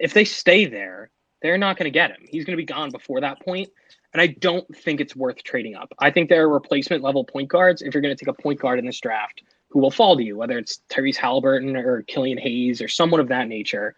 if 0.00 0.14
they 0.14 0.24
stay 0.24 0.66
there, 0.66 1.10
they're 1.42 1.58
not 1.58 1.76
going 1.76 1.84
to 1.84 1.90
get 1.90 2.10
him. 2.10 2.24
He's 2.26 2.44
going 2.44 2.56
to 2.56 2.62
be 2.62 2.64
gone 2.64 2.90
before 2.90 3.20
that 3.20 3.40
point, 3.40 3.68
and 4.12 4.20
I 4.20 4.28
don't 4.28 4.66
think 4.76 5.00
it's 5.00 5.14
worth 5.14 5.42
trading 5.42 5.74
up. 5.74 5.92
I 5.98 6.10
think 6.10 6.28
there 6.28 6.44
are 6.44 6.48
replacement 6.48 7.02
level 7.02 7.24
point 7.24 7.48
guards 7.48 7.82
if 7.82 7.92
you're 7.92 8.00
going 8.00 8.16
to 8.16 8.24
take 8.24 8.32
a 8.32 8.42
point 8.42 8.60
guard 8.60 8.78
in 8.78 8.86
this 8.86 9.00
draft 9.00 9.42
who 9.68 9.80
will 9.80 9.90
fall 9.90 10.16
to 10.16 10.22
you, 10.22 10.36
whether 10.36 10.56
it's 10.56 10.80
Tyrese 10.88 11.16
Halliburton 11.16 11.76
or 11.76 12.02
Killian 12.02 12.38
Hayes 12.38 12.80
or 12.80 12.88
someone 12.88 13.20
of 13.20 13.28
that 13.28 13.48
nature. 13.48 13.94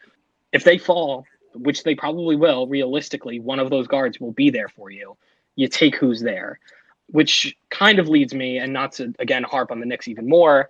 If 0.53 0.65
they 0.65 0.79
fall, 0.79 1.27
which 1.55 1.83
they 1.83 1.95
probably 1.95 2.35
will, 2.35 2.67
realistically, 2.67 3.41
one 3.41 3.61
of 3.61 3.71
those 3.71 3.87
guards 3.87 4.19
will 4.19 4.33
be 4.33 4.51
there 4.51 4.69
for 4.69 4.91
you. 4.91 5.17
You 5.55 5.69
take 5.69 5.95
who's 5.95 6.23
there, 6.23 6.59
which 7.09 7.57
kind 7.71 7.99
of 7.99 8.09
leads 8.09 8.35
me, 8.35 8.59
and 8.59 8.73
not 8.73 8.93
to 8.93 9.15
again 9.19 9.43
harp 9.45 9.71
on 9.71 9.81
the 9.81 9.87
Knicks 9.87 10.09
even 10.09 10.29
more. 10.29 10.69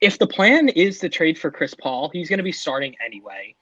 If 0.00 0.18
the 0.18 0.26
plan 0.26 0.68
is 0.68 0.98
to 1.00 1.08
trade 1.08 1.38
for 1.38 1.50
Chris 1.50 1.74
Paul, 1.74 2.10
he's 2.12 2.28
going 2.28 2.38
to 2.38 2.44
be 2.44 2.52
starting 2.52 2.94
anyway 3.04 3.54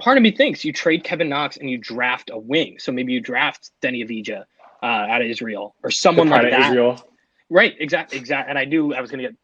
part 0.00 0.16
of 0.16 0.22
me 0.22 0.30
thinks 0.32 0.64
you 0.64 0.72
trade 0.72 1.04
Kevin 1.04 1.28
Knox 1.28 1.56
and 1.56 1.70
you 1.70 1.78
draft 1.78 2.30
a 2.32 2.38
wing. 2.38 2.76
So 2.78 2.90
maybe 2.90 3.12
you 3.12 3.20
draft 3.20 3.70
Deni 3.82 4.04
Avdija 4.04 4.44
uh, 4.82 4.86
out 4.86 5.22
of 5.22 5.28
Israel 5.28 5.74
or 5.82 5.90
someone 5.90 6.28
like 6.28 6.50
that. 6.50 6.70
Israel. 6.70 7.04
Right, 7.48 7.74
exactly, 7.78 8.18
exactly. 8.18 8.50
And 8.50 8.58
I 8.58 8.64
knew 8.64 8.94
I 8.94 9.00
was 9.00 9.10
going 9.10 9.22
to 9.22 9.28
get 9.28 9.36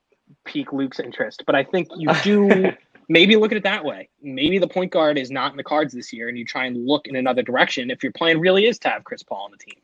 pique 0.44 0.72
Luke's 0.72 1.00
interest, 1.00 1.44
but 1.46 1.54
I 1.54 1.64
think 1.64 1.88
you 1.96 2.08
do 2.22 2.72
maybe 3.08 3.36
look 3.36 3.52
at 3.52 3.58
it 3.58 3.64
that 3.64 3.84
way. 3.84 4.08
Maybe 4.22 4.58
the 4.58 4.68
point 4.68 4.92
guard 4.92 5.18
is 5.18 5.30
not 5.30 5.50
in 5.50 5.56
the 5.56 5.64
cards 5.64 5.92
this 5.92 6.12
year, 6.12 6.28
and 6.28 6.38
you 6.38 6.44
try 6.44 6.66
and 6.66 6.86
look 6.86 7.06
in 7.06 7.16
another 7.16 7.42
direction 7.42 7.90
if 7.90 8.02
your 8.02 8.12
plan 8.12 8.40
really 8.40 8.66
is 8.66 8.78
to 8.80 8.88
have 8.88 9.04
Chris 9.04 9.22
Paul 9.22 9.44
on 9.44 9.50
the 9.50 9.58
team. 9.58 9.80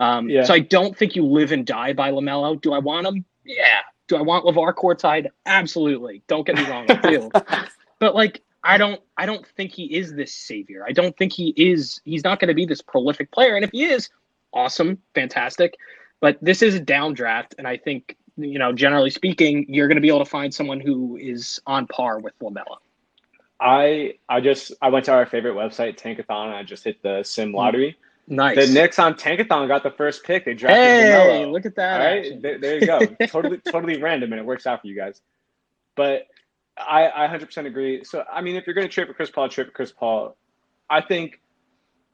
Um, 0.00 0.28
yeah. 0.28 0.44
So 0.44 0.54
I 0.54 0.58
don't 0.60 0.96
think 0.96 1.16
you 1.16 1.24
live 1.24 1.52
and 1.52 1.66
die 1.66 1.92
by 1.92 2.10
LaMelo. 2.10 2.60
Do 2.60 2.72
I 2.72 2.78
want 2.78 3.06
him? 3.06 3.24
Yeah. 3.44 3.80
Do 4.08 4.16
I 4.16 4.22
want 4.22 4.44
LaVar 4.44 4.74
courtside? 4.74 5.28
Absolutely. 5.46 6.22
Don't 6.28 6.46
get 6.46 6.56
me 6.56 6.68
wrong, 6.68 6.86
I 6.88 6.94
do. 6.94 7.30
but 7.98 8.14
like 8.14 8.42
I 8.66 8.76
don't 8.78 9.00
I 9.16 9.26
don't 9.26 9.46
think 9.46 9.72
he 9.72 9.84
is 9.96 10.14
this 10.14 10.32
savior. 10.32 10.84
I 10.86 10.92
don't 10.92 11.16
think 11.16 11.32
he 11.32 11.54
is 11.56 12.00
he's 12.04 12.24
not 12.24 12.40
going 12.40 12.48
to 12.48 12.54
be 12.54 12.66
this 12.66 12.82
prolific 12.82 13.30
player 13.30 13.54
and 13.56 13.64
if 13.64 13.70
he 13.72 13.84
is 13.84 14.08
awesome, 14.52 14.98
fantastic, 15.14 15.76
but 16.20 16.38
this 16.42 16.62
is 16.62 16.74
a 16.74 16.80
down 16.80 17.14
draft 17.14 17.54
and 17.58 17.66
I 17.66 17.76
think 17.76 18.16
you 18.38 18.58
know, 18.58 18.70
generally 18.72 19.08
speaking, 19.10 19.64
you're 19.68 19.88
going 19.88 19.96
to 19.96 20.02
be 20.02 20.08
able 20.08 20.18
to 20.18 20.30
find 20.30 20.52
someone 20.52 20.78
who 20.78 21.16
is 21.16 21.58
on 21.66 21.86
par 21.86 22.18
with 22.20 22.38
LaMelo. 22.40 22.76
I 23.60 24.14
I 24.28 24.40
just 24.40 24.72
I 24.82 24.90
went 24.90 25.06
to 25.06 25.12
our 25.12 25.24
favorite 25.26 25.54
website, 25.54 25.96
Tankathon, 25.98 26.46
and 26.48 26.54
I 26.54 26.62
just 26.62 26.84
hit 26.84 27.02
the 27.02 27.22
sim 27.22 27.50
Hmm. 27.50 27.56
lottery. 27.56 27.96
Nice. 28.28 28.56
The 28.56 28.72
Knicks 28.74 28.98
on 28.98 29.14
Tankathon 29.14 29.68
got 29.68 29.84
the 29.84 29.90
first 29.92 30.24
pick. 30.24 30.44
They 30.44 30.52
drafted 30.54 30.84
hey, 30.84 31.12
LaMelo. 31.44 31.52
look 31.52 31.64
at 31.64 31.76
that. 31.76 31.98
right, 31.98 32.18
action. 32.18 32.42
there, 32.42 32.58
there 32.58 32.80
you 32.80 32.86
go. 32.86 32.98
totally, 33.28 33.58
totally 33.58 34.02
random, 34.02 34.32
and 34.32 34.40
it 34.40 34.44
works 34.44 34.66
out 34.66 34.80
for 34.82 34.88
you 34.88 34.96
guys. 34.96 35.20
But 35.94 36.26
I, 36.78 37.10
I 37.24 37.28
100% 37.28 37.66
agree. 37.66 38.04
So, 38.04 38.24
I 38.30 38.40
mean, 38.40 38.56
if 38.56 38.66
you're 38.66 38.74
going 38.74 38.86
to 38.86 38.92
trade 38.92 39.06
for 39.06 39.14
Chris 39.14 39.30
Paul, 39.30 39.48
trade 39.48 39.66
for 39.66 39.72
Chris 39.72 39.92
Paul. 39.92 40.36
I 40.90 41.00
think 41.00 41.40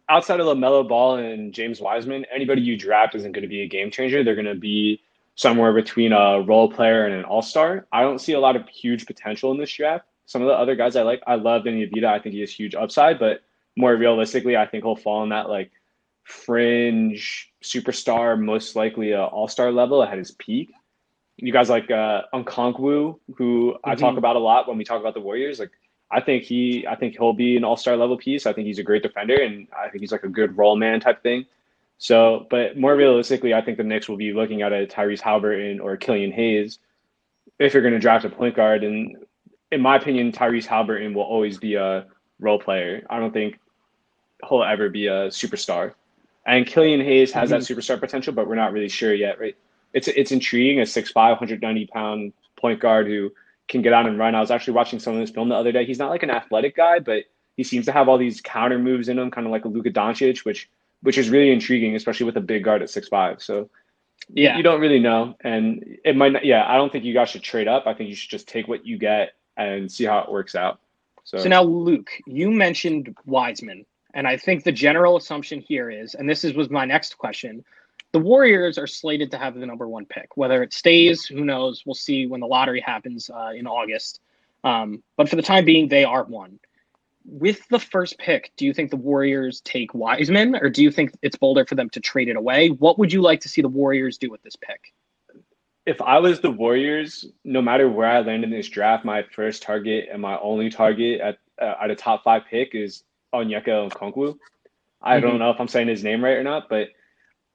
outside 0.08 0.40
of 0.40 0.46
LaMelo 0.46 0.88
Ball 0.88 1.16
and 1.16 1.52
James 1.52 1.80
Wiseman, 1.80 2.24
anybody 2.32 2.62
you 2.62 2.76
draft 2.76 3.14
isn't 3.14 3.32
going 3.32 3.42
to 3.42 3.48
be 3.48 3.62
a 3.62 3.68
game 3.68 3.90
changer. 3.90 4.22
They're 4.22 4.34
going 4.34 4.44
to 4.46 4.54
be 4.54 5.00
somewhere 5.34 5.72
between 5.72 6.12
a 6.12 6.40
role 6.42 6.70
player 6.70 7.06
and 7.06 7.14
an 7.14 7.24
all 7.24 7.42
star. 7.42 7.86
I 7.92 8.02
don't 8.02 8.20
see 8.20 8.32
a 8.34 8.40
lot 8.40 8.56
of 8.56 8.68
huge 8.68 9.06
potential 9.06 9.50
in 9.52 9.58
this 9.58 9.72
draft. 9.72 10.06
Some 10.26 10.42
of 10.42 10.48
the 10.48 10.54
other 10.54 10.76
guys 10.76 10.96
I 10.96 11.02
like, 11.02 11.22
I 11.26 11.34
love 11.34 11.62
Deni 11.62 11.90
Avdija. 11.90 12.04
I 12.04 12.18
think 12.18 12.34
he 12.34 12.40
has 12.40 12.52
huge 12.52 12.74
upside, 12.74 13.18
but 13.18 13.42
more 13.76 13.96
realistically, 13.96 14.56
I 14.56 14.66
think 14.66 14.84
he'll 14.84 14.96
fall 14.96 15.22
in 15.22 15.30
that 15.30 15.48
like 15.48 15.72
fringe 16.24 17.50
superstar, 17.62 18.40
most 18.40 18.76
likely 18.76 19.12
a 19.12 19.24
all 19.24 19.48
star 19.48 19.72
level 19.72 20.02
at 20.02 20.16
his 20.16 20.30
peak. 20.32 20.72
You 21.38 21.52
guys 21.52 21.68
like 21.70 21.90
uh 21.90 22.22
Okongwu, 22.34 23.18
who 23.36 23.76
I 23.84 23.94
talk 23.94 24.14
Mhm. 24.14 24.18
about 24.18 24.36
a 24.36 24.40
lot 24.40 24.68
when 24.68 24.78
we 24.78 24.84
talk 24.84 25.00
about 25.00 25.14
the 25.14 25.20
Warriors. 25.20 25.58
Like 25.58 25.70
I 26.10 26.20
think 26.20 26.44
he 26.44 26.86
I 26.86 26.94
think 26.94 27.14
he'll 27.16 27.32
be 27.32 27.56
an 27.56 27.64
all 27.64 27.76
star 27.76 27.96
level 27.96 28.16
piece. 28.16 28.46
I 28.46 28.52
think 28.52 28.66
he's 28.66 28.78
a 28.78 28.82
great 28.82 29.02
defender 29.02 29.34
and 29.36 29.66
I 29.76 29.88
think 29.88 30.00
he's 30.02 30.12
like 30.12 30.24
a 30.24 30.28
good 30.28 30.56
role 30.56 30.76
man 30.76 31.00
type 31.00 31.22
thing. 31.22 31.46
So, 31.98 32.46
but 32.50 32.76
more 32.76 32.96
realistically, 32.96 33.54
I 33.54 33.60
think 33.62 33.78
the 33.78 33.84
Knicks 33.84 34.08
will 34.08 34.16
be 34.16 34.32
looking 34.32 34.62
at 34.62 34.72
a 34.72 34.86
Tyrese 34.86 35.20
Halliburton 35.20 35.78
or 35.80 35.96
Killian 35.96 36.32
Hayes 36.32 36.80
if 37.60 37.72
you're 37.72 37.82
going 37.82 37.94
to 37.94 38.00
draft 38.00 38.24
a 38.24 38.28
point 38.30 38.56
guard. 38.56 38.82
And 38.82 39.24
in 39.70 39.80
my 39.80 39.96
opinion, 39.96 40.32
Tyrese 40.32 40.66
Halliburton 40.66 41.14
will 41.14 41.22
always 41.22 41.58
be 41.58 41.76
a 41.76 42.06
role 42.40 42.58
player. 42.58 43.06
I 43.08 43.20
don't 43.20 43.32
think 43.32 43.58
he'll 44.48 44.64
ever 44.64 44.88
be 44.88 45.06
a 45.06 45.28
superstar. 45.28 45.94
And 46.44 46.66
Killian 46.66 47.00
Hayes 47.00 47.30
has 47.32 47.50
that 47.50 47.60
superstar 47.60 48.00
potential, 48.00 48.32
but 48.32 48.48
we're 48.48 48.56
not 48.56 48.72
really 48.72 48.88
sure 48.88 49.14
yet, 49.14 49.38
right? 49.38 49.56
It's 49.94 50.08
it's 50.08 50.32
intriguing. 50.32 50.80
A 50.80 50.82
6'5", 50.82 51.14
190 51.14 51.86
pound 51.86 52.32
point 52.56 52.80
guard 52.80 53.06
who 53.06 53.32
can 53.68 53.82
get 53.82 53.92
out 53.92 54.06
and 54.06 54.18
run. 54.18 54.34
I 54.34 54.40
was 54.40 54.50
actually 54.50 54.74
watching 54.74 54.98
some 54.98 55.14
of 55.14 55.20
this 55.20 55.30
film 55.30 55.48
the 55.48 55.54
other 55.54 55.72
day. 55.72 55.84
He's 55.84 55.98
not 55.98 56.10
like 56.10 56.22
an 56.22 56.30
athletic 56.30 56.76
guy, 56.76 56.98
but 56.98 57.24
he 57.56 57.64
seems 57.64 57.86
to 57.86 57.92
have 57.92 58.08
all 58.08 58.18
these 58.18 58.40
counter 58.40 58.78
moves 58.78 59.08
in 59.08 59.18
him, 59.18 59.30
kind 59.30 59.46
of 59.46 59.50
like 59.50 59.64
a 59.64 59.68
Luka 59.68 59.90
Doncic, 59.90 60.44
which 60.44 60.68
which 61.02 61.18
is 61.18 61.30
really 61.30 61.50
intriguing, 61.50 61.96
especially 61.96 62.26
with 62.26 62.36
a 62.36 62.40
big 62.40 62.62
guard 62.64 62.80
at 62.80 62.88
6'5". 62.88 63.42
So 63.42 63.68
Yeah. 64.28 64.56
you 64.56 64.62
don't 64.62 64.80
really 64.80 65.00
know, 65.00 65.34
and 65.42 65.98
it 66.04 66.16
might 66.16 66.32
not. 66.32 66.44
Yeah, 66.44 66.64
I 66.66 66.76
don't 66.76 66.92
think 66.92 67.04
you 67.04 67.12
guys 67.14 67.30
should 67.30 67.42
trade 67.42 67.68
up. 67.68 67.86
I 67.86 67.94
think 67.94 68.08
you 68.08 68.14
should 68.14 68.30
just 68.30 68.46
take 68.48 68.68
what 68.68 68.86
you 68.86 68.98
get 68.98 69.32
and 69.56 69.90
see 69.90 70.04
how 70.04 70.20
it 70.20 70.30
works 70.30 70.54
out. 70.54 70.80
So, 71.24 71.38
So 71.38 71.48
now, 71.48 71.62
Luke, 71.62 72.10
you 72.26 72.50
mentioned 72.50 73.14
Wiseman, 73.26 73.84
and 74.14 74.26
I 74.26 74.36
think 74.36 74.64
the 74.64 74.72
general 74.72 75.16
assumption 75.16 75.60
here 75.60 75.90
is, 75.90 76.14
and 76.14 76.28
this 76.28 76.44
is 76.44 76.54
was 76.54 76.70
my 76.70 76.84
next 76.84 77.18
question, 77.18 77.64
the 78.12 78.18
Warriors 78.18 78.78
are 78.78 78.86
slated 78.86 79.30
to 79.30 79.38
have 79.38 79.54
the 79.54 79.66
number 79.66 79.88
one 79.88 80.06
pick. 80.06 80.36
Whether 80.36 80.62
it 80.62 80.72
stays, 80.72 81.24
who 81.24 81.44
knows? 81.44 81.82
We'll 81.86 81.94
see 81.94 82.26
when 82.26 82.40
the 82.40 82.46
lottery 82.46 82.80
happens 82.80 83.30
uh, 83.30 83.52
in 83.54 83.66
August. 83.66 84.20
Um, 84.64 85.02
but 85.16 85.28
for 85.28 85.36
the 85.36 85.42
time 85.42 85.64
being, 85.64 85.88
they 85.88 86.04
are 86.04 86.24
one. 86.24 86.58
With 87.24 87.66
the 87.68 87.78
first 87.78 88.18
pick, 88.18 88.52
do 88.56 88.66
you 88.66 88.74
think 88.74 88.90
the 88.90 88.96
Warriors 88.96 89.60
take 89.62 89.94
Wiseman, 89.94 90.56
or 90.56 90.68
do 90.68 90.82
you 90.82 90.90
think 90.90 91.12
it's 91.22 91.36
bolder 91.36 91.64
for 91.64 91.74
them 91.74 91.88
to 91.90 92.00
trade 92.00 92.28
it 92.28 92.36
away? 92.36 92.68
What 92.68 92.98
would 92.98 93.12
you 93.12 93.22
like 93.22 93.40
to 93.40 93.48
see 93.48 93.62
the 93.62 93.68
Warriors 93.68 94.18
do 94.18 94.30
with 94.30 94.42
this 94.42 94.56
pick? 94.56 94.92
if 95.84 96.00
I 96.00 96.18
was 96.18 96.40
the 96.40 96.50
Warriors, 96.50 97.26
no 97.44 97.60
matter 97.60 97.88
where 97.88 98.06
I 98.08 98.20
land 98.20 98.44
in 98.44 98.50
this 98.50 98.68
draft, 98.68 99.04
my 99.04 99.24
first 99.34 99.62
target 99.62 100.08
and 100.12 100.22
my 100.22 100.38
only 100.38 100.70
target 100.70 101.20
at 101.20 101.38
uh, 101.60 101.74
at 101.82 101.90
a 101.90 101.96
top 101.96 102.24
five 102.24 102.42
pick 102.48 102.74
is 102.74 103.02
Onyeka 103.34 103.90
Okongwu. 103.90 104.38
I 105.00 105.18
Mhm. 105.18 105.22
don't 105.22 105.38
know 105.38 105.50
if 105.50 105.60
I'm 105.60 105.68
saying 105.68 105.88
his 105.88 106.04
name 106.04 106.22
right 106.24 106.36
or 106.36 106.44
not, 106.44 106.68
but 106.68 106.90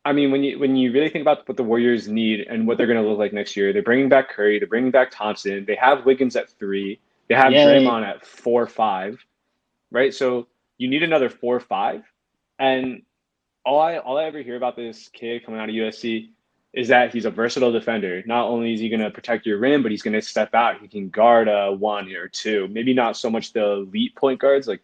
I 0.07 0.13
mean, 0.13 0.31
when 0.31 0.41
you 0.41 0.57
when 0.57 0.77
you 0.77 0.93
really 0.93 1.09
think 1.09 1.21
about 1.21 1.45
what 1.49 1.57
the 1.57 1.63
Warriors 1.63 2.07
need 2.07 2.47
and 2.49 2.65
what 2.65 2.77
they're 2.77 2.87
going 2.87 3.03
to 3.03 3.07
look 3.07 3.19
like 3.19 3.33
next 3.33 3.57
year, 3.57 3.73
they're 3.73 3.81
bringing 3.83 4.07
back 4.07 4.29
Curry, 4.29 4.57
they're 4.57 4.65
bringing 4.65 4.89
back 4.89 5.11
Thompson, 5.11 5.65
they 5.65 5.75
have 5.75 6.05
Wiggins 6.05 6.37
at 6.37 6.49
three, 6.49 7.01
they 7.27 7.35
have 7.35 7.51
Yay. 7.51 7.65
Draymond 7.65 8.07
at 8.07 8.25
four 8.25 8.67
five, 8.67 9.19
right? 9.91 10.13
So 10.13 10.47
you 10.77 10.87
need 10.87 11.03
another 11.03 11.29
four 11.29 11.59
five, 11.59 12.03
and 12.57 13.01
all 13.65 13.81
I 13.81 13.97
all 13.97 14.17
I 14.17 14.23
ever 14.23 14.41
hear 14.41 14.55
about 14.55 14.77
this 14.77 15.09
kid 15.09 15.45
coming 15.45 15.59
out 15.59 15.67
of 15.67 15.75
USC 15.75 16.29
is 16.71 16.87
that 16.87 17.13
he's 17.13 17.25
a 17.25 17.31
versatile 17.31 17.73
defender. 17.73 18.23
Not 18.25 18.47
only 18.47 18.73
is 18.73 18.79
he 18.79 18.87
going 18.87 19.01
to 19.01 19.11
protect 19.11 19.45
your 19.45 19.57
rim, 19.57 19.83
but 19.83 19.91
he's 19.91 20.03
going 20.03 20.13
to 20.13 20.21
step 20.21 20.53
out. 20.53 20.79
He 20.79 20.87
can 20.87 21.09
guard 21.09 21.49
a 21.49 21.73
one 21.73 22.09
or 22.15 22.29
two. 22.29 22.69
Maybe 22.69 22.93
not 22.93 23.17
so 23.17 23.29
much 23.29 23.51
the 23.51 23.65
elite 23.71 24.15
point 24.15 24.39
guards 24.39 24.69
like, 24.69 24.83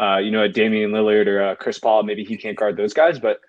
uh, 0.00 0.16
you 0.16 0.30
know, 0.30 0.44
a 0.44 0.48
Damian 0.48 0.92
Lillard 0.92 1.26
or 1.26 1.50
a 1.50 1.56
Chris 1.56 1.78
Paul. 1.78 2.04
Maybe 2.04 2.24
he 2.24 2.38
can't 2.38 2.56
guard 2.56 2.78
those 2.78 2.94
guys, 2.94 3.18
but 3.18 3.40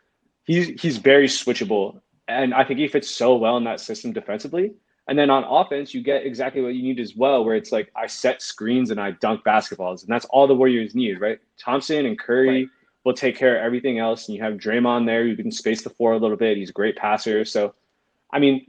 he's 0.48 0.82
he's 0.82 0.98
very 0.98 1.28
switchable, 1.28 2.02
and 2.28 2.54
I 2.54 2.64
think 2.64 2.80
he 2.80 2.88
fits 2.88 3.10
so 3.10 3.36
well 3.36 3.58
in 3.58 3.66
that 3.66 3.80
system 3.80 4.14
defensively. 4.14 4.74
And 5.10 5.18
then 5.18 5.30
on 5.30 5.46
offense, 5.46 5.94
you 5.94 6.02
get 6.02 6.26
exactly 6.26 6.62
what 6.62 6.74
you 6.74 6.84
need 6.84 7.00
as 7.00 7.16
well, 7.16 7.46
where 7.46 7.56
it's 7.56 7.72
like 7.72 7.92
I 7.96 8.08
set 8.08 8.42
screens 8.42 8.90
and 8.90 9.00
I 9.00 9.12
dunk 9.12 9.46
basketballs, 9.46 10.02
and 10.02 10.12
that's 10.12 10.26
all 10.26 10.48
the 10.48 10.56
Warriors 10.56 10.96
need, 10.96 11.22
right? 11.22 11.40
Thompson 11.58 12.06
and 12.06 12.20
Curry 12.20 12.48
Right. 12.48 12.68
will 13.06 13.14
take 13.14 13.38
care 13.38 13.58
of 13.58 13.64
everything 13.64 14.00
else, 14.00 14.28
and 14.28 14.36
you 14.36 14.44
have 14.44 14.56
Draymond 14.56 15.06
there. 15.06 15.26
You 15.26 15.38
can 15.38 15.52
space 15.52 15.82
the 15.82 15.90
floor 15.90 16.14
a 16.14 16.18
little 16.18 16.36
bit. 16.36 16.58
He's 16.58 16.72
a 16.72 16.74
great 16.74 16.98
passer. 16.98 17.46
So, 17.46 17.74
I 18.34 18.40
mean, 18.40 18.68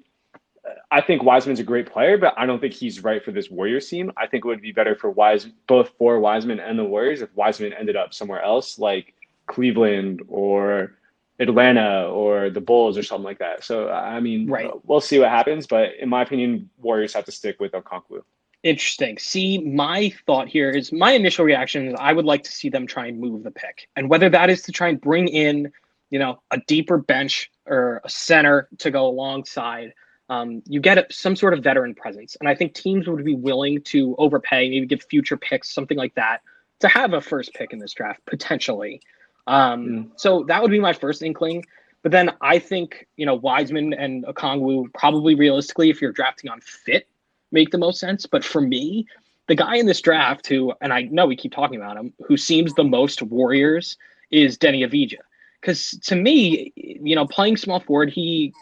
I 0.93 1.01
think 1.01 1.25
Wiseman's 1.25 1.59
a 1.61 1.65
great 1.65 1.91
player, 1.91 2.19
but 2.19 2.35
I 2.37 2.47
don't 2.47 2.61
think 2.61 2.75
he's 2.75 3.03
right 3.03 3.25
for 3.25 3.33
this 3.33 3.51
Warriors 3.51 3.89
team. 3.89 4.13
I 4.17 4.27
think 4.29 4.45
it 4.45 4.49
would 4.49 4.63
be 4.63 4.73
better 4.73 4.95
for 4.95 5.11
Wise, 5.11 5.47
both 5.67 5.91
for 5.99 6.21
Wiseman 6.21 6.61
and 6.61 6.79
the 6.79 6.85
Warriors, 6.85 7.21
if 7.21 7.35
Wiseman 7.35 7.73
ended 7.73 7.97
up 7.97 8.15
somewhere 8.15 8.43
else, 8.43 8.79
like 8.79 9.15
Cleveland 9.47 10.23
or 10.29 10.98
Atlanta 11.39 12.09
or 12.09 12.51
the 12.51 12.61
Bulls 12.61 12.99
or 12.99 13.03
something 13.03 13.25
like 13.25 13.39
that. 13.39 13.65
So, 13.65 13.89
I 13.91 14.21
mean, 14.21 14.49
Right. 14.49 14.71
we'll 14.85 15.01
see 15.01 15.19
what 15.19 15.29
happens. 15.29 15.67
But 15.67 15.95
in 16.01 16.09
my 16.09 16.23
opinion, 16.23 16.69
Warriors 16.79 17.15
have 17.15 17.25
to 17.27 17.33
stick 17.33 17.61
with 17.61 17.73
Okongwu. 17.73 18.23
Interesting. 18.65 19.19
See, 19.19 19.59
my 19.59 20.13
thought 20.27 20.49
here 20.49 20.71
is 20.71 20.93
my 20.93 21.13
initial 21.13 21.45
reaction 21.45 21.89
is 21.89 21.95
I 21.99 22.13
would 22.13 22.25
like 22.25 22.43
to 22.43 22.51
see 22.51 22.69
them 22.69 22.87
try 22.87 23.07
and 23.07 23.21
move 23.21 23.45
the 23.45 23.53
pick. 23.53 23.89
And 23.95 24.11
whether 24.11 24.29
that 24.31 24.51
is 24.51 24.63
to 24.63 24.73
try 24.73 24.89
and 24.89 25.01
bring 25.01 25.29
in, 25.29 25.71
you 26.11 26.19
know, 26.19 26.43
a 26.51 26.59
deeper 26.67 26.99
bench 26.99 27.51
or 27.67 28.01
a 28.05 28.11
center 28.11 28.69
to 28.79 28.91
go 28.91 29.07
alongside, 29.07 29.93
um, 30.29 30.61
you 30.67 30.81
get 30.81 31.11
some 31.13 31.37
sort 31.37 31.55
of 31.55 31.63
veteran 31.63 31.95
presence. 31.95 32.37
And 32.41 32.49
I 32.49 32.55
think 32.57 32.75
teams 32.75 33.07
would 33.07 33.25
be 33.25 33.37
willing 33.37 33.81
to 33.83 34.17
overpay, 34.19 34.69
maybe 34.69 34.87
give 34.87 35.03
future 35.05 35.37
picks, 35.37 35.73
something 35.73 35.97
like 35.97 36.17
that, 36.17 36.41
to 36.81 36.89
have 36.89 37.13
a 37.13 37.21
first 37.21 37.55
pick 37.55 37.73
in 37.73 37.79
this 37.79 37.93
draft, 37.93 38.21
potentially. 38.27 39.01
Um. 39.49 40.13
So 40.17 40.45
that 40.45 40.63
would 40.63 40.71
be 40.71 40.81
my 40.81 40.93
first 40.93 41.23
inkling. 41.23 41.65
But 42.03 42.13
then 42.13 42.31
I 42.41 42.59
think, 42.59 43.07
you 43.17 43.27
know, 43.27 43.35
Wiseman 43.35 43.93
and 43.93 44.25
Okongwu 44.25 44.93
probably 44.95 45.35
realistically, 45.35 45.91
if 45.91 46.01
you're 46.01 46.13
drafting 46.13 46.49
on 46.51 46.61
fit, 46.61 47.09
make 47.51 47.71
the 47.71 47.79
most 47.79 47.99
sense. 47.99 48.25
But 48.25 48.45
for 48.45 48.61
me, 48.61 49.07
the 49.49 49.57
guy 49.57 49.77
in 49.77 49.87
this 49.87 50.01
draft 50.01 50.47
who, 50.47 50.73
and 50.81 50.93
I 50.93 51.03
know 51.03 51.27
we 51.27 51.37
keep 51.37 51.53
talking 51.53 51.81
about 51.81 51.97
him, 51.97 52.13
who 52.25 52.37
seems 52.37 52.75
the 52.75 52.85
most 52.85 53.21
Warriors 53.23 53.97
is 54.31 54.57
Deni 54.57 54.87
Avdija. 54.89 55.19
Because 55.61 55.99
to 56.05 56.15
me, 56.15 56.73
you 56.77 57.17
know, 57.17 57.27
playing 57.27 57.57
small 57.57 57.81
forward, 57.81 58.11
he, 58.11 58.55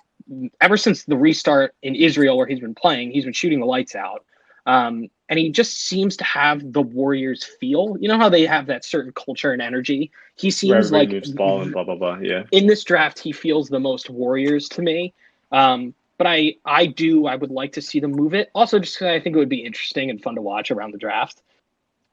ever 0.62 0.78
since 0.78 1.04
the 1.04 1.16
restart 1.16 1.74
in 1.82 1.94
Israel 1.94 2.38
where 2.38 2.46
he's 2.46 2.60
been 2.60 2.74
playing, 2.74 3.10
he's 3.10 3.24
been 3.24 3.34
shooting 3.34 3.60
the 3.60 3.66
lights 3.66 3.94
out. 3.94 4.24
Um, 4.66 5.08
and 5.28 5.38
he 5.38 5.50
just 5.50 5.86
seems 5.86 6.16
to 6.18 6.24
have 6.24 6.72
the 6.72 6.82
Warriors 6.82 7.44
feel. 7.44 7.96
You 8.00 8.08
know 8.08 8.18
how 8.18 8.28
they 8.28 8.46
have 8.46 8.66
that 8.66 8.84
certain 8.84 9.12
culture 9.12 9.52
and 9.52 9.62
energy? 9.62 10.10
He 10.36 10.50
seems 10.50 10.92
like 10.92 11.10
moves 11.10 11.32
ball 11.32 11.62
and 11.62 11.72
blah, 11.72 11.84
blah, 11.84 11.96
blah. 11.96 12.18
Yeah. 12.18 12.44
in 12.52 12.66
this 12.66 12.84
draft, 12.84 13.18
he 13.18 13.32
feels 13.32 13.68
the 13.68 13.80
most 13.80 14.10
Warriors 14.10 14.68
to 14.70 14.82
me. 14.82 15.14
Um, 15.52 15.94
but 16.18 16.26
I, 16.26 16.56
I 16.64 16.86
do, 16.86 17.26
I 17.26 17.36
would 17.36 17.50
like 17.50 17.72
to 17.72 17.82
see 17.82 18.00
them 18.00 18.12
move 18.12 18.34
it. 18.34 18.50
Also, 18.54 18.78
just 18.78 18.96
because 18.96 19.08
I 19.08 19.20
think 19.20 19.36
it 19.36 19.38
would 19.38 19.48
be 19.48 19.64
interesting 19.64 20.10
and 20.10 20.22
fun 20.22 20.34
to 20.34 20.42
watch 20.42 20.70
around 20.70 20.92
the 20.92 20.98
draft. 20.98 21.42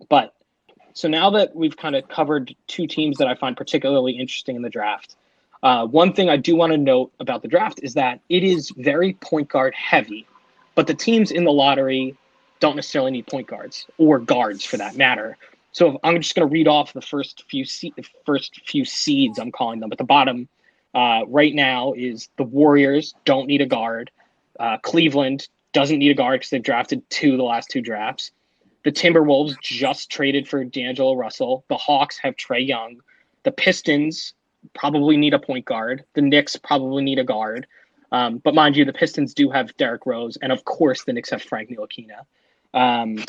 But 0.09 0.33
so 0.93 1.07
now 1.07 1.29
that 1.31 1.55
we've 1.55 1.75
kind 1.75 1.95
of 1.95 2.07
covered 2.07 2.55
two 2.67 2.85
teams 2.87 3.17
that 3.17 3.27
I 3.27 3.35
find 3.35 3.55
particularly 3.55 4.13
interesting 4.13 4.55
in 4.55 4.61
the 4.61 4.69
draft, 4.69 5.15
uh, 5.63 5.87
one 5.87 6.13
thing 6.13 6.29
I 6.29 6.37
do 6.37 6.55
want 6.55 6.73
to 6.73 6.77
note 6.77 7.13
about 7.19 7.41
the 7.41 7.47
draft 7.47 7.79
is 7.81 7.93
that 7.93 8.19
it 8.29 8.43
is 8.43 8.71
very 8.77 9.13
point 9.13 9.47
guard 9.47 9.73
heavy, 9.73 10.27
but 10.75 10.87
the 10.87 10.93
teams 10.93 11.31
in 11.31 11.45
the 11.45 11.51
lottery 11.51 12.17
don't 12.63 12.77
necessarily 12.77 13.11
need 13.11 13.27
point 13.27 13.45
guards 13.45 13.87
or 13.97 14.19
guards 14.19 14.63
for 14.63 14.77
that 14.77 14.95
matter. 14.95 15.37
So 15.73 15.99
I'm 16.01 16.21
just 16.21 16.33
going 16.33 16.47
to 16.47 16.51
read 16.51 16.65
off 16.65 16.93
the 16.93 17.01
first 17.01 17.43
few 17.49 17.65
se- 17.65 17.91
first 18.25 18.61
few 18.65 18.85
seeds 18.85 19.37
I'm 19.37 19.51
calling 19.51 19.81
them. 19.81 19.91
At 19.91 19.97
the 19.97 20.05
bottom, 20.05 20.47
uh, 20.93 21.23
right 21.27 21.53
now 21.53 21.91
is 21.91 22.29
the 22.37 22.45
Warriors 22.45 23.15
don't 23.25 23.47
need 23.47 23.59
a 23.59 23.65
guard. 23.65 24.11
Uh, 24.57 24.77
Cleveland 24.77 25.49
doesn't 25.73 25.99
need 25.99 26.11
a 26.11 26.13
guard 26.13 26.39
because 26.39 26.51
they've 26.51 26.63
drafted 26.63 27.01
two 27.09 27.35
the 27.35 27.43
last 27.43 27.69
two 27.69 27.81
drafts. 27.81 28.31
The 28.85 28.93
Timberwolves 28.93 29.59
just 29.61 30.09
traded 30.09 30.47
for 30.47 30.63
D'Angelo 30.63 31.15
Russell. 31.15 31.65
The 31.67 31.75
Hawks 31.75 32.17
have 32.19 32.37
Trae 32.37 32.65
Young. 32.65 33.01
The 33.43 33.51
Pistons 33.51 34.35
probably 34.73 35.17
need 35.17 35.33
a 35.33 35.39
point 35.39 35.65
guard. 35.65 36.05
The 36.13 36.21
Knicks 36.21 36.55
probably 36.55 37.03
need 37.03 37.19
a 37.19 37.25
guard. 37.25 37.67
Um, 38.13 38.37
but 38.37 38.55
mind 38.55 38.77
you, 38.77 38.85
the 38.85 38.93
Pistons 38.93 39.33
do 39.33 39.49
have 39.49 39.75
Derrick 39.75 40.05
Rose, 40.05 40.37
and 40.41 40.53
of 40.53 40.63
course, 40.63 41.03
the 41.03 41.11
Knicks 41.11 41.31
have 41.31 41.41
Frank 41.41 41.69
Ntilikina. 41.69 42.23
Um, 42.73 43.23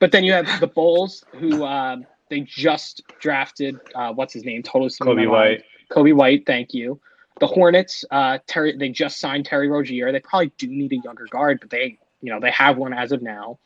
But 0.00 0.12
then 0.12 0.24
you 0.24 0.32
have 0.32 0.60
the 0.60 0.66
Bulls, 0.66 1.22
who 1.36 1.62
uh, 1.62 1.96
they 2.30 2.40
just 2.40 3.02
drafted. 3.20 3.78
Uh, 3.94 4.12
what's 4.14 4.32
his 4.32 4.44
name? 4.44 4.62
Totally. 4.62 4.90
Coby 4.90 5.30
White. 5.30 5.62
Coby 5.90 6.14
White. 6.14 6.46
Thank 6.46 6.72
you. 6.72 6.98
The 7.38 7.46
Hornets. 7.46 8.04
Uh, 8.10 8.38
Terry. 8.46 8.74
They 8.76 8.88
just 8.88 9.20
signed 9.20 9.44
Terry 9.44 9.68
Rozier. 9.68 10.10
They 10.10 10.20
probably 10.20 10.52
do 10.56 10.68
need 10.68 10.92
a 10.92 10.98
younger 11.04 11.26
guard, 11.30 11.58
but 11.60 11.68
they, 11.68 11.98
you 12.22 12.32
know, 12.32 12.40
they 12.40 12.50
have 12.50 12.78
one 12.78 12.94
as 12.94 13.12
of 13.12 13.20
now. 13.20 13.58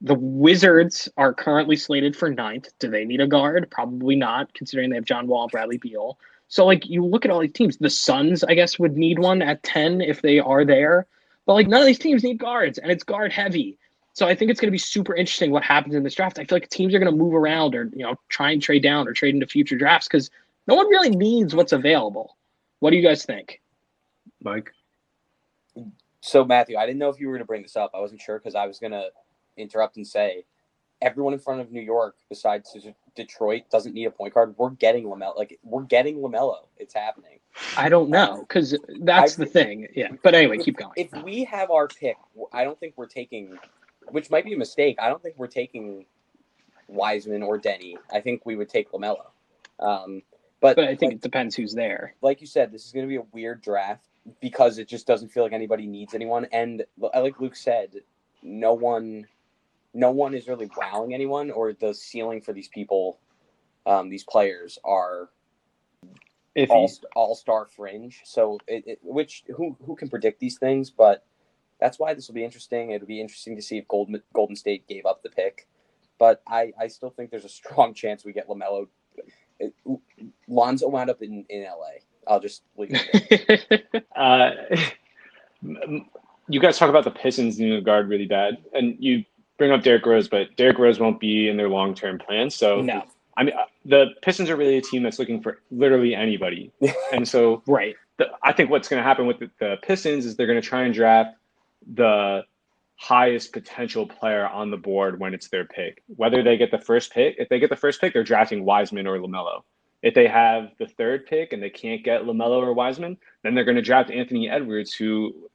The 0.00 0.14
Wizards 0.14 1.08
are 1.16 1.34
currently 1.34 1.74
slated 1.74 2.14
for 2.14 2.30
ninth. 2.30 2.68
Do 2.78 2.88
they 2.88 3.04
need 3.04 3.20
a 3.20 3.26
guard? 3.26 3.68
Probably 3.68 4.14
not, 4.14 4.54
considering 4.54 4.90
they 4.90 4.96
have 4.96 5.04
John 5.04 5.26
Wall, 5.26 5.48
Bradley 5.48 5.78
Beal. 5.78 6.20
So 6.46 6.64
like 6.64 6.88
you 6.88 7.04
look 7.04 7.24
at 7.24 7.32
all 7.32 7.40
these 7.40 7.52
teams, 7.52 7.76
the 7.78 7.90
Suns, 7.90 8.44
I 8.44 8.54
guess, 8.54 8.78
would 8.78 8.96
need 8.96 9.18
one 9.18 9.42
at 9.42 9.64
ten 9.64 10.00
if 10.00 10.22
they 10.22 10.38
are 10.38 10.64
there. 10.64 11.08
But 11.46 11.54
like 11.54 11.66
none 11.66 11.80
of 11.80 11.86
these 11.88 11.98
teams 11.98 12.22
need 12.22 12.38
guards, 12.38 12.78
and 12.78 12.92
it's 12.92 13.02
guard 13.02 13.32
heavy. 13.32 13.76
So 14.18 14.26
I 14.26 14.34
think 14.34 14.50
it's 14.50 14.60
going 14.60 14.66
to 14.66 14.72
be 14.72 14.78
super 14.78 15.14
interesting 15.14 15.52
what 15.52 15.62
happens 15.62 15.94
in 15.94 16.02
this 16.02 16.16
draft. 16.16 16.40
I 16.40 16.44
feel 16.44 16.56
like 16.56 16.68
teams 16.70 16.92
are 16.92 16.98
going 16.98 17.08
to 17.08 17.16
move 17.16 17.34
around 17.34 17.76
or 17.76 17.88
you 17.94 18.02
know 18.02 18.16
try 18.28 18.50
and 18.50 18.60
trade 18.60 18.82
down 18.82 19.06
or 19.06 19.12
trade 19.12 19.32
into 19.32 19.46
future 19.46 19.78
drafts 19.78 20.08
because 20.08 20.28
no 20.66 20.74
one 20.74 20.88
really 20.88 21.10
needs 21.10 21.54
what's 21.54 21.70
available. 21.70 22.36
What 22.80 22.90
do 22.90 22.96
you 22.96 23.02
guys 23.02 23.24
think? 23.24 23.60
Mike. 24.42 24.72
So 26.20 26.44
Matthew, 26.44 26.76
I 26.76 26.84
didn't 26.84 26.98
know 26.98 27.10
if 27.10 27.20
you 27.20 27.28
were 27.28 27.34
going 27.34 27.44
to 27.44 27.46
bring 27.46 27.62
this 27.62 27.76
up. 27.76 27.92
I 27.94 28.00
wasn't 28.00 28.20
sure 28.20 28.40
because 28.40 28.56
I 28.56 28.66
was 28.66 28.80
going 28.80 28.90
to 28.90 29.10
interrupt 29.56 29.96
and 29.98 30.04
say 30.04 30.44
everyone 31.00 31.32
in 31.32 31.38
front 31.38 31.60
of 31.60 31.70
New 31.70 31.80
York 31.80 32.16
besides 32.28 32.76
Detroit 33.14 33.70
doesn't 33.70 33.94
need 33.94 34.06
a 34.06 34.10
point 34.10 34.34
guard. 34.34 34.52
We're 34.58 34.70
getting 34.70 35.04
Lamelo. 35.04 35.36
Like 35.36 35.60
we're 35.62 35.84
getting 35.84 36.16
Lamelo. 36.16 36.66
It's 36.76 36.92
happening. 36.92 37.38
I 37.76 37.88
don't 37.88 38.10
know 38.10 38.38
because 38.40 38.76
that's 39.00 39.38
I, 39.38 39.44
the 39.44 39.48
thing. 39.48 39.86
Yeah, 39.94 40.08
but 40.24 40.34
anyway, 40.34 40.58
keep 40.58 40.76
going. 40.76 40.90
If 40.96 41.12
we 41.22 41.44
have 41.44 41.70
our 41.70 41.86
pick, 41.86 42.16
I 42.52 42.64
don't 42.64 42.78
think 42.80 42.94
we're 42.96 43.06
taking, 43.06 43.56
which 44.10 44.30
might 44.30 44.44
be 44.44 44.54
a 44.54 44.58
mistake. 44.58 44.96
I 45.00 45.08
don't 45.08 45.22
think 45.22 45.36
we're 45.36 45.46
taking 45.46 46.04
Wiseman 46.88 47.42
or 47.42 47.58
Deni. 47.58 47.94
I 48.12 48.20
think 48.20 48.44
we 48.44 48.56
would 48.56 48.68
take 48.68 48.90
Lamelo. 48.92 49.26
Um, 49.78 50.22
but, 50.60 50.76
but 50.76 50.86
I 50.86 50.96
think 50.96 51.10
like, 51.10 51.16
it 51.16 51.22
depends 51.22 51.54
who's 51.54 51.74
there. 51.74 52.14
Like 52.20 52.40
you 52.40 52.46
said, 52.46 52.72
this 52.72 52.84
is 52.84 52.92
going 52.92 53.06
to 53.06 53.08
be 53.08 53.16
a 53.16 53.26
weird 53.32 53.62
draft 53.62 54.06
because 54.40 54.78
it 54.78 54.88
just 54.88 55.06
doesn't 55.06 55.28
feel 55.28 55.42
like 55.42 55.52
anybody 55.52 55.86
needs 55.86 56.14
anyone. 56.14 56.46
And 56.52 56.84
like 56.98 57.40
Luke 57.40 57.56
said, 57.56 57.94
no 58.42 58.74
one 58.74 59.26
no 59.94 60.10
one 60.10 60.34
is 60.34 60.48
really 60.48 60.70
wowing 60.76 61.14
anyone, 61.14 61.50
or 61.50 61.72
the 61.72 61.94
ceiling 61.94 62.40
for 62.40 62.52
these 62.52 62.68
people, 62.68 63.18
um, 63.86 64.08
these 64.08 64.22
players 64.22 64.78
are 64.84 65.30
if 66.54 66.70
all 66.70 66.90
all 67.16 67.34
star 67.34 67.66
fringe. 67.66 68.20
So, 68.24 68.58
it, 68.66 68.84
it, 68.86 68.98
which 69.02 69.44
who 69.56 69.76
who 69.84 69.96
can 69.96 70.08
predict 70.08 70.40
these 70.40 70.58
things? 70.58 70.90
But 70.90 71.24
that's 71.80 71.98
why 71.98 72.14
this 72.14 72.28
will 72.28 72.34
be 72.34 72.44
interesting. 72.44 72.90
It'll 72.90 73.06
be 73.06 73.20
interesting 73.20 73.56
to 73.56 73.62
see 73.62 73.78
if 73.78 73.88
Golden 73.88 74.22
Golden 74.32 74.56
State 74.56 74.86
gave 74.88 75.06
up 75.06 75.22
the 75.22 75.30
pick, 75.30 75.66
but 76.18 76.42
I 76.46 76.72
I 76.78 76.88
still 76.88 77.10
think 77.10 77.30
there's 77.30 77.44
a 77.44 77.48
strong 77.48 77.94
chance 77.94 78.24
we 78.24 78.32
get 78.32 78.48
Lamelo. 78.48 78.88
It, 79.60 79.74
Lonzo 80.46 80.88
wound 80.88 81.10
up 81.10 81.22
in 81.22 81.44
in 81.48 81.64
LA. 81.64 82.00
I'll 82.26 82.40
just 82.40 82.62
leave 82.76 82.90
it. 82.92 84.06
uh, 84.16 84.50
you 86.48 86.60
guys 86.60 86.78
talk 86.78 86.90
about 86.90 87.04
the 87.04 87.10
Pistons 87.10 87.58
needing 87.58 87.78
a 87.78 87.80
guard 87.80 88.08
really 88.08 88.26
bad, 88.26 88.58
and 88.72 88.96
you 88.98 89.24
bring 89.58 89.72
up 89.72 89.82
Derrick 89.82 90.06
Rose, 90.06 90.28
but 90.28 90.54
Derrick 90.56 90.78
Rose 90.78 90.98
won't 90.98 91.20
be 91.20 91.48
in 91.48 91.56
their 91.56 91.68
long 91.68 91.94
term 91.94 92.18
plans. 92.18 92.54
So 92.54 92.80
no. 92.80 93.04
I 93.36 93.44
mean, 93.44 93.54
uh, 93.54 93.66
the 93.84 94.06
Pistons 94.22 94.50
are 94.50 94.56
really 94.56 94.78
a 94.78 94.82
team 94.82 95.04
that's 95.04 95.18
looking 95.18 95.40
for 95.40 95.60
literally 95.70 96.14
anybody, 96.14 96.72
and 97.12 97.26
so 97.26 97.62
right. 97.66 97.94
The, 98.16 98.26
I 98.42 98.52
think 98.52 98.68
what's 98.68 98.88
going 98.88 99.00
to 99.00 99.08
happen 99.08 99.28
with 99.28 99.38
the, 99.38 99.50
the 99.60 99.76
Pistons 99.82 100.26
is 100.26 100.34
they're 100.34 100.48
going 100.48 100.60
to 100.60 100.66
try 100.66 100.82
and 100.82 100.92
draft 100.92 101.37
the 101.86 102.44
highest 102.96 103.52
potential 103.52 104.06
player 104.06 104.46
on 104.46 104.70
the 104.70 104.76
board 104.76 105.20
when 105.20 105.32
it's 105.32 105.48
their 105.48 105.64
pick. 105.64 106.02
Whether 106.08 106.42
they 106.42 106.56
get 106.56 106.70
the 106.70 106.78
first 106.78 107.12
pick, 107.12 107.36
if 107.38 107.48
they 107.48 107.60
get 107.60 107.70
the 107.70 107.76
first 107.76 108.00
pick, 108.00 108.12
they're 108.12 108.24
drafting 108.24 108.64
Wiseman 108.64 109.06
or 109.06 109.18
Lamelo. 109.18 109.62
If 110.02 110.14
they 110.14 110.26
have 110.26 110.72
the 110.78 110.86
third 110.86 111.26
pick 111.26 111.52
and 111.52 111.62
they 111.62 111.70
can't 111.70 112.04
get 112.04 112.22
Lamelo 112.22 112.58
or 112.58 112.72
Wiseman, 112.72 113.16
then 113.42 113.54
they're 113.54 113.64
going 113.64 113.76
to 113.76 113.82
draft 113.82 114.10
Anthony 114.10 114.50
Edwards, 114.50 114.94
who 114.94 115.48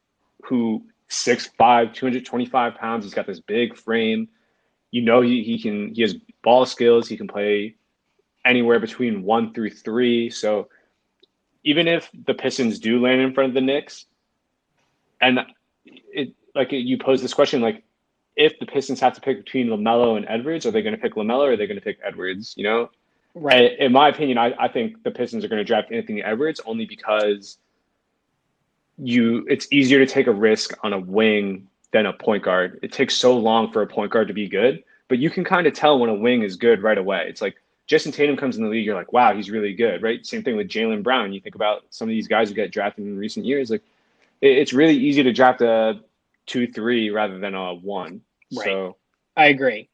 who 0.45 0.85
6'5", 1.09 1.93
225 1.93 2.75
pounds. 2.75 3.05
He's 3.05 3.13
got 3.13 3.27
this 3.27 3.39
big 3.39 3.77
frame. 3.77 4.27
You 4.91 5.01
know 5.01 5.21
he, 5.21 5.43
he 5.43 5.61
can 5.61 5.93
he 5.93 6.01
has 6.01 6.15
ball 6.43 6.65
skills. 6.65 7.07
He 7.07 7.17
can 7.17 7.27
play 7.27 7.75
anywhere 8.45 8.79
between 8.79 9.23
one 9.23 9.53
through 9.53 9.71
three. 9.71 10.29
So 10.29 10.69
even 11.63 11.87
if 11.87 12.09
the 12.25 12.33
Pistons 12.33 12.79
do 12.79 13.01
land 13.01 13.21
in 13.21 13.33
front 13.33 13.49
of 13.49 13.53
the 13.53 13.61
Knicks, 13.61 14.05
and 15.21 15.39
it 15.85 16.33
like 16.55 16.71
you 16.71 16.97
pose 16.97 17.21
this 17.21 17.33
question, 17.33 17.61
like 17.61 17.83
if 18.35 18.57
the 18.59 18.65
Pistons 18.65 18.99
have 18.99 19.13
to 19.13 19.21
pick 19.21 19.43
between 19.43 19.67
Lamelo 19.67 20.17
and 20.17 20.25
Edwards, 20.27 20.65
are 20.65 20.71
they 20.71 20.81
going 20.81 20.95
to 20.95 21.01
pick 21.01 21.15
Lamelo 21.15 21.47
or 21.47 21.51
are 21.53 21.57
they 21.57 21.67
going 21.67 21.79
to 21.79 21.83
pick 21.83 21.99
Edwards? 22.03 22.53
You 22.57 22.63
know, 22.63 22.89
right? 23.35 23.77
In 23.79 23.91
my 23.91 24.09
opinion, 24.09 24.37
I, 24.37 24.53
I 24.59 24.67
think 24.67 25.03
the 25.03 25.11
Pistons 25.11 25.43
are 25.43 25.47
going 25.47 25.59
to 25.59 25.63
draft 25.63 25.91
Anthony 25.91 26.23
Edwards 26.23 26.61
only 26.65 26.85
because 26.85 27.57
you 28.97 29.45
it's 29.49 29.67
easier 29.71 29.99
to 29.99 30.11
take 30.11 30.27
a 30.27 30.31
risk 30.31 30.73
on 30.83 30.93
a 30.93 30.99
wing 30.99 31.67
than 31.91 32.05
a 32.05 32.13
point 32.13 32.43
guard. 32.43 32.79
It 32.81 32.91
takes 32.91 33.15
so 33.15 33.37
long 33.37 33.71
for 33.71 33.81
a 33.81 33.87
point 33.87 34.11
guard 34.11 34.27
to 34.27 34.33
be 34.33 34.47
good, 34.47 34.83
but 35.07 35.19
you 35.19 35.29
can 35.29 35.43
kind 35.43 35.67
of 35.67 35.73
tell 35.73 35.99
when 35.99 36.09
a 36.09 36.13
wing 36.13 36.43
is 36.43 36.55
good 36.55 36.83
right 36.83 36.97
away. 36.97 37.25
It's 37.27 37.41
like 37.41 37.55
Jayson 37.87 38.13
Tatum 38.13 38.37
comes 38.37 38.55
in 38.57 38.63
the 38.63 38.69
league, 38.69 38.85
you're 38.85 38.95
like, 38.95 39.11
wow, 39.11 39.35
he's 39.35 39.49
really 39.49 39.73
good, 39.73 40.01
right? 40.01 40.25
Same 40.25 40.41
thing 40.41 40.55
with 40.55 40.69
Jaylen 40.69 41.03
Brown. 41.03 41.33
You 41.33 41.41
think 41.41 41.55
about 41.55 41.83
some 41.89 42.07
of 42.07 42.11
these 42.11 42.27
guys 42.27 42.49
who 42.49 42.55
get 42.55 42.71
drafted 42.71 43.05
in 43.05 43.17
recent 43.17 43.45
years, 43.45 43.69
like 43.69 43.83
it's 44.43 44.73
really 44.73 44.95
easy 44.95 45.23
to 45.23 45.31
draft 45.31 45.61
a 45.61 46.01
two 46.45 46.67
three 46.67 47.09
rather 47.09 47.39
than 47.39 47.55
a 47.55 47.73
one. 47.73 48.21
Right. 48.55 48.65
So 48.65 48.97
I 49.35 49.47
agree. 49.47 49.89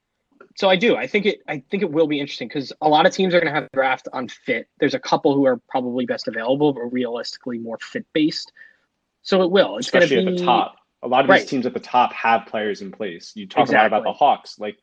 So 0.56 0.70
I 0.70 0.76
do. 0.76 0.98
I 0.98 1.08
think 1.08 1.26
it. 1.26 1.42
I 1.48 1.64
think 1.70 1.84
it 1.84 1.92
will 1.92 2.08
be 2.08 2.20
interesting 2.20 2.48
because 2.48 2.74
a 2.82 2.90
lot 2.90 3.06
of 3.06 3.14
teams 3.14 3.34
are 3.34 3.40
going 3.40 3.54
to 3.54 3.60
have 3.60 3.70
draft 3.74 4.08
on 4.12 4.28
fit. 4.28 4.68
There's 4.80 4.96
a 4.96 5.00
couple 5.00 5.36
who 5.36 5.46
are 5.46 5.58
probably 5.70 6.06
best 6.06 6.28
available, 6.28 6.74
but 6.74 6.82
realistically 6.92 7.60
more 7.60 7.78
fit 7.82 8.06
based. 8.14 8.52
So 9.22 9.44
it 9.44 9.52
will. 9.52 9.78
It's 9.78 9.88
Especially 9.88 10.16
going 10.16 10.26
to 10.26 10.32
be 10.32 10.38
at 10.38 10.40
the 10.40 10.46
top. 10.46 10.76
A 11.04 11.08
lot 11.08 11.24
of 11.24 11.30
right. 11.30 11.42
these 11.42 11.50
teams 11.50 11.66
at 11.66 11.74
the 11.74 11.80
top 11.80 12.12
have 12.14 12.46
players 12.48 12.82
in 12.82 12.92
place. 12.92 13.32
You 13.36 13.48
talk 13.48 13.64
exactly. 13.64 13.78
a 13.78 13.82
lot 13.82 13.88
about 13.88 14.04
the 14.04 14.14
Hawks. 14.14 14.60
Like 14.60 14.78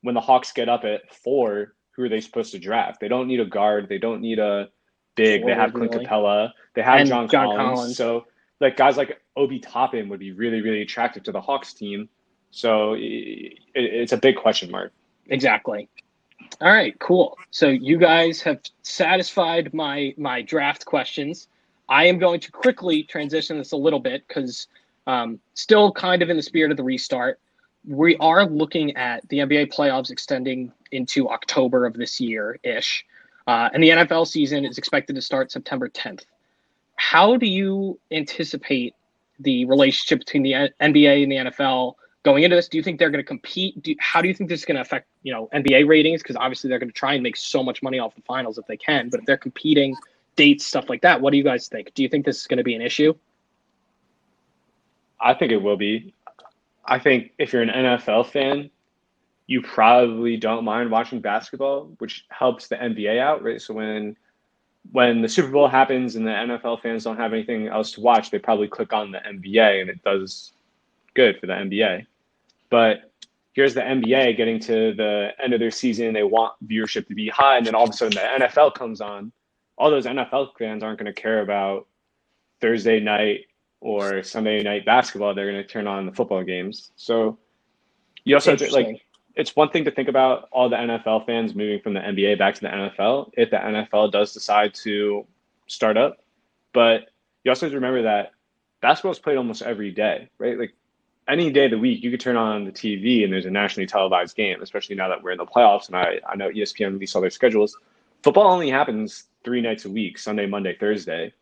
when 0.00 0.14
the 0.14 0.20
Hawks 0.20 0.52
get 0.52 0.68
up 0.68 0.84
at 0.84 1.14
four, 1.14 1.74
who 1.92 2.04
are 2.04 2.08
they 2.08 2.20
supposed 2.20 2.52
to 2.52 2.58
draft? 2.58 3.00
They 3.00 3.08
don't 3.08 3.28
need 3.28 3.40
a 3.40 3.44
guard. 3.44 3.88
They 3.88 3.98
don't 3.98 4.20
need 4.20 4.38
a 4.38 4.70
big. 5.14 5.44
They 5.44 5.54
have 5.54 5.72
Clint 5.72 5.92
really. 5.92 6.06
Capela. 6.06 6.52
They 6.74 6.82
have 6.82 7.06
John, 7.06 7.28
John 7.28 7.56
Collins. 7.56 7.58
Collins. 7.58 7.96
So 7.96 8.26
like 8.60 8.76
guys 8.76 8.96
like 8.96 9.20
Obi 9.36 9.58
Toppin 9.58 10.08
would 10.08 10.20
be 10.20 10.32
really 10.32 10.60
really 10.60 10.82
attractive 10.82 11.22
to 11.24 11.32
the 11.32 11.40
Hawks 11.40 11.72
team. 11.72 12.08
So 12.50 12.94
it, 12.94 13.58
it's 13.74 14.12
a 14.12 14.16
big 14.16 14.36
question 14.36 14.70
mark. 14.70 14.92
Exactly. 15.26 15.88
All 16.60 16.72
right, 16.72 16.98
cool. 16.98 17.38
So 17.50 17.68
you 17.68 17.96
guys 17.96 18.42
have 18.42 18.60
satisfied 18.82 19.72
my 19.72 20.14
my 20.16 20.42
draft 20.42 20.84
questions. 20.84 21.48
I 21.88 22.06
am 22.06 22.18
going 22.18 22.40
to 22.40 22.52
quickly 22.52 23.02
transition 23.02 23.58
this 23.58 23.72
a 23.72 23.76
little 23.76 23.98
bit 23.98 24.26
because 24.28 24.68
um, 25.06 25.40
still 25.54 25.90
kind 25.92 26.22
of 26.22 26.30
in 26.30 26.36
the 26.36 26.42
spirit 26.42 26.70
of 26.70 26.76
the 26.76 26.84
restart. 26.84 27.40
We 27.86 28.16
are 28.18 28.46
looking 28.46 28.96
at 28.96 29.28
the 29.28 29.38
NBA 29.38 29.72
playoffs 29.72 30.10
extending 30.10 30.72
into 30.92 31.28
October 31.28 31.86
of 31.86 31.94
this 31.94 32.20
year 32.20 32.58
ish. 32.62 33.04
Uh, 33.46 33.70
and 33.72 33.82
the 33.82 33.88
NFL 33.88 34.28
season 34.28 34.64
is 34.64 34.78
expected 34.78 35.16
to 35.16 35.22
start 35.22 35.50
September 35.50 35.88
10th. 35.88 36.24
How 37.00 37.38
do 37.38 37.46
you 37.46 37.98
anticipate 38.10 38.94
the 39.38 39.64
relationship 39.64 40.18
between 40.18 40.42
the 40.42 40.52
NBA 40.82 41.22
and 41.22 41.32
the 41.32 41.36
NFL 41.50 41.94
going 42.24 42.42
into 42.42 42.56
this? 42.56 42.68
Do 42.68 42.76
you 42.76 42.84
think 42.84 42.98
they're 42.98 43.08
going 43.08 43.24
to 43.24 43.26
compete? 43.26 43.82
Do, 43.82 43.94
how 43.98 44.20
do 44.20 44.28
you 44.28 44.34
think 44.34 44.50
this 44.50 44.60
is 44.60 44.66
going 44.66 44.76
to 44.76 44.82
affect 44.82 45.08
you 45.22 45.32
know 45.32 45.48
NBA 45.54 45.88
ratings? 45.88 46.22
Because 46.22 46.36
obviously 46.36 46.68
they're 46.68 46.78
going 46.78 46.90
to 46.90 46.94
try 46.94 47.14
and 47.14 47.22
make 47.22 47.38
so 47.38 47.62
much 47.62 47.82
money 47.82 47.98
off 47.98 48.14
the 48.14 48.20
finals 48.20 48.58
if 48.58 48.66
they 48.66 48.76
can. 48.76 49.08
But 49.08 49.20
if 49.20 49.26
they're 49.26 49.38
competing 49.38 49.96
dates, 50.36 50.66
stuff 50.66 50.90
like 50.90 51.00
that. 51.00 51.22
What 51.22 51.30
do 51.30 51.38
you 51.38 51.42
guys 51.42 51.68
think? 51.68 51.94
Do 51.94 52.02
you 52.02 52.08
think 52.10 52.26
this 52.26 52.38
is 52.38 52.46
going 52.46 52.58
to 52.58 52.64
be 52.64 52.74
an 52.74 52.82
issue? 52.82 53.14
I 55.18 55.32
think 55.32 55.52
it 55.52 55.62
will 55.62 55.78
be. 55.78 56.12
I 56.84 56.98
think 56.98 57.32
if 57.38 57.54
you're 57.54 57.62
an 57.62 57.70
NFL 57.70 58.26
fan, 58.26 58.68
you 59.46 59.62
probably 59.62 60.36
don't 60.36 60.64
mind 60.64 60.90
watching 60.90 61.22
basketball, 61.22 61.94
which 61.96 62.26
helps 62.28 62.68
the 62.68 62.76
NBA 62.76 63.18
out, 63.18 63.42
right? 63.42 63.60
So 63.60 63.72
when 63.72 64.18
when 64.92 65.22
the 65.22 65.28
Super 65.28 65.50
Bowl 65.50 65.68
happens 65.68 66.16
and 66.16 66.26
the 66.26 66.30
NFL 66.30 66.82
fans 66.82 67.04
don't 67.04 67.16
have 67.16 67.32
anything 67.32 67.68
else 67.68 67.92
to 67.92 68.00
watch, 68.00 68.30
they 68.30 68.38
probably 68.38 68.68
click 68.68 68.92
on 68.92 69.10
the 69.10 69.18
NBA 69.18 69.80
and 69.80 69.90
it 69.90 70.02
does 70.02 70.52
good 71.14 71.38
for 71.38 71.46
the 71.46 71.52
NBA. 71.52 72.06
But 72.70 73.12
here's 73.52 73.74
the 73.74 73.82
NBA 73.82 74.36
getting 74.36 74.58
to 74.60 74.94
the 74.94 75.30
end 75.42 75.52
of 75.52 75.60
their 75.60 75.70
season, 75.70 76.12
they 76.12 76.22
want 76.22 76.54
viewership 76.66 77.06
to 77.08 77.14
be 77.14 77.28
high, 77.28 77.56
and 77.56 77.66
then 77.66 77.74
all 77.74 77.84
of 77.84 77.90
a 77.90 77.92
sudden 77.92 78.14
the 78.14 78.46
NFL 78.46 78.74
comes 78.74 79.00
on 79.00 79.32
all 79.80 79.90
those 79.90 80.04
NFL 80.04 80.50
fans 80.58 80.82
aren't 80.82 80.98
going 80.98 81.12
to 81.12 81.20
care 81.20 81.40
about 81.40 81.86
Thursday 82.60 83.00
night 83.00 83.46
or 83.80 84.22
Sunday 84.22 84.62
night 84.62 84.84
basketball. 84.84 85.34
They're 85.34 85.50
going 85.50 85.62
to 85.62 85.66
turn 85.66 85.86
on 85.86 86.04
the 86.04 86.12
football 86.12 86.44
games. 86.44 86.92
So 86.96 87.38
you 88.24 88.36
also 88.36 88.54
to, 88.54 88.70
like 88.72 89.00
it's 89.36 89.54
one 89.56 89.70
thing 89.70 89.84
to 89.84 89.90
think 89.90 90.08
about 90.08 90.48
all 90.50 90.68
the 90.68 90.76
NFL 90.76 91.26
fans 91.26 91.54
moving 91.54 91.80
from 91.80 91.94
the 91.94 92.00
NBA 92.00 92.38
back 92.38 92.54
to 92.56 92.60
the 92.62 92.68
NFL 92.68 93.30
if 93.36 93.50
the 93.50 93.56
NFL 93.56 94.12
does 94.12 94.32
decide 94.32 94.74
to 94.74 95.26
start 95.66 95.96
up, 95.96 96.22
but 96.72 97.10
you 97.44 97.50
also 97.50 97.66
have 97.66 97.72
to 97.72 97.76
remember 97.76 98.02
that 98.02 98.32
basketball 98.80 99.12
is 99.12 99.18
played 99.18 99.36
almost 99.36 99.62
every 99.62 99.90
day, 99.90 100.28
right? 100.38 100.58
Like 100.58 100.74
any 101.28 101.50
day 101.50 101.66
of 101.66 101.70
the 101.70 101.78
week, 101.78 102.02
you 102.02 102.10
could 102.10 102.20
turn 102.20 102.36
on 102.36 102.64
the 102.64 102.72
TV 102.72 103.24
and 103.24 103.32
there's 103.32 103.46
a 103.46 103.50
nationally 103.50 103.86
televised 103.86 104.36
game, 104.36 104.60
especially 104.62 104.96
now 104.96 105.08
that 105.08 105.22
we're 105.22 105.30
in 105.30 105.38
the 105.38 105.46
playoffs. 105.46 105.86
And 105.86 105.96
I, 105.96 106.20
I 106.28 106.36
know 106.36 106.50
ESPN 106.50 106.92
released 106.94 107.14
all 107.14 107.22
their 107.22 107.30
schedules. 107.30 107.76
Football 108.22 108.50
only 108.50 108.68
happens 108.68 109.24
three 109.44 109.60
nights 109.60 109.84
a 109.84 109.90
week 109.90 110.18
Sunday, 110.18 110.46
Monday, 110.46 110.76
Thursday. 110.78 111.32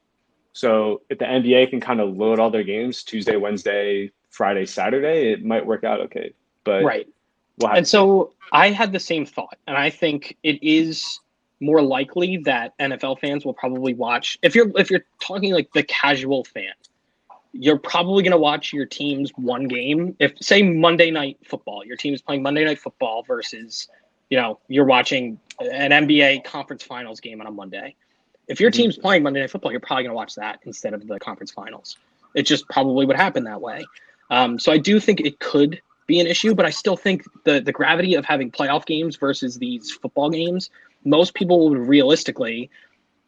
So 0.52 1.02
if 1.08 1.18
the 1.18 1.24
NBA 1.24 1.70
can 1.70 1.80
kind 1.80 2.00
of 2.00 2.16
load 2.16 2.38
all 2.38 2.50
their 2.50 2.64
games 2.64 3.02
Tuesday, 3.02 3.36
Wednesday, 3.36 4.12
Friday, 4.30 4.66
Saturday, 4.66 5.32
it 5.32 5.44
might 5.44 5.64
work 5.64 5.84
out 5.84 6.00
okay. 6.00 6.32
But 6.64 6.84
right. 6.84 7.08
We'll 7.60 7.72
and 7.72 7.86
so 7.86 8.32
I 8.52 8.70
had 8.70 8.92
the 8.92 9.00
same 9.00 9.26
thought. 9.26 9.56
And 9.66 9.76
I 9.76 9.90
think 9.90 10.36
it 10.42 10.62
is 10.62 11.20
more 11.60 11.82
likely 11.82 12.36
that 12.38 12.78
NFL 12.78 13.18
fans 13.20 13.44
will 13.44 13.54
probably 13.54 13.94
watch 13.94 14.38
if 14.42 14.54
you're 14.54 14.70
if 14.78 14.90
you're 14.90 15.04
talking 15.20 15.52
like 15.52 15.72
the 15.72 15.82
casual 15.82 16.44
fan, 16.44 16.72
you're 17.52 17.78
probably 17.78 18.22
going 18.22 18.32
to 18.32 18.38
watch 18.38 18.72
your 18.72 18.86
team's 18.86 19.30
one 19.36 19.66
game. 19.66 20.14
If 20.18 20.34
say 20.40 20.62
Monday 20.62 21.10
night 21.10 21.38
football, 21.44 21.84
your 21.84 21.96
team 21.96 22.14
is 22.14 22.22
playing 22.22 22.42
Monday 22.42 22.64
night 22.64 22.78
football 22.78 23.22
versus, 23.22 23.88
you 24.30 24.38
know, 24.38 24.60
you're 24.68 24.84
watching 24.84 25.40
an 25.60 25.90
NBA 25.90 26.44
conference 26.44 26.82
finals 26.82 27.20
game 27.20 27.40
on 27.40 27.46
a 27.46 27.50
Monday. 27.50 27.96
If 28.46 28.60
your 28.60 28.70
mm-hmm. 28.70 28.82
team's 28.82 28.96
playing 28.96 29.22
Monday 29.22 29.40
night 29.40 29.50
football, 29.50 29.72
you're 29.72 29.80
probably 29.80 30.04
going 30.04 30.12
to 30.12 30.16
watch 30.16 30.34
that 30.36 30.60
instead 30.64 30.94
of 30.94 31.06
the 31.06 31.18
conference 31.18 31.50
finals. 31.50 31.96
It 32.34 32.42
just 32.42 32.68
probably 32.68 33.06
would 33.06 33.16
happen 33.16 33.44
that 33.44 33.60
way. 33.60 33.84
Um, 34.30 34.58
so 34.58 34.70
I 34.70 34.78
do 34.78 35.00
think 35.00 35.20
it 35.20 35.40
could 35.40 35.80
be 36.08 36.18
an 36.18 36.26
issue, 36.26 36.54
but 36.54 36.66
I 36.66 36.70
still 36.70 36.96
think 36.96 37.22
the 37.44 37.60
the 37.60 37.70
gravity 37.70 38.16
of 38.16 38.24
having 38.24 38.50
playoff 38.50 38.84
games 38.84 39.14
versus 39.14 39.58
these 39.58 39.92
football 39.92 40.30
games, 40.30 40.70
most 41.04 41.34
people 41.34 41.68
would 41.68 41.78
realistically 41.78 42.68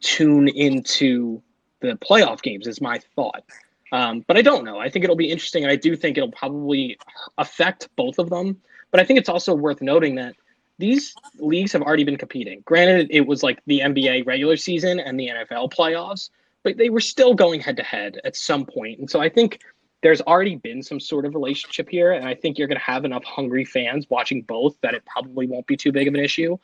tune 0.01 0.49
into 0.49 1.41
the 1.79 1.93
playoff 1.93 2.41
games. 2.41 2.67
Is 2.67 2.81
my 2.81 2.99
thought. 3.15 3.45
Um, 3.93 4.23
but 4.27 4.37
I 4.37 4.41
don't 4.41 4.63
know. 4.63 4.79
I 4.79 4.89
think 4.89 5.03
it'll 5.03 5.17
be 5.17 5.29
interesting, 5.29 5.65
I 5.65 5.75
do 5.75 5.95
think 5.95 6.17
it'll 6.17 6.31
probably 6.31 6.97
affect 7.37 7.89
both 7.95 8.19
of 8.19 8.29
them. 8.29 8.61
But 8.89 8.99
I 8.99 9.03
think 9.03 9.19
it's 9.19 9.29
also 9.29 9.53
worth 9.53 9.81
noting 9.81 10.15
that 10.15 10.35
these 10.79 11.13
leagues 11.37 11.73
have 11.73 11.81
already 11.81 12.03
been 12.03 12.17
competing. 12.17 12.61
Granted, 12.65 13.07
it 13.11 13.27
was 13.27 13.43
like 13.43 13.61
the 13.67 13.81
NBA 13.81 14.25
regular 14.25 14.57
season 14.57 14.99
and 14.99 15.19
the 15.19 15.27
NFL 15.27 15.73
playoffs, 15.73 16.29
but 16.63 16.77
they 16.77 16.89
were 16.89 17.01
still 17.01 17.33
going 17.33 17.59
head 17.59 17.77
to 17.77 17.83
head 17.83 18.19
at 18.23 18.35
some 18.35 18.65
point. 18.65 18.99
And 18.99 19.09
so 19.09 19.19
I 19.19 19.29
think 19.29 19.59
there's 20.01 20.21
already 20.21 20.55
been 20.55 20.81
some 20.81 20.99
sort 20.99 21.25
of 21.25 21.35
relationship 21.35 21.89
here, 21.89 22.11
and 22.11 22.27
I 22.27 22.33
think 22.33 22.57
you're 22.57 22.67
going 22.67 22.79
to 22.79 22.83
have 22.83 23.05
enough 23.05 23.23
hungry 23.23 23.65
fans 23.65 24.07
watching 24.09 24.41
both 24.41 24.79
that 24.81 24.93
it 24.93 25.05
probably 25.05 25.47
won't 25.47 25.67
be 25.67 25.77
too 25.77 25.91
big 25.91 26.07
of 26.07 26.13
an 26.13 26.19
issue. 26.19 26.57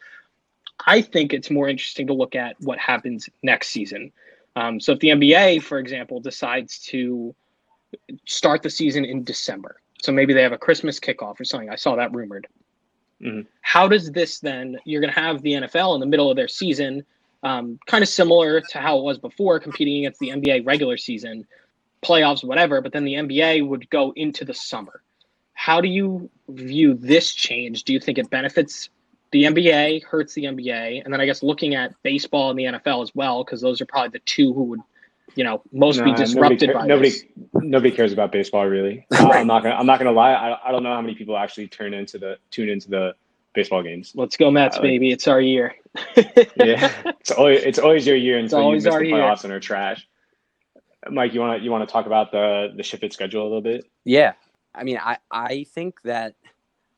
I 0.85 1.01
think 1.01 1.33
it's 1.33 1.49
more 1.49 1.67
interesting 1.67 2.07
to 2.07 2.13
look 2.13 2.35
at 2.35 2.55
what 2.61 2.79
happens 2.79 3.29
next 3.43 3.69
season. 3.69 4.11
Um, 4.55 4.79
so 4.79 4.93
if 4.93 4.99
the 4.99 5.09
NBA, 5.09 5.61
for 5.63 5.77
example, 5.77 6.19
decides 6.19 6.79
to 6.85 7.35
start 8.25 8.63
the 8.63 8.69
season 8.69 9.05
in 9.05 9.23
December, 9.23 9.77
so 10.01 10.11
maybe 10.11 10.33
they 10.33 10.41
have 10.41 10.51
a 10.51 10.57
Christmas 10.57 10.99
kickoff 10.99 11.39
or 11.39 11.43
something. 11.43 11.69
I 11.69 11.75
saw 11.75 11.95
that 11.95 12.13
rumored. 12.13 12.47
Mm-hmm. 13.21 13.41
How 13.61 13.87
does 13.87 14.11
this 14.11 14.39
then? 14.39 14.77
You're 14.85 15.01
going 15.01 15.13
to 15.13 15.19
have 15.19 15.41
the 15.41 15.53
NFL 15.53 15.95
in 15.95 15.99
the 15.99 16.05
middle 16.05 16.29
of 16.29 16.35
their 16.35 16.47
season, 16.47 17.03
um, 17.43 17.79
kind 17.87 18.03
of 18.03 18.09
similar 18.09 18.61
to 18.61 18.77
how 18.79 18.97
it 18.97 19.03
was 19.03 19.17
before, 19.17 19.59
competing 19.59 20.05
against 20.05 20.19
the 20.19 20.29
NBA 20.29 20.65
regular 20.65 20.97
season, 20.97 21.47
playoffs, 22.03 22.43
whatever. 22.43 22.81
But 22.81 22.93
then 22.93 23.05
the 23.05 23.13
NBA 23.13 23.67
would 23.67 23.89
go 23.89 24.13
into 24.15 24.45
the 24.45 24.53
summer. 24.53 25.01
How 25.53 25.81
do 25.81 25.87
you 25.87 26.29
view 26.49 26.93
this 26.93 27.33
change? 27.33 27.83
Do 27.83 27.93
you 27.93 27.99
think 27.99 28.17
it 28.17 28.29
benefits 28.29 28.89
the 29.31 29.43
NBA 29.43 30.03
hurts 30.03 30.33
the 30.33 30.45
NBA, 30.45 31.03
and 31.03 31.13
then 31.13 31.19
I 31.19 31.25
guess 31.25 31.43
looking 31.43 31.75
at 31.75 31.93
baseball 32.03 32.49
and 32.49 32.57
the 32.57 32.65
NFL 32.65 33.03
as 33.03 33.13
well, 33.13 33.43
because 33.43 33.61
those 33.61 33.81
are 33.81 33.85
probably 33.85 34.09
the 34.09 34.19
two 34.19 34.53
who 34.53 34.63
would, 34.63 34.79
you 35.35 35.43
know, 35.43 35.61
most 35.71 36.03
be 36.03 36.13
disrupted 36.13 36.69
nobody, 36.69 36.73
by 36.73 36.87
nobody. 36.87 37.09
This. 37.09 37.23
Nobody 37.53 37.91
cares 37.91 38.13
about 38.13 38.31
baseball 38.31 38.65
really. 38.65 39.05
right. 39.11 39.21
I'm 39.35 39.47
not 39.47 39.63
gonna. 39.63 39.75
I'm 39.75 39.85
not 39.85 39.99
gonna 39.99 40.11
lie. 40.11 40.31
I, 40.31 40.69
I 40.69 40.71
don't 40.71 40.83
know 40.83 40.93
how 40.93 41.01
many 41.01 41.15
people 41.15 41.37
actually 41.37 41.67
turn 41.67 41.93
into 41.93 42.17
the 42.17 42.37
tune 42.51 42.69
into 42.69 42.89
the 42.89 43.15
baseball 43.53 43.83
games. 43.83 44.13
Let's 44.15 44.37
go 44.37 44.49
Mets, 44.49 44.77
uh, 44.77 44.81
baby! 44.81 45.11
It's 45.11 45.27
our 45.27 45.41
year. 45.41 45.75
yeah, 46.15 46.93
it's 47.19 47.31
always 47.31 47.63
it's 47.63 47.79
always 47.79 48.07
your 48.07 48.15
year 48.15 48.37
until 48.37 48.63
you 48.69 48.75
miss 48.75 48.85
the 48.85 48.91
playoffs 48.91 49.03
year. 49.03 49.35
and 49.43 49.51
are 49.51 49.59
trash. 49.59 50.07
Mike, 51.11 51.33
you 51.33 51.39
want 51.39 51.59
to 51.59 51.63
you 51.63 51.71
want 51.71 51.87
to 51.87 51.91
talk 51.91 52.05
about 52.05 52.31
the 52.31 52.73
the 52.75 52.83
shifted 52.83 53.13
schedule 53.13 53.43
a 53.43 53.47
little 53.47 53.61
bit? 53.61 53.85
Yeah, 54.03 54.33
I 54.73 54.83
mean, 54.83 54.97
I 54.97 55.17
I 55.31 55.65
think 55.73 56.01
that 56.03 56.35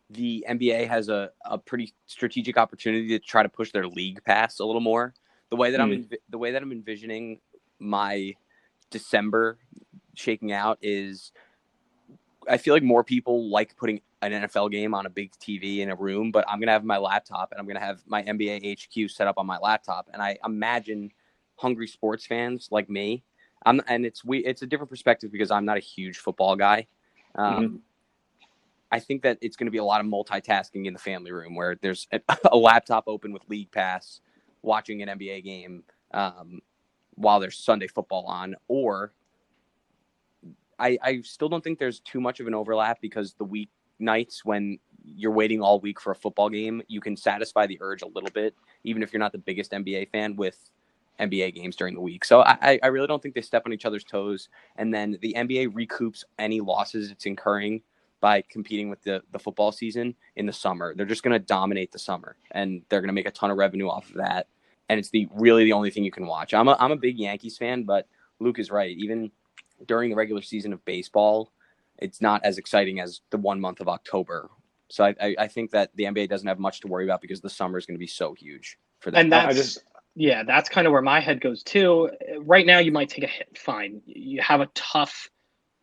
the 0.09 0.45
NBA 0.49 0.87
has 0.87 1.09
a, 1.09 1.31
a 1.45 1.57
pretty 1.57 1.93
strategic 2.07 2.57
opportunity 2.57 3.07
to 3.09 3.19
try 3.19 3.43
to 3.43 3.49
push 3.49 3.71
their 3.71 3.87
league 3.87 4.23
pass 4.23 4.59
a 4.59 4.65
little 4.65 4.81
more. 4.81 5.13
The 5.49 5.55
way 5.55 5.71
that 5.71 5.79
mm. 5.79 5.83
I'm 5.83 6.09
the 6.29 6.37
way 6.37 6.51
that 6.51 6.61
I'm 6.61 6.71
envisioning 6.71 7.39
my 7.79 8.35
December 8.89 9.57
shaking 10.15 10.51
out 10.51 10.79
is 10.81 11.31
I 12.47 12.57
feel 12.57 12.73
like 12.73 12.83
more 12.83 13.03
people 13.03 13.49
like 13.49 13.75
putting 13.77 14.01
an 14.21 14.31
NFL 14.31 14.71
game 14.71 14.93
on 14.93 15.05
a 15.05 15.09
big 15.09 15.31
TV 15.39 15.79
in 15.79 15.89
a 15.89 15.95
room, 15.95 16.31
but 16.31 16.43
I'm 16.47 16.59
gonna 16.59 16.71
have 16.71 16.83
my 16.83 16.97
laptop 16.97 17.51
and 17.51 17.59
I'm 17.59 17.67
gonna 17.67 17.79
have 17.79 18.01
my 18.07 18.23
NBA 18.23 18.79
HQ 18.79 19.09
set 19.09 19.27
up 19.27 19.37
on 19.37 19.45
my 19.45 19.57
laptop, 19.57 20.09
and 20.11 20.21
I 20.21 20.37
imagine 20.43 21.11
hungry 21.55 21.87
sports 21.87 22.25
fans 22.25 22.69
like 22.71 22.89
me. 22.89 23.23
I'm 23.65 23.81
and 23.87 24.05
it's 24.05 24.23
we 24.23 24.39
it's 24.39 24.61
a 24.61 24.67
different 24.67 24.89
perspective 24.89 25.31
because 25.31 25.51
I'm 25.51 25.65
not 25.65 25.77
a 25.77 25.81
huge 25.81 26.17
football 26.17 26.55
guy. 26.55 26.87
Um, 27.35 27.63
mm-hmm. 27.63 27.75
I 28.91 28.99
think 28.99 29.21
that 29.21 29.37
it's 29.41 29.55
going 29.55 29.67
to 29.67 29.71
be 29.71 29.77
a 29.77 29.83
lot 29.83 30.01
of 30.01 30.07
multitasking 30.07 30.85
in 30.85 30.93
the 30.93 30.99
family 30.99 31.31
room 31.31 31.55
where 31.55 31.77
there's 31.81 32.07
a, 32.11 32.21
a 32.51 32.57
laptop 32.57 33.03
open 33.07 33.31
with 33.31 33.43
League 33.47 33.71
Pass, 33.71 34.21
watching 34.61 35.01
an 35.01 35.19
NBA 35.19 35.43
game 35.43 35.83
um, 36.11 36.61
while 37.15 37.39
there's 37.39 37.57
Sunday 37.57 37.87
football 37.87 38.25
on, 38.25 38.55
or 38.67 39.13
I, 40.79 40.97
I 41.01 41.21
still 41.21 41.49
don't 41.49 41.63
think 41.63 41.77
there's 41.77 41.99
too 41.99 42.21
much 42.21 42.39
of 42.39 42.47
an 42.47 42.55
overlap 42.55 42.99
because 43.01 43.33
the 43.33 43.43
week 43.43 43.69
nights 43.99 44.43
when 44.45 44.79
you're 45.03 45.31
waiting 45.31 45.61
all 45.61 45.79
week 45.79 45.99
for 45.99 46.11
a 46.11 46.15
football 46.15 46.49
game, 46.49 46.81
you 46.87 47.01
can 47.01 47.15
satisfy 47.15 47.67
the 47.67 47.77
urge 47.81 48.01
a 48.01 48.07
little 48.07 48.29
bit, 48.33 48.55
even 48.83 49.03
if 49.03 49.11
you're 49.11 49.19
not 49.19 49.31
the 49.31 49.37
biggest 49.37 49.71
NBA 49.71 50.09
fan 50.09 50.35
with 50.35 50.57
NBA 51.19 51.55
games 51.55 51.75
during 51.75 51.93
the 51.93 52.01
week. 52.01 52.23
So 52.25 52.41
I, 52.41 52.79
I 52.81 52.87
really 52.87 53.07
don't 53.07 53.21
think 53.21 53.35
they 53.35 53.41
step 53.41 53.63
on 53.65 53.73
each 53.73 53.85
other's 53.85 54.03
toes. 54.03 54.49
And 54.77 54.93
then 54.93 55.17
the 55.21 55.33
NBA 55.37 55.69
recoups 55.69 56.23
any 56.37 56.61
losses 56.61 57.11
it's 57.11 57.25
incurring 57.25 57.81
by 58.21 58.41
competing 58.49 58.89
with 58.89 59.01
the, 59.03 59.21
the 59.31 59.39
football 59.39 59.71
season 59.71 60.15
in 60.35 60.45
the 60.45 60.53
summer. 60.53 60.93
They're 60.95 61.05
just 61.05 61.23
going 61.23 61.33
to 61.33 61.39
dominate 61.39 61.91
the 61.91 61.99
summer 61.99 62.35
and 62.51 62.81
they're 62.89 63.01
going 63.01 63.09
to 63.09 63.13
make 63.13 63.27
a 63.27 63.31
ton 63.31 63.51
of 63.51 63.57
revenue 63.57 63.87
off 63.87 64.09
of 64.09 64.15
that. 64.15 64.47
And 64.89 64.99
it's 64.99 65.09
the 65.09 65.27
really 65.33 65.63
the 65.63 65.73
only 65.73 65.91
thing 65.91 66.03
you 66.03 66.11
can 66.11 66.25
watch. 66.25 66.53
I'm 66.53 66.67
a, 66.67 66.75
I'm 66.79 66.91
a 66.91 66.97
big 66.97 67.17
Yankees 67.19 67.57
fan, 67.57 67.83
but 67.83 68.07
Luke 68.39 68.59
is 68.59 68.71
right. 68.71 68.95
Even 68.97 69.31
during 69.85 70.09
the 70.09 70.15
regular 70.15 70.41
season 70.41 70.73
of 70.73 70.83
baseball, 70.85 71.51
it's 71.97 72.21
not 72.21 72.43
as 72.43 72.57
exciting 72.57 72.99
as 72.99 73.21
the 73.29 73.37
one 73.37 73.59
month 73.59 73.81
of 73.81 73.87
October. 73.87 74.49
So 74.89 75.05
I, 75.05 75.15
I, 75.21 75.35
I 75.39 75.47
think 75.47 75.71
that 75.71 75.91
the 75.95 76.05
NBA 76.05 76.29
doesn't 76.29 76.47
have 76.47 76.59
much 76.59 76.81
to 76.81 76.87
worry 76.87 77.05
about 77.05 77.21
because 77.21 77.41
the 77.41 77.49
summer 77.49 77.77
is 77.77 77.85
going 77.85 77.95
to 77.95 77.99
be 77.99 78.07
so 78.07 78.33
huge 78.33 78.79
for 78.99 79.11
them. 79.11 79.21
And 79.21 79.31
that's, 79.31 79.55
just, 79.55 79.83
yeah, 80.15 80.43
that's 80.43 80.69
kind 80.69 80.87
of 80.87 80.93
where 80.93 81.01
my 81.01 81.19
head 81.19 81.41
goes 81.41 81.63
too. 81.63 82.09
Right 82.39 82.65
now, 82.65 82.79
you 82.79 82.91
might 82.91 83.09
take 83.09 83.23
a 83.23 83.27
hit. 83.27 83.57
Fine. 83.57 84.01
You 84.05 84.41
have 84.41 84.61
a 84.61 84.67
tough 84.73 85.29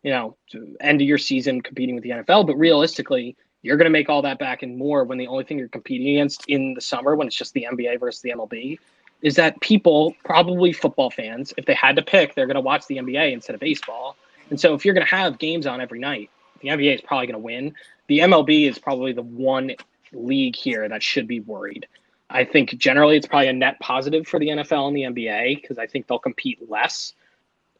you 0.03 0.11
know, 0.11 0.37
end 0.79 1.01
of 1.01 1.07
your 1.07 1.17
season 1.17 1.61
competing 1.61 1.95
with 1.95 2.03
the 2.03 2.11
NFL. 2.11 2.47
But 2.47 2.55
realistically, 2.55 3.35
you're 3.61 3.75
going 3.75 3.85
to 3.87 3.91
make 3.91 4.07
all 4.07 4.21
that 4.21 4.39
back 4.39 4.63
and 4.63 4.77
more 4.77 5.03
when 5.03 5.17
the 5.17 5.27
only 5.27 5.43
thing 5.43 5.57
you're 5.57 5.67
competing 5.67 6.15
against 6.15 6.45
in 6.47 6.73
the 6.73 6.81
summer, 6.81 7.15
when 7.15 7.27
it's 7.27 7.35
just 7.35 7.53
the 7.53 7.67
NBA 7.69 7.99
versus 7.99 8.21
the 8.21 8.31
MLB, 8.31 8.79
is 9.21 9.35
that 9.35 9.59
people, 9.59 10.15
probably 10.23 10.71
football 10.71 11.09
fans, 11.09 11.53
if 11.57 11.65
they 11.65 11.73
had 11.73 11.95
to 11.95 12.01
pick, 12.01 12.35
they're 12.35 12.45
going 12.45 12.55
to 12.55 12.61
watch 12.61 12.87
the 12.87 12.97
NBA 12.97 13.33
instead 13.33 13.53
of 13.53 13.59
baseball. 13.59 14.15
And 14.49 14.57
so 14.57 14.73
if 14.73 14.85
you're 14.85 14.93
going 14.93 15.05
to 15.05 15.13
have 15.13 15.39
games 15.39 15.67
on 15.67 15.81
every 15.81 15.99
night, 15.99 16.29
the 16.61 16.69
NBA 16.69 16.95
is 16.95 17.01
probably 17.01 17.27
going 17.27 17.33
to 17.33 17.39
win. 17.39 17.73
The 18.07 18.19
MLB 18.19 18.69
is 18.69 18.79
probably 18.79 19.11
the 19.11 19.23
one 19.23 19.75
league 20.13 20.55
here 20.55 20.87
that 20.87 21.03
should 21.03 21.27
be 21.27 21.41
worried. 21.41 21.87
I 22.29 22.43
think 22.43 22.77
generally 22.77 23.17
it's 23.17 23.27
probably 23.27 23.47
a 23.47 23.53
net 23.53 23.79
positive 23.79 24.27
for 24.27 24.39
the 24.39 24.47
NFL 24.47 24.87
and 24.87 24.95
the 24.95 25.03
NBA 25.03 25.61
because 25.61 25.77
I 25.77 25.87
think 25.87 26.07
they'll 26.07 26.19
compete 26.19 26.69
less 26.69 27.13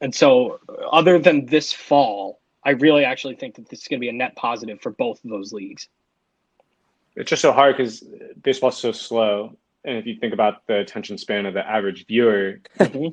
and 0.00 0.14
so, 0.14 0.60
other 0.90 1.18
than 1.18 1.46
this 1.46 1.72
fall, 1.72 2.40
I 2.64 2.70
really 2.70 3.04
actually 3.04 3.34
think 3.34 3.56
that 3.56 3.68
this 3.68 3.82
is 3.82 3.88
going 3.88 3.98
to 3.98 4.00
be 4.00 4.08
a 4.08 4.12
net 4.12 4.36
positive 4.36 4.80
for 4.80 4.90
both 4.90 5.22
of 5.24 5.30
those 5.30 5.52
leagues. 5.52 5.88
It's 7.16 7.30
just 7.30 7.42
so 7.42 7.52
hard 7.52 7.76
because 7.76 8.04
baseball's 8.42 8.78
so 8.78 8.92
slow, 8.92 9.56
and 9.84 9.96
if 9.96 10.06
you 10.06 10.16
think 10.16 10.34
about 10.34 10.66
the 10.66 10.78
attention 10.78 11.18
span 11.18 11.46
of 11.46 11.54
the 11.54 11.68
average 11.68 12.06
viewer, 12.06 12.60
mm-hmm. 12.78 13.04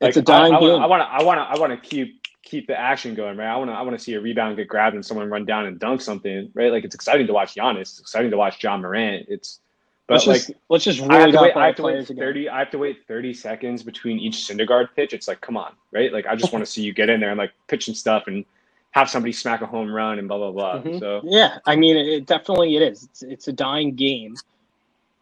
like, 0.00 0.08
it's 0.08 0.16
a 0.16 0.22
dying 0.22 0.52
I 0.52 0.58
want 0.58 1.02
to, 1.02 1.06
I 1.06 1.22
want 1.22 1.38
to, 1.38 1.42
I 1.42 1.58
want 1.58 1.70
to 1.82 1.88
keep 1.88 2.20
keep 2.42 2.66
the 2.66 2.78
action 2.78 3.14
going, 3.14 3.36
right? 3.36 3.48
I 3.48 3.56
want 3.56 3.70
to, 3.70 3.74
I 3.74 3.82
want 3.82 3.96
to 3.96 4.02
see 4.02 4.14
a 4.14 4.20
rebound 4.20 4.56
get 4.56 4.68
grabbed 4.68 4.94
and 4.96 5.06
someone 5.06 5.30
run 5.30 5.44
down 5.46 5.66
and 5.66 5.78
dunk 5.78 6.00
something, 6.00 6.50
right? 6.54 6.72
Like 6.72 6.84
it's 6.84 6.94
exciting 6.94 7.26
to 7.28 7.32
watch 7.32 7.54
Giannis. 7.54 7.82
It's 7.82 8.00
exciting 8.00 8.30
to 8.32 8.36
watch 8.36 8.62
Ja 8.62 8.76
Morant. 8.76 9.26
It's 9.28 9.60
but 10.06 10.14
let's 10.14 10.26
like, 10.26 10.36
just, 10.38 10.52
let's 10.68 10.84
just 10.84 11.00
really 11.00 11.14
I 11.14 11.20
have 11.20 11.32
to 11.32 11.40
wait, 11.40 11.56
I 11.56 11.66
have 11.66 11.76
to 11.76 11.82
wait 11.82 12.06
thirty. 12.06 12.42
Again. 12.42 12.54
I 12.54 12.58
have 12.58 12.70
to 12.72 12.78
wait 12.78 13.06
thirty 13.08 13.32
seconds 13.32 13.82
between 13.82 14.18
each 14.18 14.36
Syndergaard 14.36 14.88
pitch. 14.94 15.14
It's 15.14 15.28
like, 15.28 15.40
come 15.40 15.56
on, 15.56 15.72
right? 15.92 16.12
Like, 16.12 16.26
I 16.26 16.36
just 16.36 16.52
want 16.52 16.64
to 16.64 16.70
see 16.70 16.82
you 16.82 16.92
get 16.92 17.08
in 17.08 17.20
there 17.20 17.30
and 17.30 17.38
like 17.38 17.52
pitch 17.68 17.88
and 17.88 17.96
stuff 17.96 18.24
and 18.26 18.44
have 18.90 19.08
somebody 19.08 19.32
smack 19.32 19.60
a 19.62 19.66
home 19.66 19.90
run 19.90 20.18
and 20.18 20.28
blah 20.28 20.38
blah 20.38 20.52
blah. 20.52 20.82
Mm-hmm. 20.82 20.98
So 20.98 21.22
yeah, 21.24 21.58
I 21.66 21.76
mean, 21.76 21.96
it 21.96 22.26
definitely 22.26 22.76
it 22.76 22.82
is. 22.82 23.04
It's 23.04 23.22
it's 23.22 23.48
a 23.48 23.52
dying 23.52 23.94
game, 23.94 24.36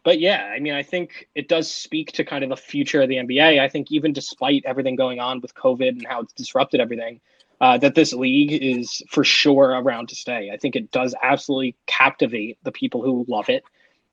but 0.03 0.19
yeah, 0.19 0.51
I 0.53 0.59
mean, 0.59 0.73
I 0.73 0.83
think 0.83 1.29
it 1.33 1.47
does 1.47 1.71
speak 1.71 2.11
to 2.13 2.25
kind 2.25 2.43
of 2.43 2.49
the 2.49 2.57
future 2.57 3.01
of 3.01 3.07
the 3.07 3.15
NBA. 3.15 3.59
I 3.59 3.69
think 3.69 3.91
even 3.91 4.11
despite 4.11 4.63
everything 4.65 4.95
going 4.97 5.19
on 5.19 5.39
with 5.39 5.55
COVID 5.55 5.89
and 5.89 6.05
how 6.05 6.21
it's 6.21 6.33
disrupted 6.33 6.81
everything, 6.81 7.21
uh, 7.61 7.77
that 7.77 7.95
this 7.95 8.11
league 8.11 8.51
is 8.51 9.01
for 9.09 9.23
sure 9.23 9.69
around 9.69 10.09
to 10.09 10.15
stay. 10.15 10.51
I 10.53 10.57
think 10.57 10.75
it 10.75 10.91
does 10.91 11.15
absolutely 11.23 11.75
captivate 11.85 12.57
the 12.63 12.73
people 12.73 13.01
who 13.01 13.25
love 13.29 13.47
it. 13.47 13.63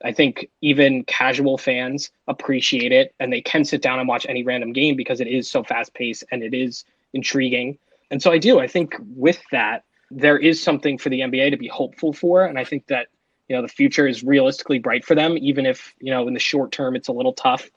I 0.02 0.12
think 0.12 0.48
even 0.60 1.04
casual 1.04 1.58
fans 1.58 2.10
appreciate 2.26 2.92
it 2.92 3.14
and 3.20 3.32
they 3.32 3.40
can 3.42 3.64
sit 3.64 3.82
down 3.82 3.98
and 3.98 4.08
watch 4.08 4.26
any 4.28 4.42
random 4.42 4.72
game 4.72 4.96
because 4.96 5.20
it 5.20 5.26
is 5.26 5.50
so 5.50 5.62
fast 5.62 5.92
paced 5.94 6.24
and 6.30 6.42
it 6.42 6.54
is 6.54 6.84
intriguing. 7.12 7.78
And 8.10 8.22
so 8.22 8.32
I 8.32 8.38
do. 8.38 8.58
I 8.60 8.66
think 8.66 8.96
with 9.14 9.40
that, 9.52 9.84
there 10.10 10.38
is 10.38 10.62
something 10.62 10.98
for 10.98 11.08
the 11.10 11.20
NBA 11.20 11.50
to 11.50 11.56
be 11.56 11.68
hopeful 11.68 12.12
for. 12.12 12.44
And 12.44 12.58
I 12.58 12.64
think 12.64 12.86
that, 12.86 13.08
you 13.48 13.56
know, 13.56 13.62
the 13.62 13.68
future 13.68 14.06
is 14.06 14.24
realistically 14.24 14.78
bright 14.78 15.04
for 15.04 15.14
them, 15.14 15.36
even 15.38 15.66
if, 15.66 15.94
you 16.00 16.10
know, 16.10 16.26
in 16.26 16.34
the 16.34 16.40
short 16.40 16.72
term 16.72 16.96
it's 16.96 17.08
a 17.08 17.12
little 17.12 17.34
tough 17.34 17.70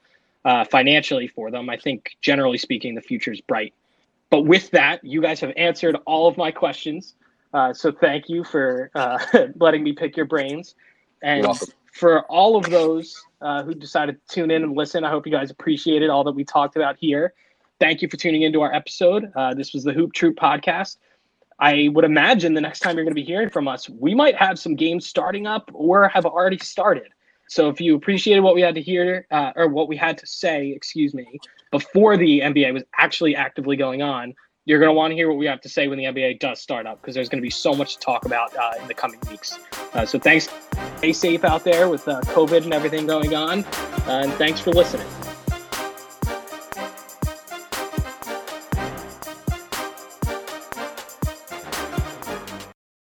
uh, 0.46 0.64
financially 0.66 1.28
for 1.28 1.52
them. 1.52 1.70
I 1.70 1.78
think 1.78 2.16
generally 2.22 2.58
speaking, 2.58 2.96
the 2.96 3.02
future 3.02 3.32
is 3.32 3.42
bright. 3.42 3.74
But 4.30 4.42
with 4.44 4.72
that, 4.72 5.04
you 5.04 5.22
guys 5.22 5.40
have 5.42 5.54
answered 5.58 5.98
all 6.06 6.28
of 6.28 6.38
my 6.38 6.52
questions. 6.52 7.14
Uh, 7.54 7.72
so 7.72 7.92
thank 7.92 8.30
you 8.30 8.44
for 8.44 8.90
uh, 8.96 9.20
letting 9.60 9.84
me 9.84 9.94
pick 9.94 10.18
your 10.18 10.26
brains. 10.26 10.74
And 11.22 11.46
for 11.94 12.24
all 12.24 12.58
of 12.58 12.70
those 12.70 13.24
uh, 13.42 13.64
who 13.64 13.74
decided 13.74 14.20
to 14.28 14.36
tune 14.36 14.52
in 14.52 14.64
and 14.64 14.76
listen, 14.76 15.04
I 15.04 15.10
hope 15.10 15.26
you 15.26 15.32
guys 15.32 15.52
appreciated 15.52 16.10
all 16.10 16.24
that 16.24 16.32
we 16.32 16.44
talked 16.44 16.76
about 16.76 16.98
here. 17.00 17.34
Thank 17.80 18.02
you 18.02 18.10
for 18.10 18.18
tuning 18.18 18.42
into 18.42 18.62
our 18.62 18.74
episode. 18.74 19.32
Uh, 19.36 19.54
this 19.54 19.74
was 19.74 19.84
the 19.84 19.94
Hoop 19.94 20.12
Troop 20.14 20.36
podcast. 20.36 20.98
I 21.60 21.90
would 21.94 22.04
imagine 22.04 22.56
the 22.56 22.62
next 22.62 22.80
time 22.80 22.96
you're 22.96 23.06
going 23.06 23.16
to 23.16 23.22
be 23.22 23.24
hearing 23.24 23.50
from 23.50 23.68
us, 23.68 23.88
we 23.88 24.16
might 24.16 24.36
have 24.36 24.58
some 24.58 24.76
games 24.76 25.06
starting 25.06 25.46
up 25.46 25.70
or 25.72 26.08
have 26.08 26.26
already 26.26 26.58
started. 26.58 27.10
So 27.48 27.70
if 27.70 27.80
you 27.80 27.96
appreciated 27.96 28.42
what 28.42 28.56
we 28.56 28.62
had 28.62 28.74
to 28.76 28.82
hear 28.82 29.28
uh, 29.30 29.52
or 29.56 29.68
what 29.68 29.88
we 29.88 29.96
had 29.96 30.18
to 30.18 30.26
say, 30.26 30.70
excuse 30.70 31.14
me, 31.14 31.40
before 31.72 32.18
the 32.18 32.40
NBA 32.40 32.74
was 32.74 32.84
actually 32.98 33.36
actively 33.36 33.76
going 33.76 34.02
on, 34.02 34.34
you're 34.66 34.80
going 34.80 34.90
to 34.90 34.94
want 34.94 35.12
to 35.12 35.16
hear 35.16 35.28
what 35.28 35.38
we 35.38 35.46
have 35.46 35.62
to 35.62 35.70
say 35.70 35.88
when 35.88 35.98
the 35.98 36.06
NBA 36.06 36.40
does 36.40 36.62
start 36.62 36.86
up 36.86 37.02
because 37.02 37.16
there's 37.16 37.30
going 37.30 37.42
to 37.42 37.46
be 37.46 37.50
so 37.50 37.74
much 37.74 37.96
to 37.96 38.00
talk 38.00 38.26
about 38.26 38.56
uh, 38.56 38.74
in 38.82 38.88
the 38.88 38.94
coming 38.94 39.20
weeks. 39.30 39.60
Uh, 39.94 40.06
so 40.06 40.18
thanks. 40.18 40.50
Stay 40.98 41.14
safe 41.14 41.44
out 41.44 41.64
there 41.64 41.90
with 41.90 42.08
uh, 42.08 42.22
COVID 42.22 42.64
and 42.64 42.74
everything 42.74 43.06
going 43.06 43.36
on. 43.36 43.66
Uh, 43.66 44.22
and 44.24 44.34
thanks 44.34 44.60
for 44.60 44.72
listening. 44.72 45.08